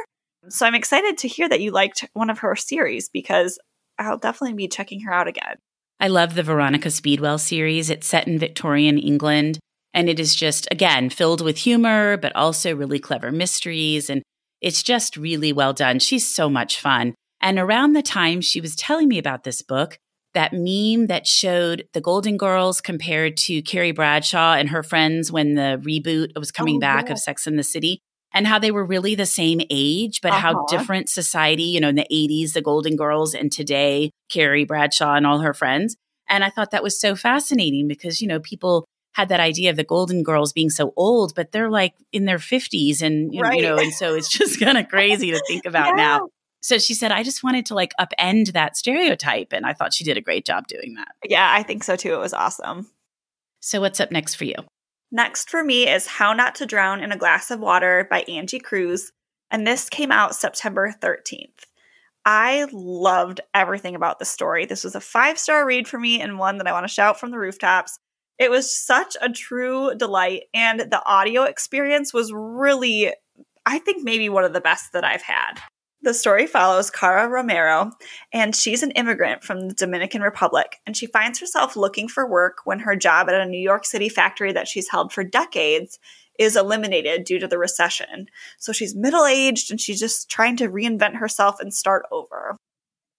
so 0.48 0.66
I'm 0.66 0.74
excited 0.74 1.18
to 1.18 1.28
hear 1.28 1.48
that 1.48 1.60
you 1.60 1.70
liked 1.70 2.04
one 2.12 2.30
of 2.30 2.40
her 2.40 2.54
series 2.56 3.08
because 3.08 3.58
I'll 3.98 4.18
definitely 4.18 4.54
be 4.54 4.68
checking 4.68 5.00
her 5.00 5.12
out 5.12 5.28
again. 5.28 5.56
I 6.00 6.08
love 6.08 6.34
the 6.34 6.44
Veronica 6.44 6.90
Speedwell 6.90 7.38
series. 7.38 7.90
It's 7.90 8.06
set 8.06 8.28
in 8.28 8.38
Victorian 8.38 8.98
England, 8.98 9.58
and 9.92 10.08
it 10.08 10.20
is 10.20 10.34
just, 10.34 10.68
again, 10.70 11.10
filled 11.10 11.40
with 11.40 11.58
humor, 11.58 12.16
but 12.16 12.34
also 12.36 12.74
really 12.74 13.00
clever 13.00 13.32
mysteries. 13.32 14.08
And 14.08 14.22
it's 14.60 14.84
just 14.84 15.16
really 15.16 15.52
well 15.52 15.72
done. 15.72 15.98
She's 15.98 16.26
so 16.26 16.48
much 16.48 16.80
fun. 16.80 17.14
And 17.40 17.58
around 17.58 17.92
the 17.92 18.02
time 18.02 18.40
she 18.40 18.60
was 18.60 18.76
telling 18.76 19.08
me 19.08 19.18
about 19.18 19.42
this 19.42 19.62
book, 19.62 19.98
that 20.34 20.52
meme 20.52 21.06
that 21.06 21.26
showed 21.26 21.88
the 21.92 22.00
Golden 22.00 22.36
Girls 22.36 22.80
compared 22.80 23.36
to 23.38 23.62
Carrie 23.62 23.92
Bradshaw 23.92 24.54
and 24.54 24.68
her 24.68 24.82
friends 24.82 25.32
when 25.32 25.54
the 25.54 25.80
reboot 25.82 26.38
was 26.38 26.50
coming 26.50 26.76
oh, 26.76 26.80
back 26.80 27.06
yeah. 27.06 27.12
of 27.12 27.18
Sex 27.18 27.46
in 27.46 27.56
the 27.56 27.64
City 27.64 28.00
and 28.32 28.46
how 28.46 28.58
they 28.58 28.70
were 28.70 28.84
really 28.84 29.14
the 29.14 29.26
same 29.26 29.60
age, 29.70 30.20
but 30.20 30.32
uh-huh. 30.32 30.40
how 30.40 30.66
different 30.66 31.08
society, 31.08 31.62
you 31.64 31.80
know, 31.80 31.88
in 31.88 31.96
the 31.96 32.06
80s, 32.12 32.52
the 32.52 32.62
Golden 32.62 32.96
Girls, 32.96 33.34
and 33.34 33.50
today, 33.50 34.10
Carrie 34.28 34.64
Bradshaw 34.64 35.14
and 35.14 35.26
all 35.26 35.40
her 35.40 35.54
friends. 35.54 35.96
And 36.28 36.44
I 36.44 36.50
thought 36.50 36.72
that 36.72 36.82
was 36.82 37.00
so 37.00 37.16
fascinating 37.16 37.88
because, 37.88 38.20
you 38.20 38.28
know, 38.28 38.38
people 38.38 38.86
had 39.14 39.30
that 39.30 39.40
idea 39.40 39.70
of 39.70 39.76
the 39.76 39.84
Golden 39.84 40.22
Girls 40.22 40.52
being 40.52 40.70
so 40.70 40.92
old, 40.94 41.34
but 41.34 41.52
they're 41.52 41.70
like 41.70 41.94
in 42.12 42.26
their 42.26 42.38
50s 42.38 43.00
and, 43.00 43.32
you, 43.32 43.42
right. 43.42 43.62
know, 43.62 43.78
and 43.78 43.92
so 43.92 44.14
it's 44.14 44.28
just 44.28 44.60
kind 44.60 44.76
of 44.76 44.88
crazy 44.88 45.30
to 45.30 45.42
think 45.48 45.64
about 45.64 45.88
yeah. 45.96 46.18
now. 46.18 46.28
So 46.60 46.78
she 46.78 46.94
said, 46.94 47.12
I 47.12 47.22
just 47.22 47.44
wanted 47.44 47.66
to 47.66 47.74
like 47.74 47.92
upend 48.00 48.52
that 48.52 48.76
stereotype. 48.76 49.52
And 49.52 49.64
I 49.64 49.72
thought 49.72 49.94
she 49.94 50.04
did 50.04 50.16
a 50.16 50.22
great 50.22 50.44
job 50.44 50.66
doing 50.66 50.94
that. 50.94 51.08
Yeah, 51.24 51.50
I 51.52 51.62
think 51.62 51.84
so 51.84 51.96
too. 51.96 52.14
It 52.14 52.18
was 52.18 52.32
awesome. 52.32 52.90
So, 53.60 53.80
what's 53.80 54.00
up 54.00 54.10
next 54.10 54.36
for 54.36 54.44
you? 54.44 54.54
Next 55.10 55.50
for 55.50 55.64
me 55.64 55.88
is 55.88 56.06
How 56.06 56.32
Not 56.32 56.54
to 56.56 56.66
Drown 56.66 57.02
in 57.02 57.12
a 57.12 57.16
Glass 57.16 57.50
of 57.50 57.60
Water 57.60 58.06
by 58.10 58.20
Angie 58.22 58.60
Cruz, 58.60 59.10
and 59.50 59.66
this 59.66 59.88
came 59.88 60.12
out 60.12 60.34
September 60.34 60.94
13th. 61.00 61.64
I 62.24 62.66
loved 62.72 63.40
everything 63.54 63.94
about 63.94 64.18
the 64.18 64.26
story. 64.26 64.66
This 64.66 64.84
was 64.84 64.94
a 64.94 65.00
five 65.00 65.38
star 65.38 65.64
read 65.66 65.88
for 65.88 65.98
me 65.98 66.20
and 66.20 66.38
one 66.38 66.58
that 66.58 66.66
I 66.66 66.72
want 66.72 66.84
to 66.84 66.92
shout 66.92 67.18
from 67.18 67.30
the 67.30 67.38
rooftops. 67.38 67.98
It 68.38 68.50
was 68.50 68.70
such 68.70 69.16
a 69.20 69.30
true 69.30 69.94
delight, 69.96 70.42
and 70.52 70.80
the 70.80 71.02
audio 71.04 71.44
experience 71.44 72.12
was 72.12 72.30
really, 72.32 73.12
I 73.66 73.78
think, 73.78 74.04
maybe 74.04 74.28
one 74.28 74.44
of 74.44 74.52
the 74.52 74.60
best 74.60 74.92
that 74.92 75.04
I've 75.04 75.22
had. 75.22 75.54
The 76.02 76.14
story 76.14 76.46
follows 76.46 76.90
Cara 76.90 77.28
Romero, 77.28 77.90
and 78.32 78.54
she's 78.54 78.84
an 78.84 78.92
immigrant 78.92 79.42
from 79.42 79.68
the 79.68 79.74
Dominican 79.74 80.22
Republic, 80.22 80.76
and 80.86 80.96
she 80.96 81.06
finds 81.06 81.40
herself 81.40 81.74
looking 81.74 82.06
for 82.06 82.28
work 82.28 82.58
when 82.64 82.78
her 82.80 82.94
job 82.94 83.28
at 83.28 83.34
a 83.34 83.46
New 83.46 83.60
York 83.60 83.84
City 83.84 84.08
factory 84.08 84.52
that 84.52 84.68
she's 84.68 84.88
held 84.88 85.12
for 85.12 85.24
decades 85.24 85.98
is 86.38 86.56
eliminated 86.56 87.24
due 87.24 87.40
to 87.40 87.48
the 87.48 87.58
recession. 87.58 88.26
So 88.58 88.72
she's 88.72 88.94
middle 88.94 89.26
aged 89.26 89.72
and 89.72 89.80
she's 89.80 89.98
just 89.98 90.30
trying 90.30 90.56
to 90.58 90.68
reinvent 90.68 91.16
herself 91.16 91.58
and 91.58 91.74
start 91.74 92.06
over. 92.12 92.56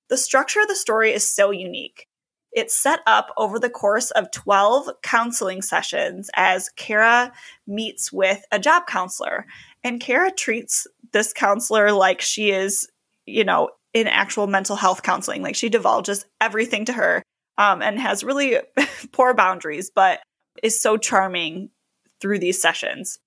The 0.09 0.17
structure 0.17 0.61
of 0.61 0.69
the 0.69 0.75
story 0.75 1.11
is 1.13 1.29
so 1.29 1.51
unique. 1.51 2.05
It's 2.51 2.73
set 2.73 3.01
up 3.05 3.31
over 3.37 3.59
the 3.59 3.69
course 3.69 4.09
of 4.11 4.31
12 4.31 4.89
counseling 5.03 5.61
sessions 5.61 6.31
as 6.35 6.69
Cara 6.77 7.31
meets 7.67 8.11
with 8.11 8.43
a 8.51 8.57
job 8.57 8.87
counselor. 8.87 9.45
And 9.83 9.99
Cara 9.99 10.31
treats 10.31 10.87
this 11.11 11.33
counselor 11.33 11.91
like 11.91 12.21
she 12.21 12.51
is, 12.51 12.87
you 13.25 13.43
know, 13.43 13.69
in 13.93 14.07
actual 14.07 14.47
mental 14.47 14.75
health 14.75 15.03
counseling. 15.03 15.41
Like 15.41 15.55
she 15.55 15.69
divulges 15.69 16.25
everything 16.41 16.85
to 16.85 16.93
her 16.93 17.23
um, 17.57 17.81
and 17.81 17.99
has 17.99 18.23
really 18.23 18.57
poor 19.11 19.33
boundaries, 19.33 19.91
but 19.93 20.19
is 20.61 20.81
so 20.81 20.97
charming 20.97 21.69
through 22.19 22.39
these 22.39 22.61
sessions. 22.61 23.19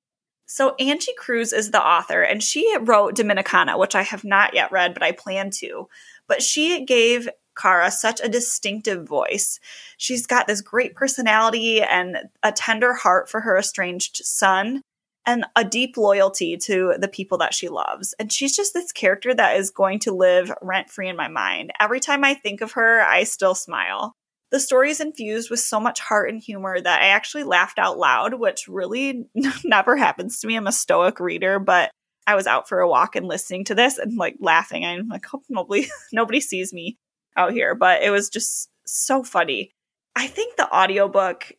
So 0.46 0.74
Angie 0.78 1.14
Cruz 1.16 1.52
is 1.52 1.70
the 1.70 1.82
author, 1.82 2.20
and 2.20 2.42
she 2.42 2.76
wrote 2.80 3.16
Dominicana, 3.16 3.78
which 3.78 3.94
I 3.94 4.02
have 4.02 4.22
not 4.22 4.52
yet 4.52 4.70
read, 4.70 4.92
but 4.92 5.02
I 5.02 5.12
plan 5.12 5.50
to. 5.58 5.88
But 6.28 6.42
she 6.42 6.84
gave 6.84 7.28
Cara 7.56 7.90
such 7.90 8.20
a 8.20 8.28
distinctive 8.28 9.08
voice. 9.08 9.60
She's 9.96 10.26
got 10.26 10.46
this 10.46 10.60
great 10.60 10.94
personality 10.94 11.80
and 11.82 12.18
a 12.42 12.52
tender 12.52 12.92
heart 12.92 13.30
for 13.30 13.40
her 13.40 13.56
estranged 13.56 14.16
son 14.24 14.82
and 15.26 15.44
a 15.54 15.64
deep 15.64 15.96
loyalty 15.96 16.56
to 16.56 16.94
the 16.98 17.08
people 17.08 17.38
that 17.38 17.54
she 17.54 17.68
loves. 17.68 18.14
And 18.18 18.32
she's 18.32 18.56
just 18.56 18.74
this 18.74 18.92
character 18.92 19.34
that 19.34 19.56
is 19.56 19.70
going 19.70 20.00
to 20.00 20.12
live 20.12 20.52
rent 20.62 20.90
free 20.90 21.08
in 21.08 21.16
my 21.16 21.28
mind. 21.28 21.72
Every 21.78 22.00
time 22.00 22.24
I 22.24 22.34
think 22.34 22.60
of 22.60 22.72
her, 22.72 23.02
I 23.02 23.24
still 23.24 23.54
smile. 23.54 24.14
The 24.50 24.60
story 24.60 24.90
is 24.90 25.00
infused 25.00 25.48
with 25.48 25.60
so 25.60 25.80
much 25.80 26.00
heart 26.00 26.28
and 26.28 26.42
humor 26.42 26.78
that 26.78 27.02
I 27.02 27.06
actually 27.06 27.44
laughed 27.44 27.78
out 27.78 27.98
loud, 27.98 28.34
which 28.34 28.68
really 28.68 29.26
never 29.64 29.96
happens 29.96 30.40
to 30.40 30.46
me. 30.46 30.56
I'm 30.56 30.66
a 30.66 30.72
stoic 30.72 31.20
reader, 31.20 31.58
but 31.58 31.90
I 32.26 32.34
was 32.34 32.46
out 32.46 32.68
for 32.68 32.80
a 32.80 32.88
walk 32.88 33.16
and 33.16 33.26
listening 33.26 33.64
to 33.64 33.74
this 33.74 33.98
and 33.98 34.16
like 34.16 34.36
laughing. 34.40 34.84
I'm 34.84 35.08
like, 35.08 35.24
hope 35.24 35.44
nobody 35.48 35.88
nobody 36.12 36.40
sees 36.40 36.72
me 36.72 36.98
out 37.36 37.52
here, 37.52 37.74
but 37.74 38.02
it 38.02 38.10
was 38.10 38.28
just 38.28 38.68
so 38.86 39.22
funny. 39.22 39.70
I 40.14 40.26
think 40.26 40.56
the 40.56 40.70
audiobook 40.70 41.52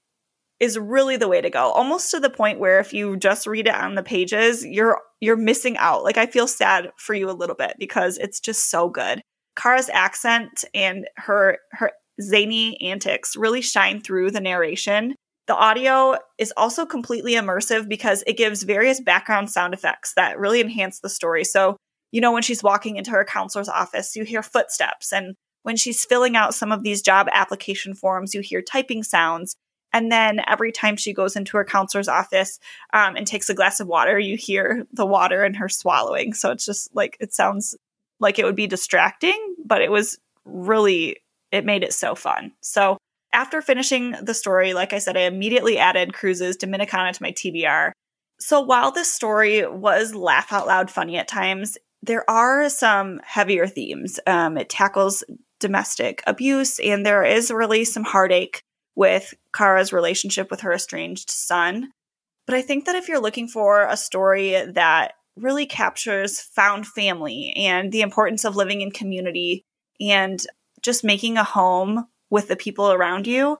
is 0.63 0.79
really 0.79 1.17
the 1.17 1.27
way 1.27 1.41
to 1.41 1.49
go. 1.49 1.71
Almost 1.71 2.09
to 2.11 2.21
the 2.21 2.29
point 2.29 2.57
where 2.57 2.79
if 2.79 2.93
you 2.93 3.17
just 3.17 3.45
read 3.45 3.67
it 3.67 3.75
on 3.75 3.95
the 3.95 4.03
pages, 4.03 4.65
you're 4.65 5.01
you're 5.19 5.35
missing 5.35 5.75
out. 5.77 6.05
Like 6.05 6.17
I 6.17 6.25
feel 6.25 6.47
sad 6.47 6.89
for 6.97 7.13
you 7.13 7.29
a 7.29 7.31
little 7.31 7.55
bit 7.55 7.75
because 7.77 8.17
it's 8.17 8.39
just 8.39 8.71
so 8.71 8.87
good. 8.87 9.21
Cara's 9.57 9.89
accent 9.89 10.63
and 10.73 11.05
her 11.17 11.57
her 11.73 11.91
zany 12.21 12.79
antics 12.81 13.35
really 13.35 13.61
shine 13.61 14.01
through 14.01 14.31
the 14.31 14.39
narration. 14.39 15.15
The 15.47 15.55
audio 15.55 16.17
is 16.37 16.53
also 16.55 16.85
completely 16.85 17.33
immersive 17.33 17.89
because 17.89 18.23
it 18.25 18.37
gives 18.37 18.63
various 18.63 19.01
background 19.01 19.49
sound 19.49 19.73
effects 19.73 20.13
that 20.15 20.39
really 20.39 20.61
enhance 20.61 21.01
the 21.01 21.09
story. 21.09 21.43
So, 21.43 21.75
you 22.13 22.21
know, 22.21 22.31
when 22.31 22.43
she's 22.43 22.63
walking 22.63 22.95
into 22.95 23.11
her 23.11 23.25
counselor's 23.25 23.67
office, 23.67 24.15
you 24.15 24.23
hear 24.23 24.41
footsteps. 24.41 25.11
And 25.11 25.35
when 25.63 25.75
she's 25.75 26.05
filling 26.05 26.37
out 26.37 26.55
some 26.55 26.71
of 26.71 26.83
these 26.83 27.01
job 27.01 27.27
application 27.33 27.93
forms, 27.93 28.33
you 28.33 28.39
hear 28.39 28.61
typing 28.61 29.03
sounds. 29.03 29.57
And 29.93 30.11
then 30.11 30.41
every 30.47 30.71
time 30.71 30.97
she 30.97 31.13
goes 31.13 31.35
into 31.35 31.55
her 31.55 31.63
counselor's 31.63 32.07
office 32.07 32.59
um, 32.93 33.15
and 33.15 33.25
takes 33.25 33.49
a 33.49 33.53
glass 33.53 33.79
of 33.79 33.87
water, 33.87 34.17
you 34.17 34.35
hear 34.35 34.85
the 34.91 35.05
water 35.05 35.43
and 35.43 35.55
her 35.55 35.69
swallowing. 35.69 36.33
So 36.33 36.51
it's 36.51 36.65
just 36.65 36.93
like, 36.95 37.15
it 37.19 37.33
sounds 37.33 37.75
like 38.19 38.39
it 38.39 38.45
would 38.45 38.55
be 38.55 38.67
distracting, 38.67 39.55
but 39.63 39.81
it 39.81 39.91
was 39.91 40.17
really, 40.45 41.17
it 41.51 41.63
made 41.63 41.83
it 41.83 41.93
so 41.93 42.15
fun. 42.15 42.51
So 42.61 42.97
after 43.31 43.61
finishing 43.61 44.15
the 44.21 44.33
story, 44.33 44.73
like 44.73 44.93
I 44.93 44.99
said, 44.99 45.15
I 45.15 45.21
immediately 45.21 45.77
added 45.77 46.13
Cruz's 46.13 46.57
Dominicana 46.57 47.13
to 47.13 47.23
my 47.23 47.31
TBR. 47.31 47.91
So 48.39 48.61
while 48.61 48.91
this 48.91 49.11
story 49.11 49.65
was 49.67 50.15
laugh 50.15 50.51
out 50.51 50.67
loud 50.67 50.89
funny 50.89 51.17
at 51.17 51.27
times, 51.27 51.77
there 52.01 52.29
are 52.29 52.69
some 52.69 53.21
heavier 53.23 53.67
themes. 53.67 54.19
Um, 54.27 54.57
it 54.57 54.69
tackles 54.69 55.23
domestic 55.59 56.21
abuse, 56.27 56.79
and 56.79 57.05
there 57.05 57.23
is 57.23 57.49
really 57.49 57.85
some 57.85 58.03
heartache 58.03 58.61
with 58.95 59.33
Cara's 59.53 59.93
relationship 59.93 60.51
with 60.51 60.61
her 60.61 60.73
estranged 60.73 61.29
son. 61.29 61.91
But 62.45 62.55
I 62.55 62.61
think 62.61 62.85
that 62.85 62.95
if 62.95 63.07
you're 63.07 63.21
looking 63.21 63.47
for 63.47 63.87
a 63.87 63.97
story 63.97 64.51
that 64.65 65.13
really 65.35 65.65
captures 65.65 66.39
found 66.39 66.85
family 66.85 67.53
and 67.55 67.91
the 67.91 68.01
importance 68.01 68.45
of 68.45 68.55
living 68.55 68.81
in 68.81 68.91
community 68.91 69.63
and 69.99 70.45
just 70.81 71.03
making 71.03 71.37
a 71.37 71.43
home 71.43 72.07
with 72.29 72.47
the 72.47 72.55
people 72.55 72.91
around 72.91 73.25
you, 73.25 73.57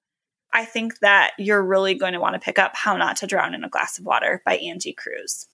I 0.52 0.66
think 0.66 1.00
that 1.00 1.32
you're 1.40 1.64
really 1.64 1.96
going 1.96 2.14
to 2.14 2.20
want 2.20 2.36
to 2.36 2.40
pick 2.40 2.60
up 2.60 2.76
How 2.76 2.96
Not 2.96 3.18
to 3.18 3.28
Drown 3.28 3.56
in 3.56 3.64
a 3.64 3.70
Glass 3.70 3.98
of 3.98 4.06
Water 4.06 4.42
by 4.46 4.58
Angie 4.58 4.94
Cruz. 4.94 5.48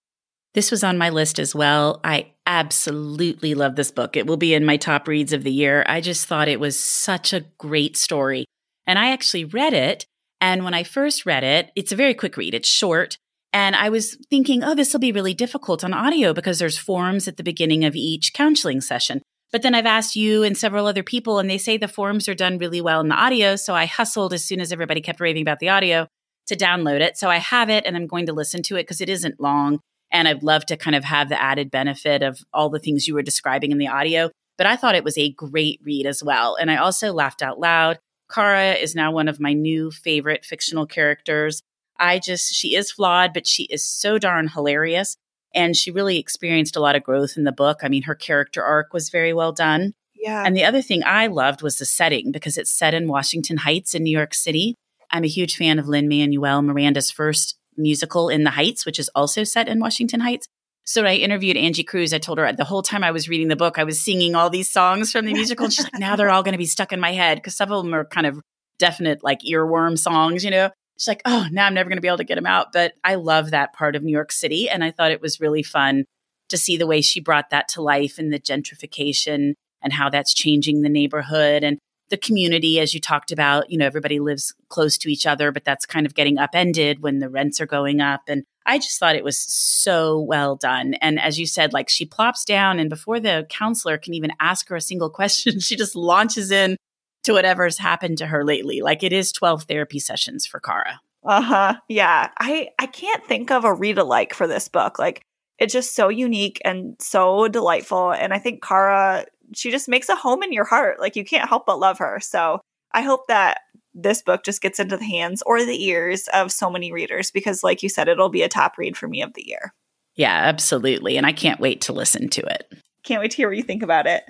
This 0.55 0.71
was 0.71 0.83
on 0.83 0.97
my 0.97 1.09
list 1.09 1.39
as 1.39 1.55
well. 1.55 2.01
I 2.03 2.33
absolutely 2.45 3.53
love 3.53 3.75
this 3.75 3.91
book. 3.91 4.17
It 4.17 4.25
will 4.25 4.35
be 4.35 4.53
in 4.53 4.65
my 4.65 4.77
top 4.77 5.07
reads 5.07 5.31
of 5.31 5.43
the 5.43 5.51
year. 5.51 5.85
I 5.87 6.01
just 6.01 6.25
thought 6.25 6.47
it 6.47 6.59
was 6.59 6.77
such 6.77 7.31
a 7.31 7.45
great 7.59 7.95
story. 7.95 8.45
And 8.89 8.97
I 8.97 9.11
actually 9.11 9.45
read 9.45 9.73
it. 9.73 10.07
And 10.41 10.63
when 10.63 10.73
I 10.73 10.83
first 10.83 11.23
read 11.23 11.43
it, 11.43 11.69
it's 11.75 11.91
a 11.91 11.95
very 11.95 12.15
quick 12.15 12.35
read, 12.37 12.55
it's 12.55 12.67
short. 12.67 13.19
And 13.53 13.75
I 13.75 13.89
was 13.89 14.17
thinking, 14.31 14.63
oh, 14.63 14.73
this 14.73 14.93
will 14.93 14.99
be 14.99 15.11
really 15.11 15.35
difficult 15.35 15.83
on 15.83 15.93
audio 15.93 16.33
because 16.33 16.57
there's 16.57 16.77
forms 16.77 17.27
at 17.27 17.37
the 17.37 17.43
beginning 17.43 17.85
of 17.85 17.95
each 17.95 18.33
counseling 18.33 18.81
session. 18.81 19.21
But 19.51 19.61
then 19.61 19.75
I've 19.75 19.85
asked 19.85 20.15
you 20.15 20.41
and 20.41 20.57
several 20.57 20.87
other 20.87 21.03
people, 21.03 21.37
and 21.37 21.47
they 21.47 21.57
say 21.59 21.77
the 21.77 21.87
forms 21.87 22.27
are 22.27 22.33
done 22.33 22.57
really 22.57 22.81
well 22.81 22.99
in 22.99 23.09
the 23.09 23.15
audio. 23.15 23.55
So 23.55 23.75
I 23.75 23.85
hustled 23.85 24.33
as 24.33 24.43
soon 24.43 24.59
as 24.59 24.71
everybody 24.71 25.01
kept 25.01 25.19
raving 25.19 25.43
about 25.43 25.59
the 25.59 25.69
audio 25.69 26.07
to 26.47 26.55
download 26.55 27.01
it. 27.01 27.15
So 27.15 27.29
I 27.29 27.37
have 27.37 27.69
it 27.69 27.85
and 27.85 27.95
I'm 27.95 28.07
going 28.07 28.25
to 28.25 28.33
listen 28.33 28.63
to 28.63 28.75
it 28.75 28.83
because 28.83 29.01
it 29.01 29.09
isn't 29.09 29.39
long. 29.39 29.79
And 30.11 30.27
I'd 30.27 30.41
love 30.41 30.65
to 30.65 30.77
kind 30.77 30.95
of 30.95 31.03
have 31.03 31.29
the 31.29 31.39
added 31.39 31.69
benefit 31.69 32.23
of 32.23 32.39
all 32.53 32.71
the 32.71 32.79
things 32.79 33.07
you 33.07 33.13
were 33.13 33.21
describing 33.21 33.71
in 33.71 33.77
the 33.77 33.87
audio. 33.87 34.31
But 34.57 34.65
I 34.65 34.75
thought 34.75 34.95
it 34.95 35.03
was 35.03 35.17
a 35.17 35.31
great 35.31 35.79
read 35.83 36.07
as 36.07 36.23
well. 36.23 36.55
And 36.55 36.71
I 36.71 36.77
also 36.77 37.13
laughed 37.13 37.43
out 37.43 37.59
loud. 37.59 37.99
Cara 38.31 38.73
is 38.73 38.95
now 38.95 39.11
one 39.11 39.27
of 39.27 39.39
my 39.39 39.53
new 39.53 39.91
favorite 39.91 40.45
fictional 40.45 40.85
characters. 40.85 41.61
I 41.99 42.19
just, 42.19 42.53
she 42.53 42.75
is 42.75 42.91
flawed, 42.91 43.33
but 43.33 43.47
she 43.47 43.63
is 43.63 43.85
so 43.85 44.17
darn 44.17 44.47
hilarious. 44.47 45.17
And 45.53 45.75
she 45.75 45.91
really 45.91 46.19
experienced 46.19 46.75
a 46.75 46.79
lot 46.79 46.95
of 46.95 47.03
growth 47.03 47.33
in 47.35 47.43
the 47.43 47.51
book. 47.51 47.79
I 47.81 47.89
mean, 47.89 48.03
her 48.03 48.15
character 48.15 48.63
arc 48.63 48.93
was 48.93 49.09
very 49.09 49.33
well 49.33 49.51
done. 49.51 49.93
Yeah. 50.15 50.43
And 50.45 50.55
the 50.55 50.65
other 50.65 50.81
thing 50.81 51.01
I 51.03 51.27
loved 51.27 51.61
was 51.61 51.77
the 51.77 51.85
setting 51.85 52.31
because 52.31 52.57
it's 52.57 52.71
set 52.71 52.93
in 52.93 53.07
Washington 53.07 53.57
Heights 53.57 53.95
in 53.95 54.03
New 54.03 54.15
York 54.15 54.33
City. 54.33 54.75
I'm 55.11 55.23
a 55.23 55.27
huge 55.27 55.55
fan 55.55 55.79
of 55.79 55.87
Lin 55.87 56.07
Manuel 56.07 56.61
Miranda's 56.61 57.09
first 57.09 57.57
musical, 57.77 58.29
In 58.29 58.43
the 58.43 58.51
Heights, 58.51 58.85
which 58.85 58.99
is 58.99 59.09
also 59.15 59.43
set 59.43 59.67
in 59.67 59.79
Washington 59.79 60.19
Heights. 60.19 60.47
So 60.89 61.05
I 61.05 61.13
interviewed 61.13 61.55
Angie 61.55 61.83
Cruz. 61.83 62.15
I 62.15 62.17
told 62.17 62.39
her 62.39 62.51
the 62.51 62.63
whole 62.63 62.81
time 62.81 63.03
I 63.03 63.11
was 63.11 63.29
reading 63.29 63.47
the 63.47 63.55
book, 63.55 63.77
I 63.77 63.83
was 63.83 64.01
singing 64.01 64.33
all 64.33 64.49
these 64.49 64.71
songs 64.71 65.11
from 65.11 65.27
the 65.27 65.33
musical. 65.33 65.65
And 65.65 65.71
she's 65.71 65.83
like, 65.85 65.99
now 65.99 66.15
they're 66.15 66.31
all 66.31 66.41
going 66.41 66.53
to 66.53 66.57
be 66.57 66.65
stuck 66.65 66.91
in 66.91 66.99
my 66.99 67.11
head 67.11 67.37
because 67.37 67.55
some 67.55 67.71
of 67.71 67.83
them 67.83 67.93
are 67.93 68.05
kind 68.05 68.25
of 68.25 68.41
definite, 68.79 69.23
like 69.23 69.41
earworm 69.41 69.99
songs, 69.99 70.43
you 70.43 70.49
know? 70.49 70.71
She's 70.97 71.07
like, 71.07 71.21
oh, 71.25 71.45
now 71.51 71.67
I'm 71.67 71.75
never 71.75 71.89
going 71.89 71.97
to 71.97 72.01
be 72.01 72.07
able 72.07 72.17
to 72.17 72.23
get 72.23 72.33
them 72.33 72.47
out. 72.47 72.73
But 72.73 72.93
I 73.03 73.15
love 73.15 73.51
that 73.51 73.73
part 73.73 73.95
of 73.95 74.01
New 74.01 74.11
York 74.11 74.31
City. 74.31 74.67
And 74.67 74.83
I 74.83 74.89
thought 74.89 75.11
it 75.11 75.21
was 75.21 75.39
really 75.39 75.61
fun 75.61 76.05
to 76.49 76.57
see 76.57 76.75
the 76.75 76.87
way 76.87 77.01
she 77.01 77.19
brought 77.19 77.51
that 77.51 77.67
to 77.67 77.83
life 77.83 78.17
and 78.17 78.33
the 78.33 78.39
gentrification 78.39 79.53
and 79.83 79.93
how 79.93 80.09
that's 80.09 80.33
changing 80.33 80.81
the 80.81 80.89
neighborhood 80.89 81.63
and 81.63 81.77
the 82.09 82.17
community, 82.17 82.79
as 82.79 82.93
you 82.93 82.99
talked 82.99 83.31
about. 83.31 83.69
You 83.69 83.77
know, 83.77 83.85
everybody 83.85 84.19
lives 84.19 84.53
close 84.67 84.97
to 84.99 85.09
each 85.09 85.25
other, 85.25 85.51
but 85.51 85.63
that's 85.63 85.85
kind 85.85 86.05
of 86.05 86.15
getting 86.15 86.37
upended 86.37 87.01
when 87.01 87.19
the 87.19 87.29
rents 87.29 87.61
are 87.61 87.65
going 87.65 88.01
up. 88.01 88.21
And 88.27 88.43
I 88.65 88.77
just 88.77 88.99
thought 88.99 89.15
it 89.15 89.23
was 89.23 89.39
so 89.39 90.19
well 90.19 90.55
done. 90.55 90.95
And 90.95 91.19
as 91.19 91.39
you 91.39 91.45
said, 91.45 91.73
like 91.73 91.89
she 91.89 92.05
plops 92.05 92.45
down, 92.45 92.79
and 92.79 92.89
before 92.89 93.19
the 93.19 93.45
counselor 93.49 93.97
can 93.97 94.13
even 94.13 94.31
ask 94.39 94.69
her 94.69 94.75
a 94.75 94.81
single 94.81 95.09
question, 95.19 95.59
she 95.59 95.75
just 95.75 95.95
launches 95.95 96.51
in 96.51 96.77
to 97.23 97.33
whatever's 97.33 97.77
happened 97.77 98.17
to 98.19 98.27
her 98.27 98.43
lately. 98.43 98.81
Like 98.81 99.03
it 99.03 99.13
is 99.13 99.31
12 99.31 99.63
therapy 99.63 99.99
sessions 99.99 100.45
for 100.45 100.59
Cara. 100.59 101.01
Uh-huh. 101.23 101.75
Yeah. 101.89 102.29
I 102.39 102.69
I 102.79 102.85
can't 102.85 103.25
think 103.25 103.51
of 103.51 103.65
a 103.65 103.73
read 103.73 103.97
alike 103.97 104.33
for 104.33 104.47
this 104.47 104.69
book. 104.69 104.97
Like 104.99 105.21
it's 105.57 105.73
just 105.73 105.95
so 105.95 106.07
unique 106.07 106.61
and 106.63 106.95
so 106.99 107.49
delightful 107.49 108.11
and 108.11 108.33
I 108.33 108.39
think 108.39 108.63
Cara 108.63 109.25
she 109.55 109.71
just 109.71 109.89
makes 109.89 110.09
a 110.09 110.15
home 110.15 110.43
in 110.43 110.53
your 110.53 110.65
heart. 110.65 110.99
Like 110.99 111.15
you 111.15 111.25
can't 111.25 111.49
help 111.49 111.65
but 111.65 111.79
love 111.79 111.99
her. 111.99 112.19
So 112.19 112.61
I 112.91 113.01
hope 113.01 113.27
that 113.27 113.59
this 113.93 114.21
book 114.21 114.43
just 114.43 114.61
gets 114.61 114.79
into 114.79 114.97
the 114.97 115.05
hands 115.05 115.43
or 115.45 115.63
the 115.63 115.83
ears 115.85 116.27
of 116.33 116.51
so 116.51 116.69
many 116.69 116.91
readers 116.91 117.31
because, 117.31 117.63
like 117.63 117.83
you 117.83 117.89
said, 117.89 118.07
it'll 118.07 118.29
be 118.29 118.43
a 118.43 118.49
top 118.49 118.77
read 118.77 118.95
for 118.95 119.07
me 119.07 119.21
of 119.21 119.33
the 119.33 119.47
year. 119.47 119.73
Yeah, 120.15 120.33
absolutely. 120.33 121.17
And 121.17 121.25
I 121.25 121.31
can't 121.31 121.59
wait 121.59 121.81
to 121.81 121.93
listen 121.93 122.29
to 122.29 122.41
it. 122.41 122.71
Can't 123.03 123.21
wait 123.21 123.31
to 123.31 123.37
hear 123.37 123.49
what 123.49 123.57
you 123.57 123.63
think 123.63 123.83
about 123.83 124.05
it. 124.07 124.23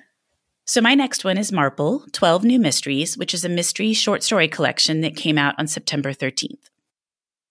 So, 0.65 0.81
my 0.81 0.93
next 0.93 1.25
one 1.25 1.37
is 1.37 1.51
Marple 1.51 2.05
12 2.11 2.43
New 2.43 2.59
Mysteries, 2.59 3.17
which 3.17 3.33
is 3.33 3.43
a 3.43 3.49
mystery 3.49 3.93
short 3.93 4.21
story 4.23 4.47
collection 4.47 5.01
that 5.01 5.15
came 5.15 5.37
out 5.37 5.55
on 5.57 5.67
September 5.67 6.13
13th. 6.13 6.69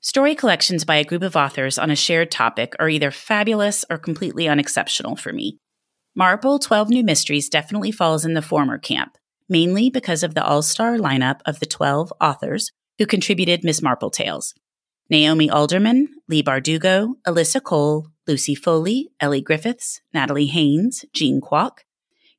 Story 0.00 0.36
collections 0.36 0.84
by 0.84 0.96
a 0.96 1.04
group 1.04 1.22
of 1.22 1.34
authors 1.34 1.76
on 1.78 1.90
a 1.90 1.96
shared 1.96 2.30
topic 2.30 2.74
are 2.78 2.88
either 2.88 3.10
fabulous 3.10 3.84
or 3.90 3.98
completely 3.98 4.48
unexceptional 4.48 5.16
for 5.16 5.32
me. 5.32 5.58
Marple 6.18 6.58
12 6.58 6.88
New 6.88 7.04
Mysteries 7.04 7.48
definitely 7.48 7.92
falls 7.92 8.24
in 8.24 8.34
the 8.34 8.42
former 8.42 8.76
camp 8.76 9.16
mainly 9.48 9.88
because 9.88 10.24
of 10.24 10.34
the 10.34 10.44
all 10.44 10.62
star 10.62 10.96
lineup 10.96 11.38
of 11.46 11.60
the 11.60 11.64
12 11.64 12.12
authors 12.20 12.72
who 12.98 13.06
contributed 13.06 13.62
Miss 13.62 13.80
Marple 13.80 14.10
Tales 14.10 14.52
Naomi 15.08 15.48
Alderman, 15.48 16.08
Leigh 16.26 16.42
Bardugo, 16.42 17.14
Alyssa 17.24 17.62
Cole, 17.62 18.08
Lucy 18.26 18.56
Foley, 18.56 19.10
Elly 19.20 19.40
Griffiths, 19.40 20.00
Natalie 20.12 20.46
Haynes, 20.46 21.04
Jean 21.12 21.40
Kwok, 21.40 21.84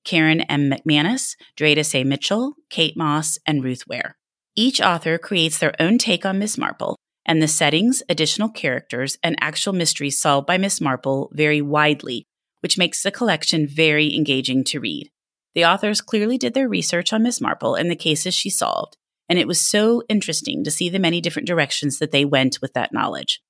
Karen 0.04 0.42
M. 0.42 0.70
McManus, 0.70 1.38
Dreda 1.56 1.86
Say 1.86 2.04
Mitchell, 2.04 2.56
Kate 2.70 2.98
Mosse, 2.98 3.40
and 3.46 3.64
Ruth 3.64 3.88
Ware. 3.88 4.18
Each 4.58 4.82
author 4.82 5.18
creates 5.18 5.58
their 5.58 5.74
own 5.80 5.98
take 5.98 6.26
on 6.26 6.38
Miss 6.38 6.58
Marple, 6.58 6.98
and 7.26 7.42
the 7.42 7.48
settings, 7.48 8.04
additional 8.10 8.50
characters, 8.50 9.18
and 9.24 9.38
actual 9.40 9.72
mysteries 9.72 10.20
solved 10.20 10.48
by 10.48 10.58
Miss 10.58 10.82
Marple 10.82 11.32
vary 11.34 11.62
widely, 11.62 12.26
which 12.62 12.78
makes 12.78 13.04
the 13.04 13.12
collection 13.12 13.68
very 13.68 14.16
engaging 14.16 14.64
to 14.66 14.80
read. 14.80 15.10
The 15.56 15.66
authors 15.66 16.02
clearly 16.02 16.38
did 16.38 16.54
their 16.54 16.70
research 16.70 17.12
on 17.12 17.24
Miss 17.24 17.42
Marple 17.42 17.76
and 17.76 17.90
the 17.90 17.96
cases 17.96 18.34
she 18.34 18.50
solved, 18.50 18.98
and 19.28 19.40
it 19.40 19.48
was 19.48 19.60
so 19.60 20.04
interesting 20.10 20.64
to 20.64 20.72
see 20.72 20.90
the 20.90 21.00
many 21.00 21.22
different 21.22 21.48
directions 21.48 22.00
that 22.00 22.12
they 22.12 22.26
went 22.26 22.60
with 22.62 22.74
that 22.74 22.94
knowledge. 22.94 23.42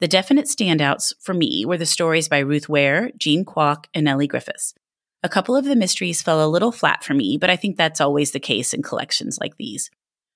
The 0.00 0.08
definite 0.08 0.46
standouts 0.46 1.12
for 1.20 1.34
me 1.34 1.64
were 1.64 1.78
the 1.78 1.86
stories 1.86 2.28
by 2.28 2.38
Ruth 2.38 2.68
Ware, 2.68 3.10
Jean 3.18 3.44
Kwok, 3.44 3.86
and 3.94 4.08
Elly 4.08 4.26
Griffiths. 4.28 4.74
A 5.24 5.28
couple 5.28 5.56
of 5.56 5.64
the 5.64 5.74
mysteries 5.74 6.22
fell 6.22 6.44
a 6.44 6.46
little 6.46 6.70
flat 6.70 7.02
for 7.02 7.14
me, 7.14 7.36
but 7.36 7.50
I 7.50 7.56
think 7.56 7.76
that's 7.76 8.00
always 8.00 8.30
the 8.30 8.38
case 8.38 8.72
in 8.72 8.82
collections 8.82 9.38
like 9.40 9.56
these. 9.56 9.90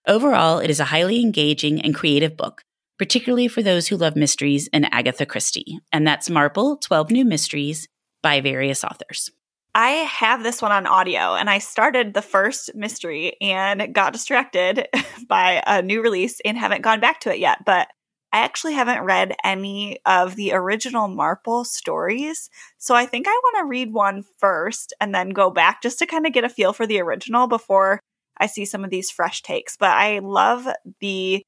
Overall, 0.09 0.59
it 0.59 0.71
is 0.71 0.81
a 0.81 0.87
highly 0.87 1.21
engaging 1.21 1.81
and 1.81 1.95
creative 1.95 2.37
book, 2.37 2.63
particularly 2.99 3.47
for 3.47 3.63
those 3.63 3.87
who 3.87 3.97
love 3.97 4.17
mysteries 4.17 4.69
and 4.73 4.93
Agatha 4.93 5.25
Christie. 5.25 5.79
And 5.93 6.05
that's 6.05 6.29
Marple 6.29 6.77
12 6.79 7.13
New 7.13 7.25
Mysteries 7.25 7.87
by 8.23 8.41
various 8.41 8.85
authors. 8.85 9.31
I 9.75 9.89
have 9.91 10.43
this 10.43 10.61
one 10.61 10.73
on 10.73 10.87
audio, 10.87 11.35
and 11.35 11.49
I 11.49 11.59
started 11.59 12.13
the 12.13 12.23
first 12.23 12.75
mystery 12.75 13.37
and 13.41 13.95
got 13.95 14.13
distracted 14.13 14.87
by 15.29 15.63
a 15.67 15.81
new 15.81 16.03
release 16.03 16.41
and 16.45 16.59
haven't 16.59 16.83
gone 16.83 17.01
back 17.01 17.21
to 17.21 17.33
it 17.33 17.39
yet. 17.39 17.65
But 17.65 17.89
I 18.33 18.41
actually 18.41 18.75
haven't 18.75 19.05
read 19.05 19.35
any 19.45 19.99
of 20.07 20.37
the 20.37 20.53
original 20.53 21.09
Marple 21.09 21.65
stories. 21.65 22.49
So 22.79 22.95
I 22.95 23.07
think 23.07 23.27
I 23.29 23.31
want 23.31 23.57
to 23.59 23.69
read 23.69 23.93
one 23.93 24.25
first 24.39 24.95
and 25.01 25.15
then 25.15 25.31
go 25.31 25.51
back 25.51 25.83
just 25.83 25.99
to 25.99 26.07
kind 26.07 26.27
of 26.27 26.33
get 26.33 26.45
a 26.45 26.49
feel 26.49 26.73
for 26.73 26.87
the 26.87 27.01
original 27.01 27.47
before 27.47 28.01
I 28.39 28.47
see 28.47 28.65
some 28.65 28.85
of 28.85 28.91
these 28.91 29.11
fresh 29.11 29.43
takes. 29.43 29.77
But 29.77 29.91
I 29.91 30.21
love 30.21 30.67
the 31.01 31.43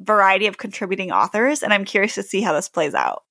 variety 0.00 0.46
of 0.46 0.56
contributing 0.56 1.12
authors, 1.12 1.62
and 1.62 1.72
I'm 1.72 1.84
curious 1.84 2.14
to 2.14 2.22
see 2.22 2.40
how 2.40 2.54
this 2.54 2.68
plays 2.68 2.94
out. 2.94 3.22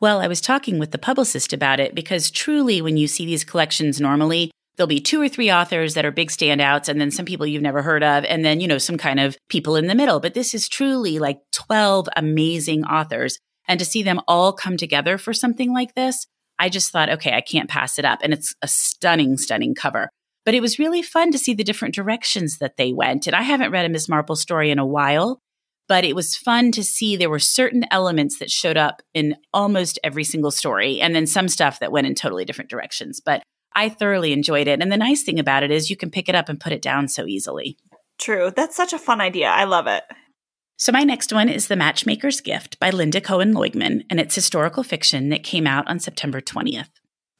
Well, 0.00 0.20
I 0.20 0.28
was 0.28 0.40
talking 0.40 0.78
with 0.78 0.92
the 0.92 0.98
publicist 0.98 1.52
about 1.52 1.80
it 1.80 1.92
because 1.94 2.30
truly, 2.30 2.80
when 2.80 2.96
you 2.96 3.08
see 3.08 3.26
these 3.26 3.44
collections 3.44 4.00
normally, 4.00 4.52
there'll 4.76 4.86
be 4.86 5.00
two 5.00 5.20
or 5.20 5.28
three 5.28 5.50
authors 5.50 5.94
that 5.94 6.04
are 6.04 6.12
big 6.12 6.30
standouts, 6.30 6.88
and 6.88 7.00
then 7.00 7.10
some 7.10 7.26
people 7.26 7.46
you've 7.46 7.62
never 7.62 7.82
heard 7.82 8.04
of, 8.04 8.24
and 8.24 8.44
then, 8.44 8.60
you 8.60 8.68
know, 8.68 8.78
some 8.78 8.96
kind 8.96 9.18
of 9.18 9.36
people 9.48 9.74
in 9.74 9.88
the 9.88 9.96
middle. 9.96 10.20
But 10.20 10.34
this 10.34 10.54
is 10.54 10.68
truly 10.68 11.18
like 11.18 11.40
12 11.52 12.08
amazing 12.14 12.84
authors. 12.84 13.38
And 13.66 13.80
to 13.80 13.84
see 13.84 14.04
them 14.04 14.20
all 14.28 14.52
come 14.52 14.76
together 14.76 15.18
for 15.18 15.32
something 15.32 15.72
like 15.72 15.94
this, 15.94 16.26
I 16.60 16.68
just 16.68 16.92
thought, 16.92 17.10
okay, 17.10 17.34
I 17.34 17.40
can't 17.40 17.68
pass 17.68 17.98
it 17.98 18.04
up. 18.04 18.20
And 18.22 18.32
it's 18.32 18.54
a 18.62 18.68
stunning, 18.68 19.36
stunning 19.36 19.74
cover. 19.74 20.10
But 20.44 20.54
it 20.54 20.60
was 20.60 20.78
really 20.78 21.02
fun 21.02 21.32
to 21.32 21.38
see 21.38 21.54
the 21.54 21.64
different 21.64 21.94
directions 21.94 22.58
that 22.58 22.76
they 22.76 22.92
went. 22.92 23.26
And 23.26 23.34
I 23.34 23.42
haven't 23.42 23.72
read 23.72 23.84
a 23.84 23.88
Miss 23.88 24.08
Marple 24.08 24.36
story 24.36 24.70
in 24.70 24.78
a 24.78 24.86
while 24.86 25.40
but 25.88 26.04
it 26.04 26.14
was 26.14 26.36
fun 26.36 26.70
to 26.72 26.84
see 26.84 27.16
there 27.16 27.30
were 27.30 27.38
certain 27.38 27.84
elements 27.90 28.38
that 28.38 28.50
showed 28.50 28.76
up 28.76 29.02
in 29.14 29.36
almost 29.52 29.98
every 30.04 30.24
single 30.24 30.50
story 30.50 31.00
and 31.00 31.14
then 31.14 31.26
some 31.26 31.48
stuff 31.48 31.80
that 31.80 31.92
went 31.92 32.06
in 32.06 32.14
totally 32.14 32.44
different 32.44 32.70
directions 32.70 33.20
but 33.20 33.42
i 33.74 33.88
thoroughly 33.88 34.32
enjoyed 34.32 34.66
it. 34.66 34.82
And 34.82 34.90
the 34.90 34.96
nice 34.96 35.22
thing 35.22 35.38
about 35.38 35.62
it 35.62 35.70
is 35.70 35.90
you 35.90 35.96
can 35.96 36.10
pick 36.10 36.28
it 36.28 36.34
up 36.34 36.48
and 36.48 36.60
put 36.60 36.72
it 36.72 36.82
down 36.82 37.08
so 37.08 37.26
easily. 37.26 37.76
True. 38.18 38.50
That's 38.54 38.76
such 38.76 38.92
a 38.92 38.98
fun 38.98 39.20
idea. 39.20 39.46
I 39.48 39.64
love 39.64 39.86
it. 39.86 40.02
So 40.76 40.92
my 40.92 41.04
next 41.04 41.32
one 41.32 41.48
is 41.48 41.68
the 41.68 41.76
matchmaker's 41.76 42.40
gift 42.40 42.78
by 42.78 42.90
linda 42.90 43.20
cohen 43.20 43.52
loigman 43.52 44.02
and 44.10 44.20
it's 44.20 44.34
historical 44.34 44.84
fiction 44.84 45.28
that 45.30 45.42
came 45.42 45.66
out 45.66 45.88
on 45.88 45.98
september 45.98 46.40
20th 46.40 46.90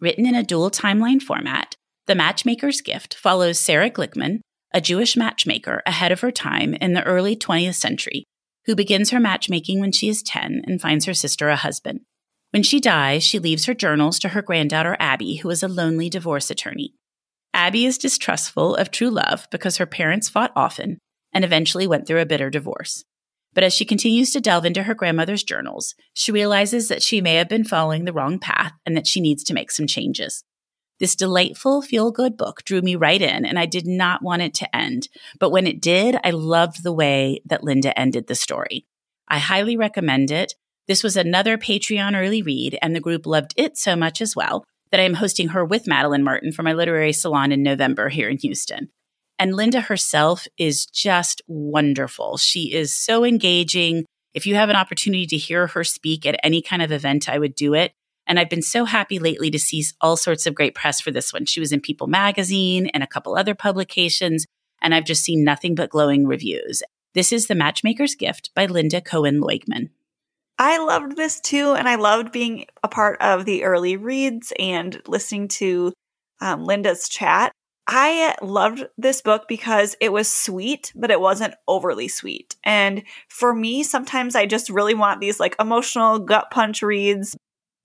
written 0.01 0.27
in 0.27 0.35
a 0.35 0.43
dual 0.43 0.73
timeline 0.73 1.23
format 1.23 1.77
the 2.07 2.17
matchmaker's 2.17 2.81
gift 2.81 3.15
follows 3.15 3.61
sarah 3.61 3.91
glickman 3.91 4.41
a 4.75 4.81
Jewish 4.81 5.17
matchmaker 5.17 5.83
ahead 5.87 6.13
of 6.13 6.21
her 6.21 6.33
time 6.33 6.75
in 6.75 6.95
the 6.95 7.05
early 7.05 7.37
20th 7.37 7.77
century 7.77 8.25
who 8.69 8.77
begins 8.77 9.09
her 9.09 9.19
matchmaking 9.19 9.81
when 9.81 9.91
she 9.91 10.11
is 10.11 10.23
10 10.23 10.61
and 10.67 10.79
finds 10.79 11.07
her 11.07 11.15
sister 11.15 11.49
a 11.49 11.57
husband. 11.57 12.01
When 12.51 12.63
she 12.63 12.81
dies, 12.81 13.25
she 13.25 13.39
leaves 13.39 13.65
her 13.65 13.73
journals 13.73 14.19
to 14.19 14.29
her 14.29 14.43
granddaughter 14.43 14.95
Abby, 15.01 15.37
who 15.37 15.49
is 15.49 15.63
a 15.63 15.69
lonely 15.69 16.11
divorce 16.11 16.51
attorney. 16.51 16.93
Abby 17.55 17.87
is 17.87 17.97
distrustful 17.97 18.77
of 18.77 18.91
true 18.91 19.09
love 19.09 19.49
because 19.51 19.79
her 19.79 19.87
parents 19.87 20.29
fought 20.29 20.53
often 20.55 20.99
and 21.33 21.47
eventually 21.47 21.87
went 21.87 22.07
through 22.07 22.21
a 22.21 22.27
bitter 22.27 22.51
divorce. 22.51 23.05
But 23.55 23.65
as 23.65 23.73
she 23.73 23.87
continues 23.87 24.33
to 24.33 24.41
delve 24.41 24.67
into 24.67 24.83
her 24.83 24.95
grandmother's 24.95 25.45
journals, 25.45 25.95
she 26.13 26.31
realizes 26.31 26.89
that 26.89 27.03
she 27.03 27.23
may 27.23 27.37
have 27.37 27.49
been 27.49 27.65
following 27.65 28.05
the 28.05 28.13
wrong 28.13 28.39
path 28.39 28.73
and 28.85 28.95
that 28.99 29.07
she 29.07 29.23
needs 29.23 29.43
to 29.45 29.55
make 29.55 29.71
some 29.71 29.87
changes. 29.87 30.45
This 30.99 31.15
delightful, 31.15 31.81
feel 31.81 32.11
good 32.11 32.37
book 32.37 32.65
drew 32.65 32.81
me 32.81 32.97
right 32.97 33.23
in, 33.23 33.45
and 33.45 33.59
I 33.59 33.67
did 33.67 33.87
not 33.87 34.23
want 34.23 34.43
it 34.43 34.55
to 34.55 34.77
end. 34.77 35.09
But 35.39 35.51
when 35.51 35.67
it 35.67 35.81
did, 35.81 36.17
I 36.25 36.31
loved 36.31 36.83
the 36.83 36.93
way 36.93 37.41
that 37.47 37.63
Linda 37.63 37.97
ended 37.99 38.27
the 38.27 38.35
story. 38.35 38.87
I 39.29 39.39
highly 39.39 39.77
recommend 39.77 40.31
it. 40.31 40.55
This 40.89 41.05
was 41.05 41.17
another 41.17 41.57
Patreon 41.57 42.17
early 42.17 42.43
read, 42.43 42.79
and 42.83 42.97
the 42.97 43.01
group 43.01 43.27
loved 43.27 43.55
it 43.57 43.77
so 43.77 43.95
much 43.95 44.21
as 44.21 44.35
well 44.35 44.65
that 44.91 45.01
I 45.01 45.05
am 45.05 45.15
hosting 45.15 45.49
her 45.49 45.65
with 45.65 45.87
Madeline 45.87 46.25
Martin 46.25 46.51
for 46.51 46.63
my 46.63 46.73
literary 46.73 47.13
salon 47.13 47.53
in 47.53 47.63
November 47.63 48.09
here 48.09 48.29
in 48.29 48.39
Houston. 48.39 48.89
And 49.39 49.55
Linda 49.55 49.83
herself 49.83 50.47
is 50.57 50.87
just 50.87 51.43
wonderful. 51.47 52.39
She 52.39 52.73
is 52.73 52.93
so 52.95 53.25
engaging. 53.25 54.05
If 54.35 54.47
you 54.47 54.57
have 54.57 54.71
an 54.71 54.77
opportunity 54.77 55.27
to 55.27 55.37
hear 55.37 55.69
her 55.69 55.85
speak 55.85 56.27
at 56.27 56.41
any 56.43 56.61
kind 56.61 56.83
of 56.83 56.91
event, 56.91 57.29
I 57.29 57.39
would 57.39 57.55
do 57.55 57.75
it. 57.75 57.93
And 58.29 58.39
I've 58.39 58.51
been 58.51 58.63
so 58.63 58.85
happy 58.85 59.19
lately 59.19 59.51
to 59.51 59.59
see 59.59 59.83
all 60.03 60.17
sorts 60.17 60.47
of 60.47 60.55
great 60.55 60.75
press 60.75 61.01
for 61.01 61.11
this 61.11 61.33
one. 61.33 61.47
She 61.47 61.61
was 61.61 61.73
in 61.73 61.81
People 61.81 62.07
magazine 62.07 62.89
and 62.89 63.03
a 63.03 63.07
couple 63.07 63.35
other 63.35 63.55
publications, 63.55 64.47
and 64.83 64.95
I've 64.95 65.07
just 65.07 65.25
seen 65.25 65.43
nothing 65.43 65.75
but 65.75 65.91
glowing 65.91 66.27
reviews. 66.27 66.83
This 67.15 67.33
is 67.33 67.47
The 67.47 67.55
Matchmaker's 67.55 68.15
Gift 68.15 68.51
by 68.55 68.67
Linda 68.67 69.01
Cohen 69.01 69.41
Loigman. 69.41 69.89
I 70.59 70.79
loved 70.79 71.17
this 71.17 71.41
too, 71.41 71.73
and 71.73 71.89
I 71.89 71.95
loved 71.95 72.31
being 72.31 72.67
a 72.83 72.89
part 72.89 73.21
of 73.23 73.47
the 73.47 73.65
early 73.65 73.97
reads 73.97 74.53
and 74.59 75.01
listening 75.07 75.49
to 75.49 75.93
um, 76.41 76.65
Linda's 76.65 77.09
chat. 77.09 77.53
I 77.87 78.35
loved 78.43 78.85
this 78.99 79.23
book 79.23 79.49
because 79.49 79.97
it 80.01 80.13
was 80.13 80.29
sweet, 80.29 80.93
but 80.95 81.11
it 81.11 81.21
wasn't 81.21 81.55
overly 81.67 82.09
sweet. 82.09 82.57
And 82.63 83.03
for 83.29 83.55
me, 83.55 83.83
sometimes 83.83 84.37
I 84.37 84.45
just 84.45 84.69
really 84.69 84.95
want 84.95 85.21
these 85.23 85.41
like 85.41 85.57
emotional 85.59 86.19
gut 86.19 86.51
punch 86.51 86.83
reads 86.83 87.35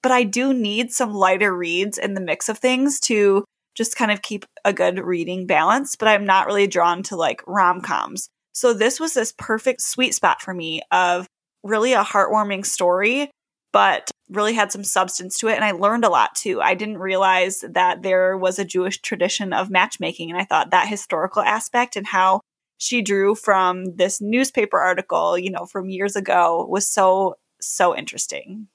but 0.03 0.11
I 0.11 0.23
do 0.23 0.53
need 0.53 0.91
some 0.91 1.13
lighter 1.13 1.55
reads 1.55 1.97
in 1.97 2.13
the 2.13 2.21
mix 2.21 2.49
of 2.49 2.59
things 2.59 2.99
to 3.01 3.45
just 3.73 3.95
kind 3.95 4.11
of 4.11 4.21
keep 4.21 4.45
a 4.63 4.73
good 4.73 4.99
reading 4.99 5.47
balance. 5.47 5.95
But 5.95 6.09
I'm 6.09 6.25
not 6.25 6.45
really 6.45 6.67
drawn 6.67 7.01
to 7.03 7.15
like 7.15 7.41
rom 7.47 7.81
coms. 7.81 8.29
So 8.51 8.73
this 8.73 8.99
was 8.99 9.15
this 9.15 9.33
perfect 9.35 9.81
sweet 9.81 10.13
spot 10.13 10.41
for 10.41 10.53
me 10.53 10.81
of 10.91 11.25
really 11.63 11.93
a 11.93 12.03
heartwarming 12.03 12.65
story, 12.65 13.31
but 13.71 14.11
really 14.29 14.53
had 14.53 14.71
some 14.71 14.83
substance 14.83 15.39
to 15.39 15.47
it. 15.47 15.55
And 15.55 15.65
I 15.65 15.71
learned 15.71 16.05
a 16.05 16.09
lot 16.09 16.35
too. 16.35 16.61
I 16.61 16.75
didn't 16.75 16.99
realize 16.99 17.63
that 17.67 18.03
there 18.03 18.37
was 18.37 18.59
a 18.59 18.65
Jewish 18.65 19.01
tradition 19.01 19.53
of 19.53 19.71
matchmaking. 19.71 20.29
And 20.29 20.39
I 20.39 20.45
thought 20.45 20.71
that 20.71 20.87
historical 20.87 21.41
aspect 21.41 21.95
and 21.95 22.05
how 22.05 22.41
she 22.77 23.01
drew 23.01 23.33
from 23.33 23.95
this 23.95 24.19
newspaper 24.21 24.77
article, 24.77 25.37
you 25.37 25.49
know, 25.49 25.65
from 25.65 25.89
years 25.89 26.15
ago 26.15 26.67
was 26.69 26.87
so, 26.87 27.35
so 27.61 27.95
interesting. 27.95 28.67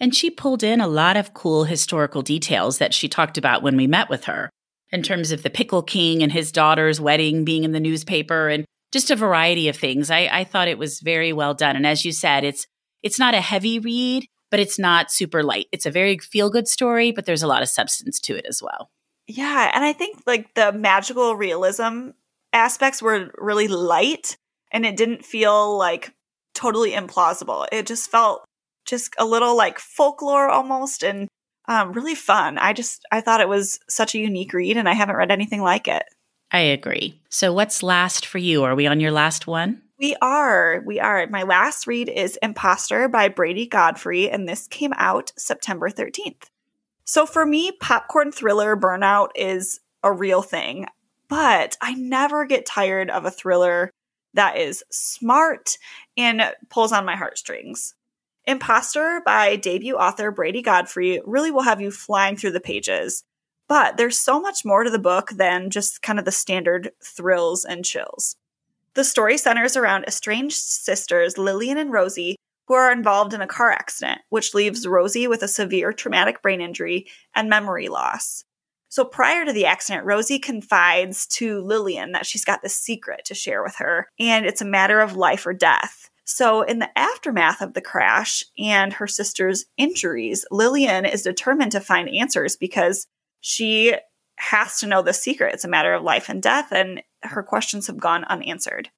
And 0.00 0.14
she 0.14 0.30
pulled 0.30 0.62
in 0.62 0.80
a 0.80 0.88
lot 0.88 1.16
of 1.16 1.34
cool 1.34 1.64
historical 1.64 2.22
details 2.22 2.78
that 2.78 2.94
she 2.94 3.08
talked 3.08 3.38
about 3.38 3.62
when 3.62 3.76
we 3.76 3.86
met 3.86 4.10
with 4.10 4.24
her, 4.24 4.50
in 4.90 5.02
terms 5.02 5.32
of 5.32 5.42
the 5.42 5.50
Pickle 5.50 5.82
King 5.82 6.22
and 6.22 6.32
his 6.32 6.52
daughter's 6.52 7.00
wedding 7.00 7.44
being 7.44 7.64
in 7.64 7.72
the 7.72 7.80
newspaper 7.80 8.48
and 8.48 8.64
just 8.92 9.10
a 9.10 9.16
variety 9.16 9.68
of 9.68 9.76
things. 9.76 10.10
I, 10.10 10.28
I 10.30 10.44
thought 10.44 10.68
it 10.68 10.78
was 10.78 11.00
very 11.00 11.32
well 11.32 11.54
done. 11.54 11.76
And 11.76 11.86
as 11.86 12.04
you 12.04 12.12
said, 12.12 12.44
it's 12.44 12.66
it's 13.02 13.18
not 13.18 13.34
a 13.34 13.40
heavy 13.40 13.78
read, 13.78 14.26
but 14.50 14.60
it's 14.60 14.78
not 14.78 15.10
super 15.10 15.42
light. 15.42 15.66
It's 15.72 15.84
a 15.84 15.90
very 15.90 16.16
feel 16.18 16.48
good 16.48 16.68
story, 16.68 17.12
but 17.12 17.26
there's 17.26 17.42
a 17.42 17.46
lot 17.46 17.62
of 17.62 17.68
substance 17.68 18.20
to 18.20 18.36
it 18.36 18.46
as 18.48 18.62
well. 18.62 18.88
Yeah, 19.26 19.70
and 19.74 19.84
I 19.84 19.92
think 19.92 20.20
like 20.26 20.54
the 20.54 20.72
magical 20.72 21.34
realism 21.34 22.10
aspects 22.52 23.02
were 23.02 23.30
really 23.36 23.68
light 23.68 24.36
and 24.70 24.86
it 24.86 24.96
didn't 24.96 25.24
feel 25.24 25.76
like 25.76 26.14
totally 26.54 26.92
implausible. 26.92 27.66
It 27.72 27.86
just 27.86 28.10
felt 28.10 28.43
just 28.84 29.14
a 29.18 29.24
little 29.24 29.56
like 29.56 29.78
folklore 29.78 30.48
almost 30.48 31.02
and 31.02 31.28
um, 31.66 31.92
really 31.92 32.14
fun. 32.14 32.58
I 32.58 32.72
just 32.72 33.04
I 33.10 33.20
thought 33.20 33.40
it 33.40 33.48
was 33.48 33.80
such 33.88 34.14
a 34.14 34.18
unique 34.18 34.52
read, 34.52 34.76
and 34.76 34.88
I 34.88 34.92
haven't 34.92 35.16
read 35.16 35.30
anything 35.30 35.62
like 35.62 35.88
it. 35.88 36.04
I 36.52 36.60
agree. 36.60 37.20
So, 37.30 37.52
what's 37.52 37.82
last 37.82 38.26
for 38.26 38.38
you? 38.38 38.64
Are 38.64 38.74
we 38.74 38.86
on 38.86 39.00
your 39.00 39.10
last 39.10 39.46
one? 39.46 39.82
We 39.98 40.16
are. 40.20 40.82
We 40.84 41.00
are. 41.00 41.26
My 41.28 41.42
last 41.42 41.86
read 41.86 42.08
is 42.08 42.38
Imposter 42.42 43.08
by 43.08 43.28
Bradeigh 43.28 43.70
Godfrey, 43.70 44.30
and 44.30 44.48
this 44.48 44.66
came 44.66 44.92
out 44.96 45.32
September 45.36 45.88
13th. 45.88 46.44
So, 47.04 47.26
for 47.26 47.46
me, 47.46 47.72
popcorn 47.72 48.30
thriller 48.30 48.76
burnout 48.76 49.28
is 49.34 49.80
a 50.02 50.12
real 50.12 50.42
thing, 50.42 50.86
but 51.28 51.76
I 51.80 51.94
never 51.94 52.44
get 52.44 52.66
tired 52.66 53.10
of 53.10 53.24
a 53.24 53.30
thriller 53.30 53.90
that 54.34 54.56
is 54.56 54.84
smart 54.90 55.78
and 56.16 56.42
pulls 56.68 56.92
on 56.92 57.04
my 57.04 57.16
heartstrings. 57.16 57.94
Imposter 58.46 59.22
by 59.24 59.56
debut 59.56 59.96
author 59.96 60.30
Bradeigh 60.30 60.62
Godfrey 60.62 61.22
really 61.24 61.50
will 61.50 61.62
have 61.62 61.80
you 61.80 61.90
flying 61.90 62.36
through 62.36 62.52
the 62.52 62.60
pages. 62.60 63.24
But 63.68 63.96
there's 63.96 64.18
so 64.18 64.38
much 64.38 64.64
more 64.64 64.84
to 64.84 64.90
the 64.90 64.98
book 64.98 65.30
than 65.30 65.70
just 65.70 66.02
kind 66.02 66.18
of 66.18 66.26
the 66.26 66.32
standard 66.32 66.90
thrills 67.02 67.64
and 67.64 67.84
chills. 67.84 68.36
The 68.94 69.04
story 69.04 69.38
centers 69.38 69.76
around 69.76 70.04
estranged 70.04 70.56
sisters 70.56 71.38
Lillian 71.38 71.78
and 71.78 71.90
Rosie, 71.90 72.36
who 72.68 72.74
are 72.74 72.92
involved 72.92 73.32
in 73.32 73.40
a 73.40 73.46
car 73.46 73.70
accident, 73.70 74.20
which 74.28 74.54
leaves 74.54 74.86
Rosie 74.86 75.26
with 75.26 75.42
a 75.42 75.48
severe 75.48 75.92
traumatic 75.92 76.42
brain 76.42 76.60
injury 76.60 77.06
and 77.34 77.48
memory 77.48 77.88
loss. 77.88 78.44
So 78.90 79.04
prior 79.04 79.44
to 79.44 79.52
the 79.52 79.66
accident, 79.66 80.06
Rosie 80.06 80.38
confides 80.38 81.26
to 81.28 81.62
Lillian 81.62 82.12
that 82.12 82.26
she's 82.26 82.44
got 82.44 82.62
this 82.62 82.76
secret 82.76 83.24
to 83.24 83.34
share 83.34 83.62
with 83.62 83.76
her, 83.76 84.08
and 84.20 84.46
it's 84.46 84.62
a 84.62 84.66
matter 84.66 85.00
of 85.00 85.16
life 85.16 85.46
or 85.46 85.54
death. 85.54 86.10
So, 86.24 86.62
in 86.62 86.78
the 86.78 86.98
aftermath 86.98 87.60
of 87.60 87.74
the 87.74 87.82
crash 87.82 88.44
and 88.58 88.94
her 88.94 89.06
sister's 89.06 89.66
injuries, 89.76 90.46
Lillian 90.50 91.04
is 91.04 91.22
determined 91.22 91.72
to 91.72 91.80
find 91.80 92.08
answers 92.08 92.56
because 92.56 93.06
she 93.40 93.94
has 94.36 94.80
to 94.80 94.86
know 94.86 95.02
the 95.02 95.12
secret. 95.12 95.54
It's 95.54 95.64
a 95.64 95.68
matter 95.68 95.92
of 95.92 96.02
life 96.02 96.28
and 96.28 96.42
death, 96.42 96.72
and 96.72 97.02
her 97.22 97.42
questions 97.42 97.86
have 97.88 97.98
gone 97.98 98.24
unanswered. 98.24 98.90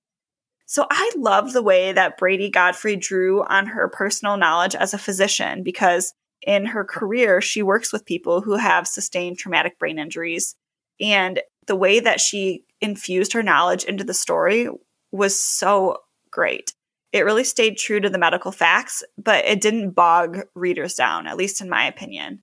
So 0.67 0.87
I 0.91 1.13
love 1.17 1.53
the 1.53 1.63
way 1.63 1.93
that 1.93 2.19
Bradeigh 2.19 2.53
Godfrey 2.53 2.97
drew 2.97 3.45
on 3.45 3.67
her 3.67 3.89
personal 3.89 4.37
knowledge 4.37 4.75
as 4.75 4.95
a 4.95 4.99
physician 4.99 5.63
because 5.63 6.13
in 6.43 6.67
her 6.67 6.85
career, 6.85 7.41
she 7.41 7.63
works 7.63 7.93
with 7.93 8.05
people 8.05 8.41
who 8.41 8.57
have 8.57 8.87
sustained 8.87 9.39
traumatic 9.39 9.79
brain 9.79 9.99
injuries. 9.99 10.55
And 11.01 11.41
the 11.67 11.77
way 11.77 12.01
that 12.01 12.21
she 12.21 12.65
infused 12.81 13.33
her 13.33 13.43
knowledge 13.43 13.85
into 13.85 14.05
the 14.05 14.15
story 14.15 14.69
was 15.13 15.41
so 15.41 15.99
great. 16.31 16.75
It 17.17 17.25
really 17.25 17.45
stayed 17.45 17.79
true 17.79 17.99
to 17.99 18.11
the 18.11 18.19
medical 18.19 18.53
facts, 18.53 19.03
but 19.17 19.47
it 19.47 19.63
didn't 19.63 19.93
bog 19.93 20.41
readers 20.55 20.93
down, 20.93 21.27
at 21.27 21.39
least 21.39 21.63
in 21.63 21.71
my 21.71 21.87
opinion. 21.87 22.43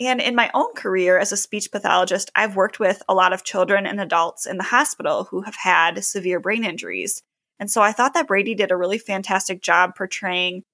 And 0.00 0.20
in 0.20 0.34
my 0.34 0.50
own 0.54 0.74
career 0.74 1.20
as 1.20 1.30
a 1.30 1.36
speech 1.36 1.70
pathologist, 1.70 2.28
I've 2.34 2.56
worked 2.56 2.80
with 2.80 3.00
a 3.08 3.14
lot 3.14 3.32
of 3.32 3.44
children 3.44 3.86
and 3.86 4.00
adults 4.00 4.44
in 4.44 4.56
the 4.56 4.64
hospital 4.64 5.28
who 5.30 5.42
have 5.42 5.54
had 5.54 6.04
severe 6.04 6.40
brain 6.40 6.64
injuries. 6.64 7.22
And 7.60 7.70
so 7.70 7.80
I 7.80 7.92
thought 7.92 8.12
that 8.14 8.26
Bradeigh 8.26 8.56
did 8.56 8.72
a 8.72 8.76
really 8.76 8.98
fantastic 8.98 9.62
job 9.62 9.94
portraying 9.94 10.64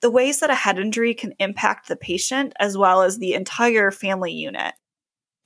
the 0.00 0.10
ways 0.10 0.40
that 0.40 0.48
a 0.48 0.54
head 0.54 0.78
injury 0.78 1.12
can 1.12 1.34
impact 1.38 1.88
the 1.88 1.96
patient 1.96 2.54
as 2.58 2.74
well 2.74 3.02
as 3.02 3.18
the 3.18 3.34
entire 3.34 3.90
family 3.90 4.32
unit. 4.32 4.72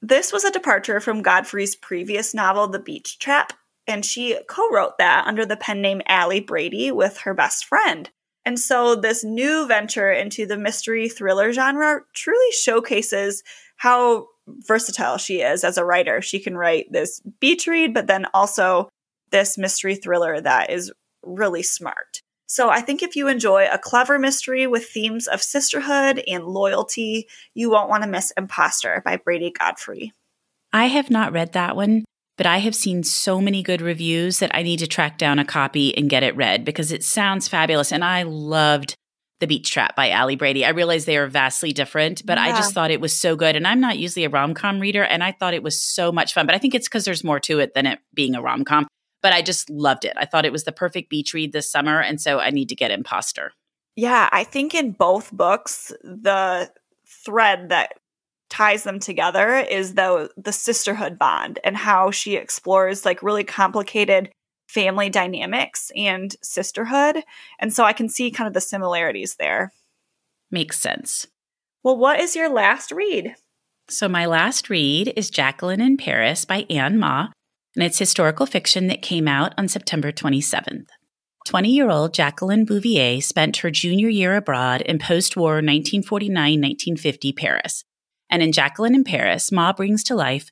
This 0.00 0.32
was 0.32 0.44
a 0.44 0.52
departure 0.52 1.00
from 1.00 1.22
Godfrey's 1.22 1.74
previous 1.74 2.34
novel, 2.34 2.68
The 2.68 2.78
Beach 2.78 3.18
Trap, 3.18 3.52
and 3.88 4.04
she 4.04 4.38
co 4.48 4.70
wrote 4.70 4.98
that 4.98 5.26
under 5.26 5.44
the 5.44 5.56
pen 5.56 5.80
name 5.80 6.02
Allie 6.06 6.40
Brady 6.40 6.92
with 6.92 7.18
her 7.18 7.34
best 7.34 7.64
friend. 7.64 8.08
And 8.44 8.60
so 8.60 8.94
this 8.94 9.24
new 9.24 9.66
venture 9.66 10.12
into 10.12 10.46
the 10.46 10.56
mystery 10.56 11.08
thriller 11.08 11.52
genre 11.52 12.02
truly 12.14 12.52
showcases 12.52 13.42
how 13.76 14.28
versatile 14.46 15.18
she 15.18 15.40
is 15.40 15.64
as 15.64 15.76
a 15.76 15.84
writer. 15.84 16.22
She 16.22 16.38
can 16.38 16.56
write 16.56 16.86
this 16.90 17.20
beach 17.40 17.66
read, 17.66 17.92
but 17.92 18.06
then 18.06 18.26
also 18.32 18.88
this 19.30 19.58
mystery 19.58 19.96
thriller 19.96 20.40
that 20.40 20.70
is 20.70 20.92
really 21.22 21.62
smart. 21.62 22.22
So 22.46 22.70
I 22.70 22.80
think 22.80 23.02
if 23.02 23.14
you 23.14 23.28
enjoy 23.28 23.68
a 23.70 23.78
clever 23.78 24.18
mystery 24.18 24.66
with 24.66 24.86
themes 24.86 25.26
of 25.26 25.42
sisterhood 25.42 26.22
and 26.26 26.44
loyalty, 26.46 27.28
you 27.52 27.70
won't 27.70 27.90
want 27.90 28.04
to 28.04 28.08
miss 28.08 28.32
Imposter 28.38 29.02
by 29.04 29.18
Bradeigh 29.18 29.52
Godfrey. 29.58 30.12
I 30.72 30.86
have 30.86 31.10
not 31.10 31.32
read 31.32 31.52
that 31.52 31.76
one, 31.76 32.04
but 32.38 32.46
I 32.46 32.58
have 32.58 32.74
seen 32.74 33.02
so 33.02 33.40
many 33.40 33.62
good 33.62 33.82
reviews 33.82 34.38
that 34.38 34.54
I 34.54 34.62
need 34.62 34.78
to 34.78 34.86
track 34.86 35.18
down 35.18 35.38
a 35.38 35.44
copy 35.44 35.94
and 35.94 36.08
get 36.08 36.22
it 36.22 36.36
read 36.36 36.64
because 36.64 36.92
it 36.92 37.04
sounds 37.04 37.48
fabulous. 37.48 37.92
And 37.92 38.04
I 38.04 38.22
loved 38.22 38.94
The 39.40 39.48
Beach 39.48 39.70
Trap 39.70 39.96
by 39.96 40.10
Allie 40.10 40.36
Brady. 40.36 40.64
I 40.64 40.70
realize 40.70 41.04
they 41.04 41.18
are 41.18 41.26
vastly 41.26 41.72
different, 41.72 42.24
but 42.24 42.38
yeah. 42.38 42.44
I 42.44 42.50
just 42.52 42.72
thought 42.72 42.92
it 42.92 43.00
was 43.00 43.12
so 43.12 43.34
good. 43.34 43.56
And 43.56 43.66
I'm 43.66 43.80
not 43.80 43.98
usually 43.98 44.24
a 44.24 44.30
rom 44.30 44.54
com 44.54 44.78
reader, 44.78 45.02
and 45.02 45.22
I 45.22 45.32
thought 45.32 45.52
it 45.52 45.64
was 45.64 45.82
so 45.82 46.12
much 46.12 46.32
fun. 46.32 46.46
But 46.46 46.54
I 46.54 46.58
think 46.58 46.74
it's 46.74 46.88
because 46.88 47.04
there's 47.04 47.24
more 47.24 47.40
to 47.40 47.58
it 47.58 47.74
than 47.74 47.86
it 47.86 47.98
being 48.14 48.36
a 48.36 48.40
rom 48.40 48.64
com. 48.64 48.86
But 49.20 49.32
I 49.32 49.42
just 49.42 49.68
loved 49.68 50.04
it. 50.04 50.12
I 50.16 50.24
thought 50.24 50.46
it 50.46 50.52
was 50.52 50.62
the 50.62 50.72
perfect 50.72 51.10
beach 51.10 51.34
read 51.34 51.52
this 51.52 51.70
summer. 51.70 52.00
And 52.00 52.20
so 52.20 52.38
I 52.38 52.50
need 52.50 52.68
to 52.68 52.76
get 52.76 52.92
Imposter. 52.92 53.50
Yeah, 53.96 54.28
I 54.30 54.44
think 54.44 54.76
in 54.76 54.92
both 54.92 55.32
books, 55.32 55.92
the 56.04 56.70
thread 57.04 57.70
that 57.70 57.94
ties 58.50 58.82
them 58.82 58.98
together 58.98 59.56
is 59.56 59.94
the 59.94 60.30
the 60.36 60.52
sisterhood 60.52 61.18
bond 61.18 61.58
and 61.64 61.76
how 61.76 62.10
she 62.10 62.36
explores 62.36 63.04
like 63.04 63.22
really 63.22 63.44
complicated 63.44 64.30
family 64.68 65.08
dynamics 65.08 65.90
and 65.96 66.36
sisterhood. 66.42 67.22
And 67.58 67.72
so 67.72 67.84
I 67.84 67.92
can 67.92 68.08
see 68.08 68.30
kind 68.30 68.46
of 68.46 68.54
the 68.54 68.60
similarities 68.60 69.36
there. 69.38 69.72
Makes 70.50 70.78
sense. 70.78 71.26
Well, 71.82 71.96
what 71.96 72.20
is 72.20 72.36
your 72.36 72.48
last 72.48 72.92
read? 72.92 73.34
So, 73.90 74.08
my 74.08 74.26
last 74.26 74.68
read 74.68 75.12
is 75.16 75.30
Jacqueline 75.30 75.80
in 75.80 75.96
Paris 75.96 76.44
by 76.44 76.66
Ann 76.68 76.98
Mah, 76.98 77.28
and 77.74 77.84
it's 77.84 77.98
historical 77.98 78.44
fiction 78.44 78.86
that 78.88 79.00
came 79.00 79.26
out 79.26 79.54
on 79.56 79.68
September 79.68 80.12
27th. 80.12 80.88
20 81.46 81.70
year 81.70 81.88
old 81.88 82.12
Jacqueline 82.12 82.66
Bouvier 82.66 83.22
spent 83.22 83.58
her 83.58 83.70
junior 83.70 84.08
year 84.08 84.36
abroad 84.36 84.82
in 84.82 84.98
post 84.98 85.36
war 85.36 85.54
1949 85.54 86.34
1950 86.34 87.32
Paris. 87.32 87.84
And 88.30 88.42
in 88.42 88.52
Jacqueline 88.52 88.94
in 88.94 89.04
Paris, 89.04 89.50
Mah 89.50 89.72
brings 89.72 90.02
to 90.04 90.14
life 90.14 90.50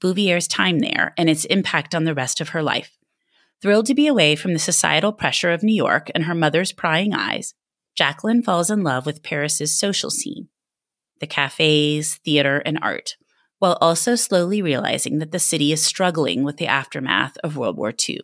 Bouvier's 0.00 0.46
time 0.46 0.78
there 0.78 1.12
and 1.16 1.28
its 1.28 1.44
impact 1.46 1.94
on 1.94 2.04
the 2.04 2.14
rest 2.14 2.40
of 2.40 2.50
her 2.50 2.62
life. 2.62 2.96
Thrilled 3.60 3.86
to 3.86 3.94
be 3.94 4.06
away 4.06 4.36
from 4.36 4.52
the 4.52 4.58
societal 4.58 5.12
pressure 5.12 5.50
of 5.50 5.62
New 5.62 5.74
York 5.74 6.10
and 6.14 6.24
her 6.24 6.34
mother's 6.34 6.72
prying 6.72 7.12
eyes, 7.12 7.54
Jacqueline 7.96 8.42
falls 8.42 8.70
in 8.70 8.84
love 8.84 9.06
with 9.06 9.22
Paris's 9.22 9.76
social 9.76 10.10
scene 10.10 10.48
the 11.20 11.26
cafes, 11.26 12.14
theater, 12.24 12.58
and 12.58 12.78
art, 12.80 13.16
while 13.58 13.76
also 13.80 14.14
slowly 14.14 14.62
realizing 14.62 15.18
that 15.18 15.32
the 15.32 15.40
city 15.40 15.72
is 15.72 15.82
struggling 15.82 16.44
with 16.44 16.58
the 16.58 16.68
aftermath 16.68 17.36
of 17.42 17.56
World 17.56 17.76
War 17.76 17.92
II. 18.08 18.20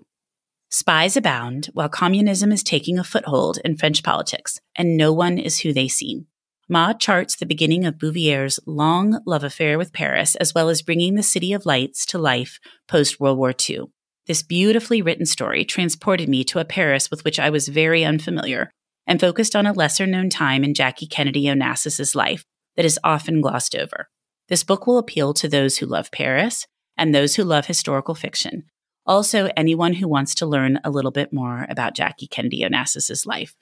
Spies 0.70 1.16
abound 1.16 1.70
while 1.72 1.88
communism 1.88 2.52
is 2.52 2.62
taking 2.62 2.96
a 2.98 3.05
foothold 3.05 3.59
in 3.64 3.76
French 3.76 4.05
politics, 4.05 4.61
and 4.76 4.96
no 4.96 5.12
one 5.12 5.38
is 5.38 5.61
who 5.61 5.72
they 5.72 5.88
seem. 5.88 6.28
Mah 6.69 6.95
charts 6.95 7.37
the 7.37 7.45
beginning 7.47 7.85
of 7.85 7.99
Bouvier's 7.99 8.59
long 8.67 9.21
love 9.27 9.45
affair 9.45 9.77
with 9.77 9.93
Paris, 9.93 10.35
as 10.37 10.55
well 10.55 10.69
as 10.69 10.81
bringing 10.81 11.15
the 11.15 11.23
City 11.23 11.53
of 11.53 11.67
Lights 11.67 12.07
to 12.07 12.19
life 12.19 12.59
post 12.89 13.21
World 13.21 13.37
War 13.37 13.53
II. 13.69 13.85
This 14.27 14.43
beautifully 14.43 15.03
written 15.03 15.27
story 15.27 15.67
transported 15.67 16.29
me 16.29 16.43
to 16.45 16.59
a 16.59 16.65
Paris 16.65 17.11
with 17.11 17.25
which 17.25 17.39
I 17.39 17.51
was 17.51 17.69
very 17.69 18.05
unfamiliar 18.05 18.71
and 19.07 19.21
focused 19.21 19.55
on 19.55 19.67
a 19.67 19.73
lesser 19.75 20.07
known 20.07 20.31
time 20.31 20.65
in 20.65 20.73
Jackie 20.73 21.07
Kennedy 21.07 21.45
Onassis's 21.45 22.15
life 22.15 22.45
that 22.77 22.87
is 22.87 22.99
often 23.05 23.43
glossed 23.43 23.77
over. 23.77 24.09
This 24.49 24.65
book 24.65 24.87
will 24.87 24.97
appeal 24.97 25.35
to 25.35 25.49
those 25.49 25.79
who 25.79 25.87
love 25.87 26.11
Paris 26.11 26.67
and 26.97 27.15
those 27.15 27.37
who 27.37 27.45
love 27.45 27.67
historical 27.67 28.15
fiction. 28.15 28.65
Also, 29.07 29.51
anyone 29.55 29.95
who 29.95 30.09
wants 30.09 30.35
to 30.37 30.47
learn 30.47 30.81
a 30.83 30.91
little 30.91 31.11
bit 31.11 31.31
more 31.31 31.67
about 31.69 31.95
Jackie 31.95 32.27
Kennedy 32.27 32.62
Onassis's 32.62 33.27
life. 33.27 33.55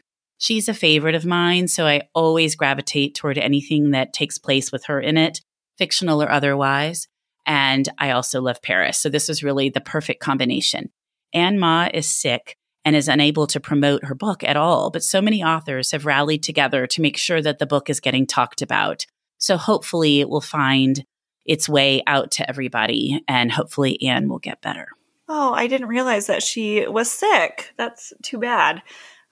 She's 0.43 0.69
a 0.69 0.75
favorite 0.75 1.15
of 1.15 1.25
mine, 1.25 1.69
so 1.69 1.87
I 1.87 2.09
always 2.17 2.57
gravitate 2.57 3.15
toward 3.15 3.39
anything 3.39 3.93
that 3.93 4.13
takes 4.13 4.39
place 4.39 4.73
with 4.73 4.87
her 4.87 5.01
in 5.01 5.17
it, 5.17 5.41
fictional 5.79 6.21
or 6.21 6.29
otherwise. 6.29 7.07
And 7.47 7.89
I 7.97 8.11
also 8.11 8.43
love 8.43 8.61
Paris. 8.61 8.99
So 8.99 9.09
this 9.09 9.29
was 9.29 9.45
really 9.45 9.69
the 9.69 9.81
perfect 9.81 10.21
combination. 10.21 10.91
Ann 11.33 11.61
Mah 11.61 11.91
is 11.95 12.09
sick 12.09 12.57
and 12.85 12.97
is 12.97 13.07
unable 13.07 13.47
to 13.47 13.61
promote 13.61 14.07
her 14.07 14.17
book 14.17 14.43
at 14.43 14.57
all, 14.57 14.91
but 14.91 15.05
so 15.05 15.23
many 15.23 15.45
authors 15.45 15.93
have 15.93 16.07
rallied 16.07 16.43
together 16.43 16.89
to 16.89 17.03
make 17.03 17.17
sure 17.17 17.41
that 17.41 17.61
the 17.61 17.65
book 17.67 17.89
is 17.89 18.01
getting 18.01 18.27
talked 18.27 18.63
about. 18.63 19.07
So 19.39 19.57
hopefully 19.57 20.19
it 20.19 20.29
will 20.29 20.41
find 20.41 21.05
its 21.47 21.69
way 21.69 22.03
out 22.09 22.33
to 22.33 22.49
everybody 22.49 23.23
and 23.29 23.53
hopefully 23.53 24.03
Ann 24.03 24.29
will 24.29 24.41
get 24.41 24.61
better. 24.61 24.89
Oh, 25.29 25.53
I 25.53 25.69
didn't 25.69 25.87
realize 25.87 26.27
that 26.27 26.43
she 26.43 26.85
was 26.89 27.09
sick. 27.09 27.73
That's 27.77 28.13
too 28.23 28.39
bad. 28.39 28.83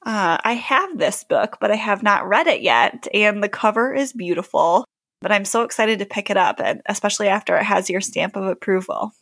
Uh, 0.04 0.38
I 0.42 0.54
have 0.54 0.98
this 0.98 1.24
book, 1.24 1.58
but 1.60 1.70
I 1.70 1.76
have 1.76 2.02
not 2.02 2.26
read 2.26 2.46
it 2.46 2.62
yet, 2.62 3.06
and 3.12 3.42
the 3.42 3.48
cover 3.48 3.94
is 3.94 4.12
beautiful. 4.12 4.84
But 5.20 5.32
I'm 5.32 5.44
so 5.44 5.62
excited 5.62 5.98
to 5.98 6.06
pick 6.06 6.30
it 6.30 6.38
up, 6.38 6.60
and 6.60 6.80
especially 6.86 7.28
after 7.28 7.56
it 7.56 7.64
has 7.64 7.90
your 7.90 8.00
stamp 8.00 8.36
of 8.36 8.44
approval. 8.44 9.12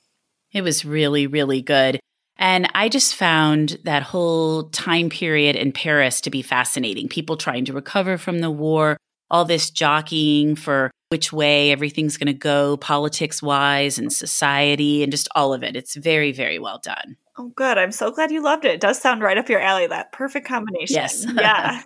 It 0.53 0.63
was 0.63 0.85
really, 0.85 1.27
really 1.27 1.61
good. 1.61 1.99
And 2.39 2.71
I 2.73 2.89
just 2.89 3.17
found 3.17 3.79
that 3.83 4.05
whole 4.05 4.71
time 4.71 5.11
period 5.11 5.57
in 5.57 5.73
Paris 5.73 6.21
to 6.21 6.31
be 6.31 6.41
fascinating. 6.41 7.09
People 7.09 7.37
trying 7.37 7.65
to 7.65 7.73
recover 7.73 8.17
from 8.17 8.39
the 8.39 8.51
war, 8.51 8.97
all 9.29 9.45
this 9.45 9.71
jockeying 9.71 10.55
for 10.55 10.93
which 11.09 11.33
way 11.33 11.73
everything's 11.73 12.17
going 12.17 12.29
to 12.29 12.33
go, 12.33 12.77
politics 12.77 13.43
wise 13.43 13.99
and 13.99 14.13
society, 14.13 15.03
and 15.03 15.11
just 15.11 15.29
all 15.35 15.53
of 15.53 15.65
it. 15.65 15.75
It's 15.75 15.97
very, 15.97 16.31
very 16.31 16.61
well 16.61 16.81
done. 16.83 17.17
Oh, 17.39 17.53
good. 17.55 17.79
I'm 17.79 17.93
so 17.93 18.11
glad 18.11 18.33
you 18.33 18.43
loved 18.43 18.65
it. 18.65 18.75
It 18.75 18.81
does 18.81 19.01
sound 19.01 19.23
right 19.23 19.39
up 19.39 19.49
your 19.49 19.61
alley. 19.61 19.87
That 19.87 20.13
perfect 20.13 20.47
combination. 20.47 20.97
Yes. 20.97 21.25
Yeah. 21.35 21.83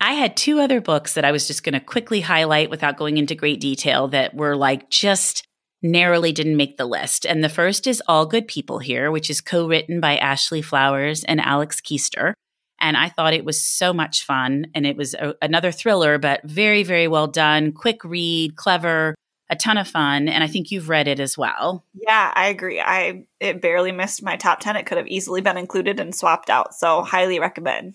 I 0.00 0.12
had 0.12 0.36
two 0.36 0.60
other 0.60 0.80
books 0.80 1.14
that 1.14 1.24
I 1.24 1.32
was 1.32 1.46
just 1.46 1.64
going 1.64 1.72
to 1.72 1.80
quickly 1.80 2.20
highlight 2.20 2.68
without 2.68 2.98
going 2.98 3.16
into 3.16 3.34
great 3.34 3.60
detail 3.60 4.08
that 4.08 4.34
were 4.34 4.54
like 4.54 4.90
just 4.90 5.46
narrowly 5.82 6.30
didn't 6.30 6.56
make 6.56 6.76
the 6.76 6.84
list. 6.84 7.24
And 7.24 7.42
the 7.42 7.48
first 7.48 7.86
is 7.86 8.02
All 8.06 8.26
Good 8.26 8.46
People 8.46 8.80
Here, 8.80 9.10
which 9.10 9.30
is 9.30 9.40
co 9.40 9.66
written 9.66 10.00
by 10.00 10.16
Ashley 10.16 10.62
Flowers 10.62 11.24
and 11.24 11.40
Alex 11.40 11.80
Kiester. 11.80 12.34
And 12.80 12.96
I 12.96 13.08
thought 13.08 13.34
it 13.34 13.44
was 13.44 13.62
so 13.62 13.94
much 13.94 14.24
fun. 14.24 14.66
And 14.74 14.86
it 14.86 14.96
was 14.96 15.14
a, 15.14 15.34
another 15.40 15.72
thriller, 15.72 16.18
but 16.18 16.42
very, 16.44 16.82
very 16.82 17.08
well 17.08 17.26
done, 17.26 17.72
quick 17.72 18.04
read, 18.04 18.56
clever, 18.56 19.14
a 19.50 19.56
ton 19.56 19.76
of 19.76 19.88
fun 19.88 20.28
and 20.28 20.42
i 20.42 20.46
think 20.46 20.70
you've 20.70 20.88
read 20.88 21.08
it 21.08 21.20
as 21.20 21.36
well. 21.36 21.84
Yeah 21.94 22.32
i 22.34 22.48
agree. 22.48 22.80
I 22.80 23.26
it 23.40 23.60
barely 23.60 23.92
missed 23.92 24.22
my 24.22 24.36
top 24.36 24.60
10 24.60 24.76
it 24.76 24.86
could 24.86 24.98
have 24.98 25.06
easily 25.06 25.40
been 25.40 25.56
included 25.56 26.00
and 26.00 26.14
swapped 26.14 26.50
out 26.50 26.74
so 26.74 27.02
highly 27.02 27.38
recommend. 27.38 27.94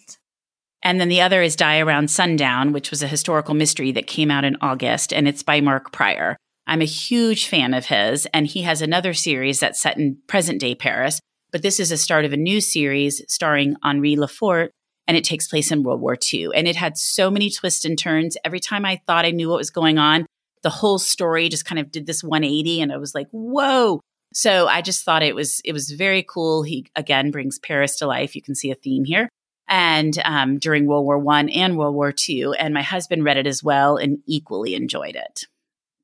And 0.82 1.02
then 1.02 1.10
the 1.10 1.20
other 1.20 1.42
is 1.42 1.56
die 1.56 1.80
around 1.80 2.10
sundown 2.10 2.72
which 2.72 2.92
was 2.92 3.04
a 3.04 3.08
historical 3.08 3.54
mystery 3.54 3.92
that 3.94 4.08
came 4.08 4.32
out 4.32 4.46
in 4.46 4.58
august 4.62 5.12
and 5.12 5.28
it's 5.28 5.44
by 5.44 5.62
mark 5.62 5.92
pryor 5.92 6.38
i'm 6.68 6.82
a 6.82 6.86
huge 6.86 7.48
fan 7.48 7.74
of 7.74 7.86
his 7.86 8.28
and 8.34 8.48
he 8.48 8.62
has 8.62 8.82
another 8.82 9.14
series 9.14 9.60
that's 9.60 9.82
set 9.82 9.98
in 9.98 10.18
present 10.28 10.60
day 10.60 10.76
paris 10.76 11.20
but 11.52 11.64
this 11.64 11.80
is 11.80 11.92
a 11.92 11.98
start 11.98 12.26
of 12.26 12.34
a 12.34 12.38
new 12.38 12.62
series 12.62 13.22
starring 13.28 13.76
henri 13.84 14.16
lefort 14.16 14.70
and 15.08 15.18
it 15.18 15.24
takes 15.24 15.48
place 15.48 15.72
in 15.72 15.82
world 15.82 16.00
war 16.00 16.16
ii 16.34 16.48
and 16.56 16.68
it 16.68 16.76
had 16.76 16.96
so 16.96 17.32
many 17.32 17.50
twists 17.50 17.84
and 17.84 17.98
turns. 17.98 18.38
Every 18.46 18.60
time 18.60 18.86
i 18.86 19.02
thought 19.08 19.26
i 19.26 19.32
knew 19.32 19.50
what 19.50 19.58
was 19.58 19.72
going 19.72 19.98
on 19.98 20.26
the 20.64 20.70
whole 20.70 21.00
story 21.00 21.50
just 21.50 21.66
kind 21.66 21.80
of 21.80 21.92
did 21.92 22.06
this 22.06 22.24
180 22.24 22.82
and 22.82 22.92
I 22.92 22.98
was 22.98 23.16
like, 23.16 23.28
whoa. 23.32 24.02
So 24.34 24.68
I 24.68 24.82
just 24.82 25.04
thought 25.04 25.24
it 25.24 25.36
was 25.36 25.62
it 25.66 25.74
was 25.74 25.92
very 25.92 26.24
cool. 26.24 26.64
He 26.64 26.86
again 26.96 27.32
brings 27.32 27.58
Paris 27.60 27.96
to 27.98 28.08
life. 28.08 28.36
You 28.36 28.42
can 28.42 28.56
see 28.56 28.72
a 28.72 28.76
theme 28.76 29.06
here. 29.06 29.30
And 29.68 30.18
um, 30.26 30.58
during 30.58 30.88
World 30.88 31.06
War 31.06 31.18
One 31.20 31.50
and 31.50 31.78
World 31.78 31.96
War 31.96 32.12
Two, 32.12 32.54
and 32.54 32.74
my 32.74 32.82
husband 32.82 33.24
read 33.24 33.38
it 33.38 33.48
as 33.48 33.64
well 33.64 33.98
and 33.98 34.20
equally 34.28 34.76
enjoyed 34.76 35.16
it. 35.16 35.46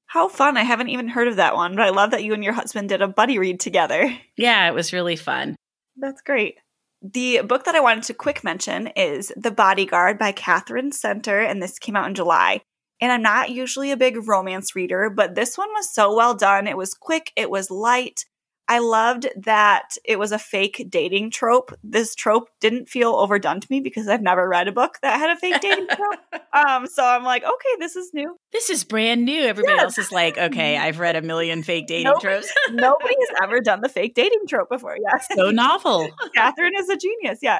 How 0.07 0.29
fun. 0.29 0.55
I 0.55 0.63
haven't 0.63 0.89
even 0.89 1.09
heard 1.09 1.27
of 1.27 1.35
that 1.35 1.55
one, 1.55 1.75
but 1.75 1.85
I 1.85 1.89
love 1.89 2.11
that 2.11 2.23
you 2.23 2.33
and 2.33 2.43
your 2.43 2.53
husband 2.53 2.89
did 2.89 3.01
a 3.01 3.07
buddy 3.07 3.37
read 3.37 3.59
together. 3.59 4.15
Yeah, 4.37 4.67
it 4.67 4.73
was 4.73 4.93
really 4.93 5.15
fun. 5.15 5.55
That's 5.97 6.21
great. 6.21 6.55
The 7.01 7.41
book 7.41 7.65
that 7.65 7.75
I 7.75 7.79
wanted 7.79 8.03
to 8.05 8.13
quick 8.13 8.43
mention 8.43 8.87
is 8.95 9.31
The 9.37 9.51
Bodyguard 9.51 10.17
by 10.17 10.31
Katherine 10.31 10.91
Center, 10.91 11.39
and 11.39 11.61
this 11.61 11.79
came 11.79 11.95
out 11.95 12.07
in 12.07 12.15
July. 12.15 12.61
And 13.01 13.11
I'm 13.11 13.21
not 13.21 13.49
usually 13.49 13.91
a 13.91 13.97
big 13.97 14.27
romance 14.27 14.75
reader, 14.75 15.09
but 15.09 15.35
this 15.35 15.57
one 15.57 15.69
was 15.69 15.93
so 15.93 16.15
well 16.15 16.33
done. 16.33 16.65
It 16.67 16.77
was 16.77 16.93
quick, 16.93 17.31
it 17.35 17.49
was 17.49 17.69
light, 17.69 18.25
I 18.67 18.79
loved 18.79 19.27
that 19.43 19.95
it 20.03 20.17
was 20.17 20.31
a 20.31 20.39
fake 20.39 20.87
dating 20.89 21.29
trope. 21.29 21.71
This 21.83 22.15
trope 22.15 22.49
didn't 22.59 22.89
feel 22.89 23.13
overdone 23.13 23.59
to 23.59 23.67
me 23.69 23.79
because 23.79 24.07
I've 24.07 24.23
never 24.23 24.47
read 24.47 24.67
a 24.67 24.71
book 24.71 24.97
that 25.03 25.19
had 25.19 25.29
a 25.29 25.35
fake 25.35 25.61
dating 25.61 25.87
trope. 25.87 26.19
Um, 26.55 26.87
so 26.87 27.03
I'm 27.03 27.25
like, 27.25 27.43
okay, 27.43 27.75
this 27.79 27.97
is 27.97 28.13
new. 28.13 28.39
This 28.53 28.69
is 28.69 28.85
brand 28.85 29.25
new. 29.25 29.41
Everybody 29.41 29.75
yes. 29.75 29.83
else 29.83 29.97
is 29.97 30.09
like, 30.09 30.37
okay, 30.37 30.77
I've 30.77 30.99
read 30.99 31.17
a 31.17 31.21
million 31.21 31.63
fake 31.63 31.85
dating 31.85 32.05
nobody, 32.05 32.25
tropes. 32.25 32.53
nobody 32.71 33.13
has 33.19 33.29
ever 33.43 33.59
done 33.59 33.81
the 33.81 33.89
fake 33.89 34.15
dating 34.15 34.47
trope 34.47 34.69
before. 34.69 34.95
Yes. 34.97 35.27
So 35.35 35.51
novel. 35.51 36.07
Katherine 36.33 36.71
is 36.77 36.87
a 36.87 36.95
genius. 36.95 37.39
Yeah. 37.41 37.59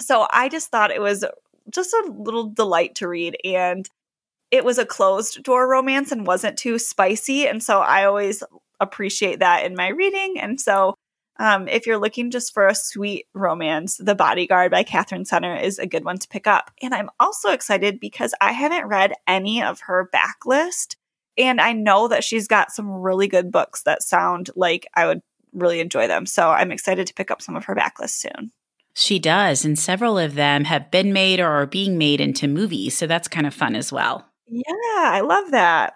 So 0.00 0.26
I 0.30 0.50
just 0.50 0.68
thought 0.68 0.90
it 0.90 1.00
was 1.00 1.24
just 1.70 1.94
a 1.94 2.12
little 2.12 2.50
delight 2.50 2.96
to 2.96 3.08
read. 3.08 3.38
And 3.42 3.88
it 4.50 4.64
was 4.64 4.78
a 4.78 4.86
closed 4.86 5.42
door 5.42 5.68
romance 5.68 6.12
and 6.12 6.26
wasn't 6.26 6.56
too 6.56 6.78
spicy. 6.78 7.46
And 7.46 7.62
so 7.62 7.80
I 7.80 8.04
always 8.04 8.42
appreciate 8.80 9.40
that 9.40 9.64
in 9.64 9.74
my 9.74 9.88
reading. 9.88 10.38
And 10.40 10.60
so, 10.60 10.94
um, 11.38 11.68
if 11.68 11.86
you're 11.86 11.98
looking 11.98 12.30
just 12.30 12.54
for 12.54 12.66
a 12.66 12.74
sweet 12.74 13.26
romance, 13.34 13.98
The 13.98 14.14
Bodyguard 14.14 14.70
by 14.70 14.84
Katherine 14.84 15.26
Center 15.26 15.54
is 15.54 15.78
a 15.78 15.86
good 15.86 16.04
one 16.04 16.18
to 16.18 16.28
pick 16.28 16.46
up. 16.46 16.70
And 16.80 16.94
I'm 16.94 17.10
also 17.20 17.50
excited 17.50 18.00
because 18.00 18.34
I 18.40 18.52
haven't 18.52 18.86
read 18.86 19.12
any 19.26 19.62
of 19.62 19.80
her 19.80 20.08
backlist. 20.14 20.96
And 21.36 21.60
I 21.60 21.74
know 21.74 22.08
that 22.08 22.24
she's 22.24 22.48
got 22.48 22.72
some 22.72 22.90
really 22.90 23.28
good 23.28 23.52
books 23.52 23.82
that 23.82 24.02
sound 24.02 24.48
like 24.56 24.86
I 24.94 25.06
would 25.06 25.20
really 25.52 25.80
enjoy 25.80 26.06
them. 26.06 26.24
So 26.24 26.50
I'm 26.50 26.72
excited 26.72 27.06
to 27.06 27.14
pick 27.14 27.30
up 27.30 27.42
some 27.42 27.56
of 27.56 27.66
her 27.66 27.74
backlist 27.74 28.10
soon. 28.10 28.52
She 28.94 29.18
does. 29.18 29.62
And 29.62 29.78
several 29.78 30.18
of 30.18 30.36
them 30.36 30.64
have 30.64 30.90
been 30.90 31.12
made 31.12 31.38
or 31.38 31.48
are 31.48 31.66
being 31.66 31.98
made 31.98 32.18
into 32.22 32.48
movies. 32.48 32.96
So 32.96 33.06
that's 33.06 33.28
kind 33.28 33.46
of 33.46 33.52
fun 33.52 33.76
as 33.76 33.92
well. 33.92 34.26
Yeah, 34.48 34.64
I 34.96 35.20
love 35.20 35.50
that. 35.50 35.94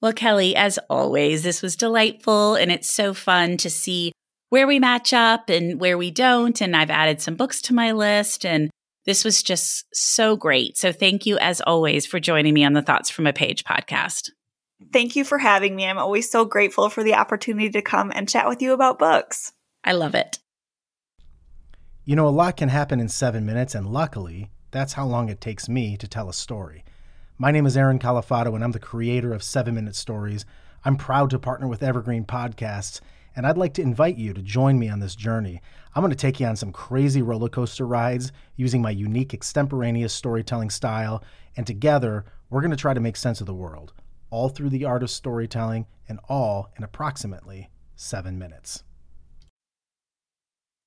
Well, 0.00 0.12
Kelly, 0.12 0.54
as 0.54 0.78
always, 0.88 1.42
this 1.42 1.62
was 1.62 1.76
delightful 1.76 2.54
and 2.54 2.70
it's 2.70 2.90
so 2.90 3.14
fun 3.14 3.56
to 3.58 3.70
see 3.70 4.12
where 4.50 4.66
we 4.66 4.78
match 4.78 5.12
up 5.12 5.50
and 5.50 5.80
where 5.80 5.98
we 5.98 6.10
don't. 6.10 6.60
And 6.60 6.76
I've 6.76 6.90
added 6.90 7.20
some 7.20 7.34
books 7.34 7.60
to 7.62 7.74
my 7.74 7.92
list 7.92 8.46
and 8.46 8.70
this 9.08 9.24
was 9.24 9.42
just 9.42 9.86
so 9.92 10.36
great. 10.36 10.76
So 10.76 10.92
thank 10.92 11.24
you, 11.24 11.38
as 11.38 11.62
always, 11.62 12.04
for 12.04 12.20
joining 12.20 12.52
me 12.52 12.64
on 12.64 12.74
the 12.74 12.82
Thoughts 12.82 13.08
from 13.08 13.26
a 13.26 13.32
Page 13.32 13.64
podcast. 13.64 14.30
Thank 14.92 15.16
you 15.16 15.24
for 15.24 15.38
having 15.38 15.74
me. 15.74 15.86
I'm 15.86 15.98
always 15.98 16.30
so 16.30 16.44
grateful 16.44 16.90
for 16.90 17.02
the 17.02 17.14
opportunity 17.14 17.70
to 17.70 17.82
come 17.82 18.12
and 18.14 18.28
chat 18.28 18.48
with 18.48 18.60
you 18.62 18.74
about 18.74 18.98
books. 18.98 19.52
I 19.82 19.92
love 19.92 20.14
it. 20.14 20.38
You 22.04 22.16
know, 22.16 22.28
a 22.28 22.30
lot 22.30 22.56
can 22.56 22.68
happen 22.68 23.00
in 23.00 23.08
seven 23.08 23.44
minutes, 23.44 23.74
and 23.74 23.86
luckily, 23.86 24.50
that's 24.70 24.92
how 24.92 25.06
long 25.06 25.28
it 25.28 25.40
takes 25.40 25.68
me 25.68 25.96
to 25.96 26.06
tell 26.06 26.28
a 26.28 26.34
story. 26.34 26.84
My 27.40 27.52
name 27.52 27.66
is 27.66 27.76
Aaron 27.76 28.00
Califato, 28.00 28.56
and 28.56 28.64
I'm 28.64 28.72
the 28.72 28.80
creator 28.80 29.32
of 29.32 29.44
Seven 29.44 29.76
Minute 29.76 29.94
Stories. 29.94 30.44
I'm 30.84 30.96
proud 30.96 31.30
to 31.30 31.38
partner 31.38 31.68
with 31.68 31.84
Evergreen 31.84 32.24
Podcasts, 32.24 33.00
and 33.36 33.46
I'd 33.46 33.56
like 33.56 33.74
to 33.74 33.82
invite 33.82 34.16
you 34.16 34.34
to 34.34 34.42
join 34.42 34.76
me 34.76 34.88
on 34.88 34.98
this 34.98 35.14
journey. 35.14 35.62
I'm 35.94 36.02
going 36.02 36.10
to 36.10 36.16
take 36.16 36.40
you 36.40 36.46
on 36.46 36.56
some 36.56 36.72
crazy 36.72 37.22
roller 37.22 37.48
coaster 37.48 37.86
rides 37.86 38.32
using 38.56 38.82
my 38.82 38.90
unique 38.90 39.34
extemporaneous 39.34 40.12
storytelling 40.12 40.70
style, 40.70 41.22
and 41.56 41.64
together, 41.64 42.24
we're 42.50 42.60
going 42.60 42.72
to 42.72 42.76
try 42.76 42.92
to 42.92 42.98
make 42.98 43.14
sense 43.14 43.40
of 43.40 43.46
the 43.46 43.54
world, 43.54 43.92
all 44.30 44.48
through 44.48 44.70
the 44.70 44.84
art 44.84 45.04
of 45.04 45.10
storytelling, 45.10 45.86
and 46.08 46.18
all 46.28 46.72
in 46.76 46.82
approximately 46.82 47.70
seven 47.94 48.36
minutes. 48.36 48.82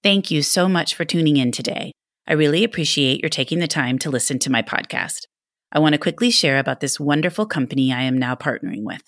Thank 0.04 0.32
you 0.32 0.42
so 0.42 0.68
much 0.68 0.96
for 0.96 1.06
tuning 1.06 1.38
in 1.38 1.54
today. 1.54 1.94
I 2.28 2.34
really 2.34 2.66
appreciate 2.66 3.22
your 3.22 3.30
taking 3.30 3.60
the 3.60 3.70
time 3.70 3.98
to 4.00 4.10
listen 4.10 4.38
to 4.40 4.52
my 4.52 4.62
podcast. 4.62 5.28
I 5.74 5.80
want 5.80 5.94
to 5.94 6.00
quickly 6.00 6.32
share 6.32 6.60
about 6.60 6.82
this 6.82 7.00
wonderful 7.00 7.46
company 7.46 7.94
I 7.94 8.04
am 8.04 8.18
now 8.18 8.36
partnering 8.36 8.84
with. 8.84 9.04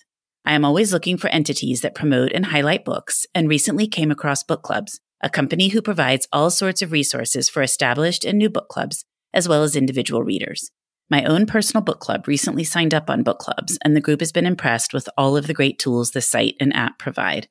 I 0.46 0.54
am 0.54 0.64
always 0.64 0.92
looking 0.92 1.18
for 1.18 1.28
entities 1.28 1.82
that 1.82 1.94
promote 1.94 2.32
and 2.32 2.46
highlight 2.46 2.84
books 2.84 3.26
and 3.34 3.48
recently 3.48 3.86
came 3.86 4.10
across 4.10 4.42
Book 4.42 4.62
Clubs, 4.62 5.00
a 5.22 5.28
company 5.28 5.68
who 5.68 5.82
provides 5.82 6.26
all 6.32 6.50
sorts 6.50 6.80
of 6.80 6.92
resources 6.92 7.48
for 7.48 7.62
established 7.62 8.24
and 8.24 8.38
new 8.38 8.48
book 8.48 8.68
clubs, 8.68 9.04
as 9.32 9.48
well 9.48 9.62
as 9.62 9.76
individual 9.76 10.22
readers. 10.22 10.70
My 11.10 11.24
own 11.24 11.44
personal 11.44 11.82
book 11.82 12.00
club 12.00 12.26
recently 12.26 12.64
signed 12.64 12.94
up 12.94 13.10
on 13.10 13.22
Book 13.22 13.38
Clubs, 13.38 13.78
and 13.84 13.94
the 13.94 14.00
group 14.00 14.20
has 14.20 14.32
been 14.32 14.46
impressed 14.46 14.94
with 14.94 15.08
all 15.18 15.36
of 15.36 15.46
the 15.46 15.54
great 15.54 15.78
tools 15.78 16.10
the 16.12 16.22
site 16.22 16.56
and 16.60 16.74
app 16.74 16.98
provide. 16.98 17.48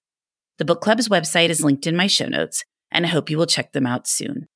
The 0.57 0.66
Book 0.66 0.82
Club's 0.82 1.07
website 1.07 1.49
is 1.49 1.64
linked 1.64 1.86
in 1.86 1.95
my 1.95 2.07
show 2.07 2.28
notes, 2.28 2.64
and 2.91 3.05
I 3.05 3.09
hope 3.09 3.30
you 3.30 3.38
will 3.38 3.45
check 3.45 3.74
them 3.74 3.86
out 3.86 4.07
soon. 4.07 4.47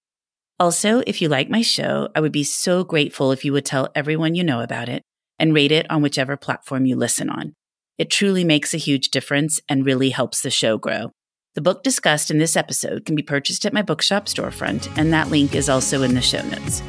Also, 0.59 1.03
if 1.05 1.21
you 1.21 1.29
like 1.29 1.49
my 1.49 1.61
show, 1.61 2.09
I 2.15 2.19
would 2.19 2.31
be 2.31 2.43
so 2.43 2.83
grateful 2.83 3.31
if 3.31 3.45
you 3.45 3.53
would 3.53 3.65
tell 3.65 3.89
everyone 3.93 4.33
you 4.33 4.43
know 4.43 4.61
about 4.61 4.89
it 4.89 5.03
and 5.37 5.53
rate 5.53 5.71
it 5.71 5.89
on 5.91 6.01
whichever 6.01 6.35
platform 6.35 6.85
you 6.85 6.95
listen 6.95 7.29
on. 7.29 7.53
It 7.99 8.09
truly 8.09 8.43
makes 8.43 8.73
a 8.73 8.77
huge 8.77 9.09
difference 9.09 9.59
and 9.69 9.85
really 9.85 10.09
helps 10.09 10.41
the 10.41 10.49
show 10.49 10.77
grow. 10.79 11.11
The 11.53 11.61
book 11.61 11.83
discussed 11.83 12.31
in 12.31 12.39
this 12.39 12.55
episode 12.55 13.05
can 13.05 13.15
be 13.15 13.21
purchased 13.21 13.65
at 13.65 13.73
my 13.73 13.83
bookshop 13.83 14.25
storefront, 14.25 14.95
and 14.97 15.13
that 15.13 15.29
link 15.29 15.55
is 15.55 15.69
also 15.69 16.01
in 16.01 16.15
the 16.15 16.21
show 16.21 16.41
notes. 16.43 16.81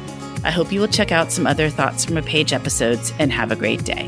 I 0.43 0.51
hope 0.51 0.71
you 0.71 0.79
will 0.79 0.87
check 0.87 1.11
out 1.11 1.31
some 1.31 1.45
other 1.45 1.69
Thoughts 1.69 2.05
from 2.05 2.17
a 2.17 2.21
Page 2.21 2.53
episodes 2.53 3.13
and 3.19 3.31
have 3.31 3.51
a 3.51 3.55
great 3.55 3.83
day. 3.83 4.07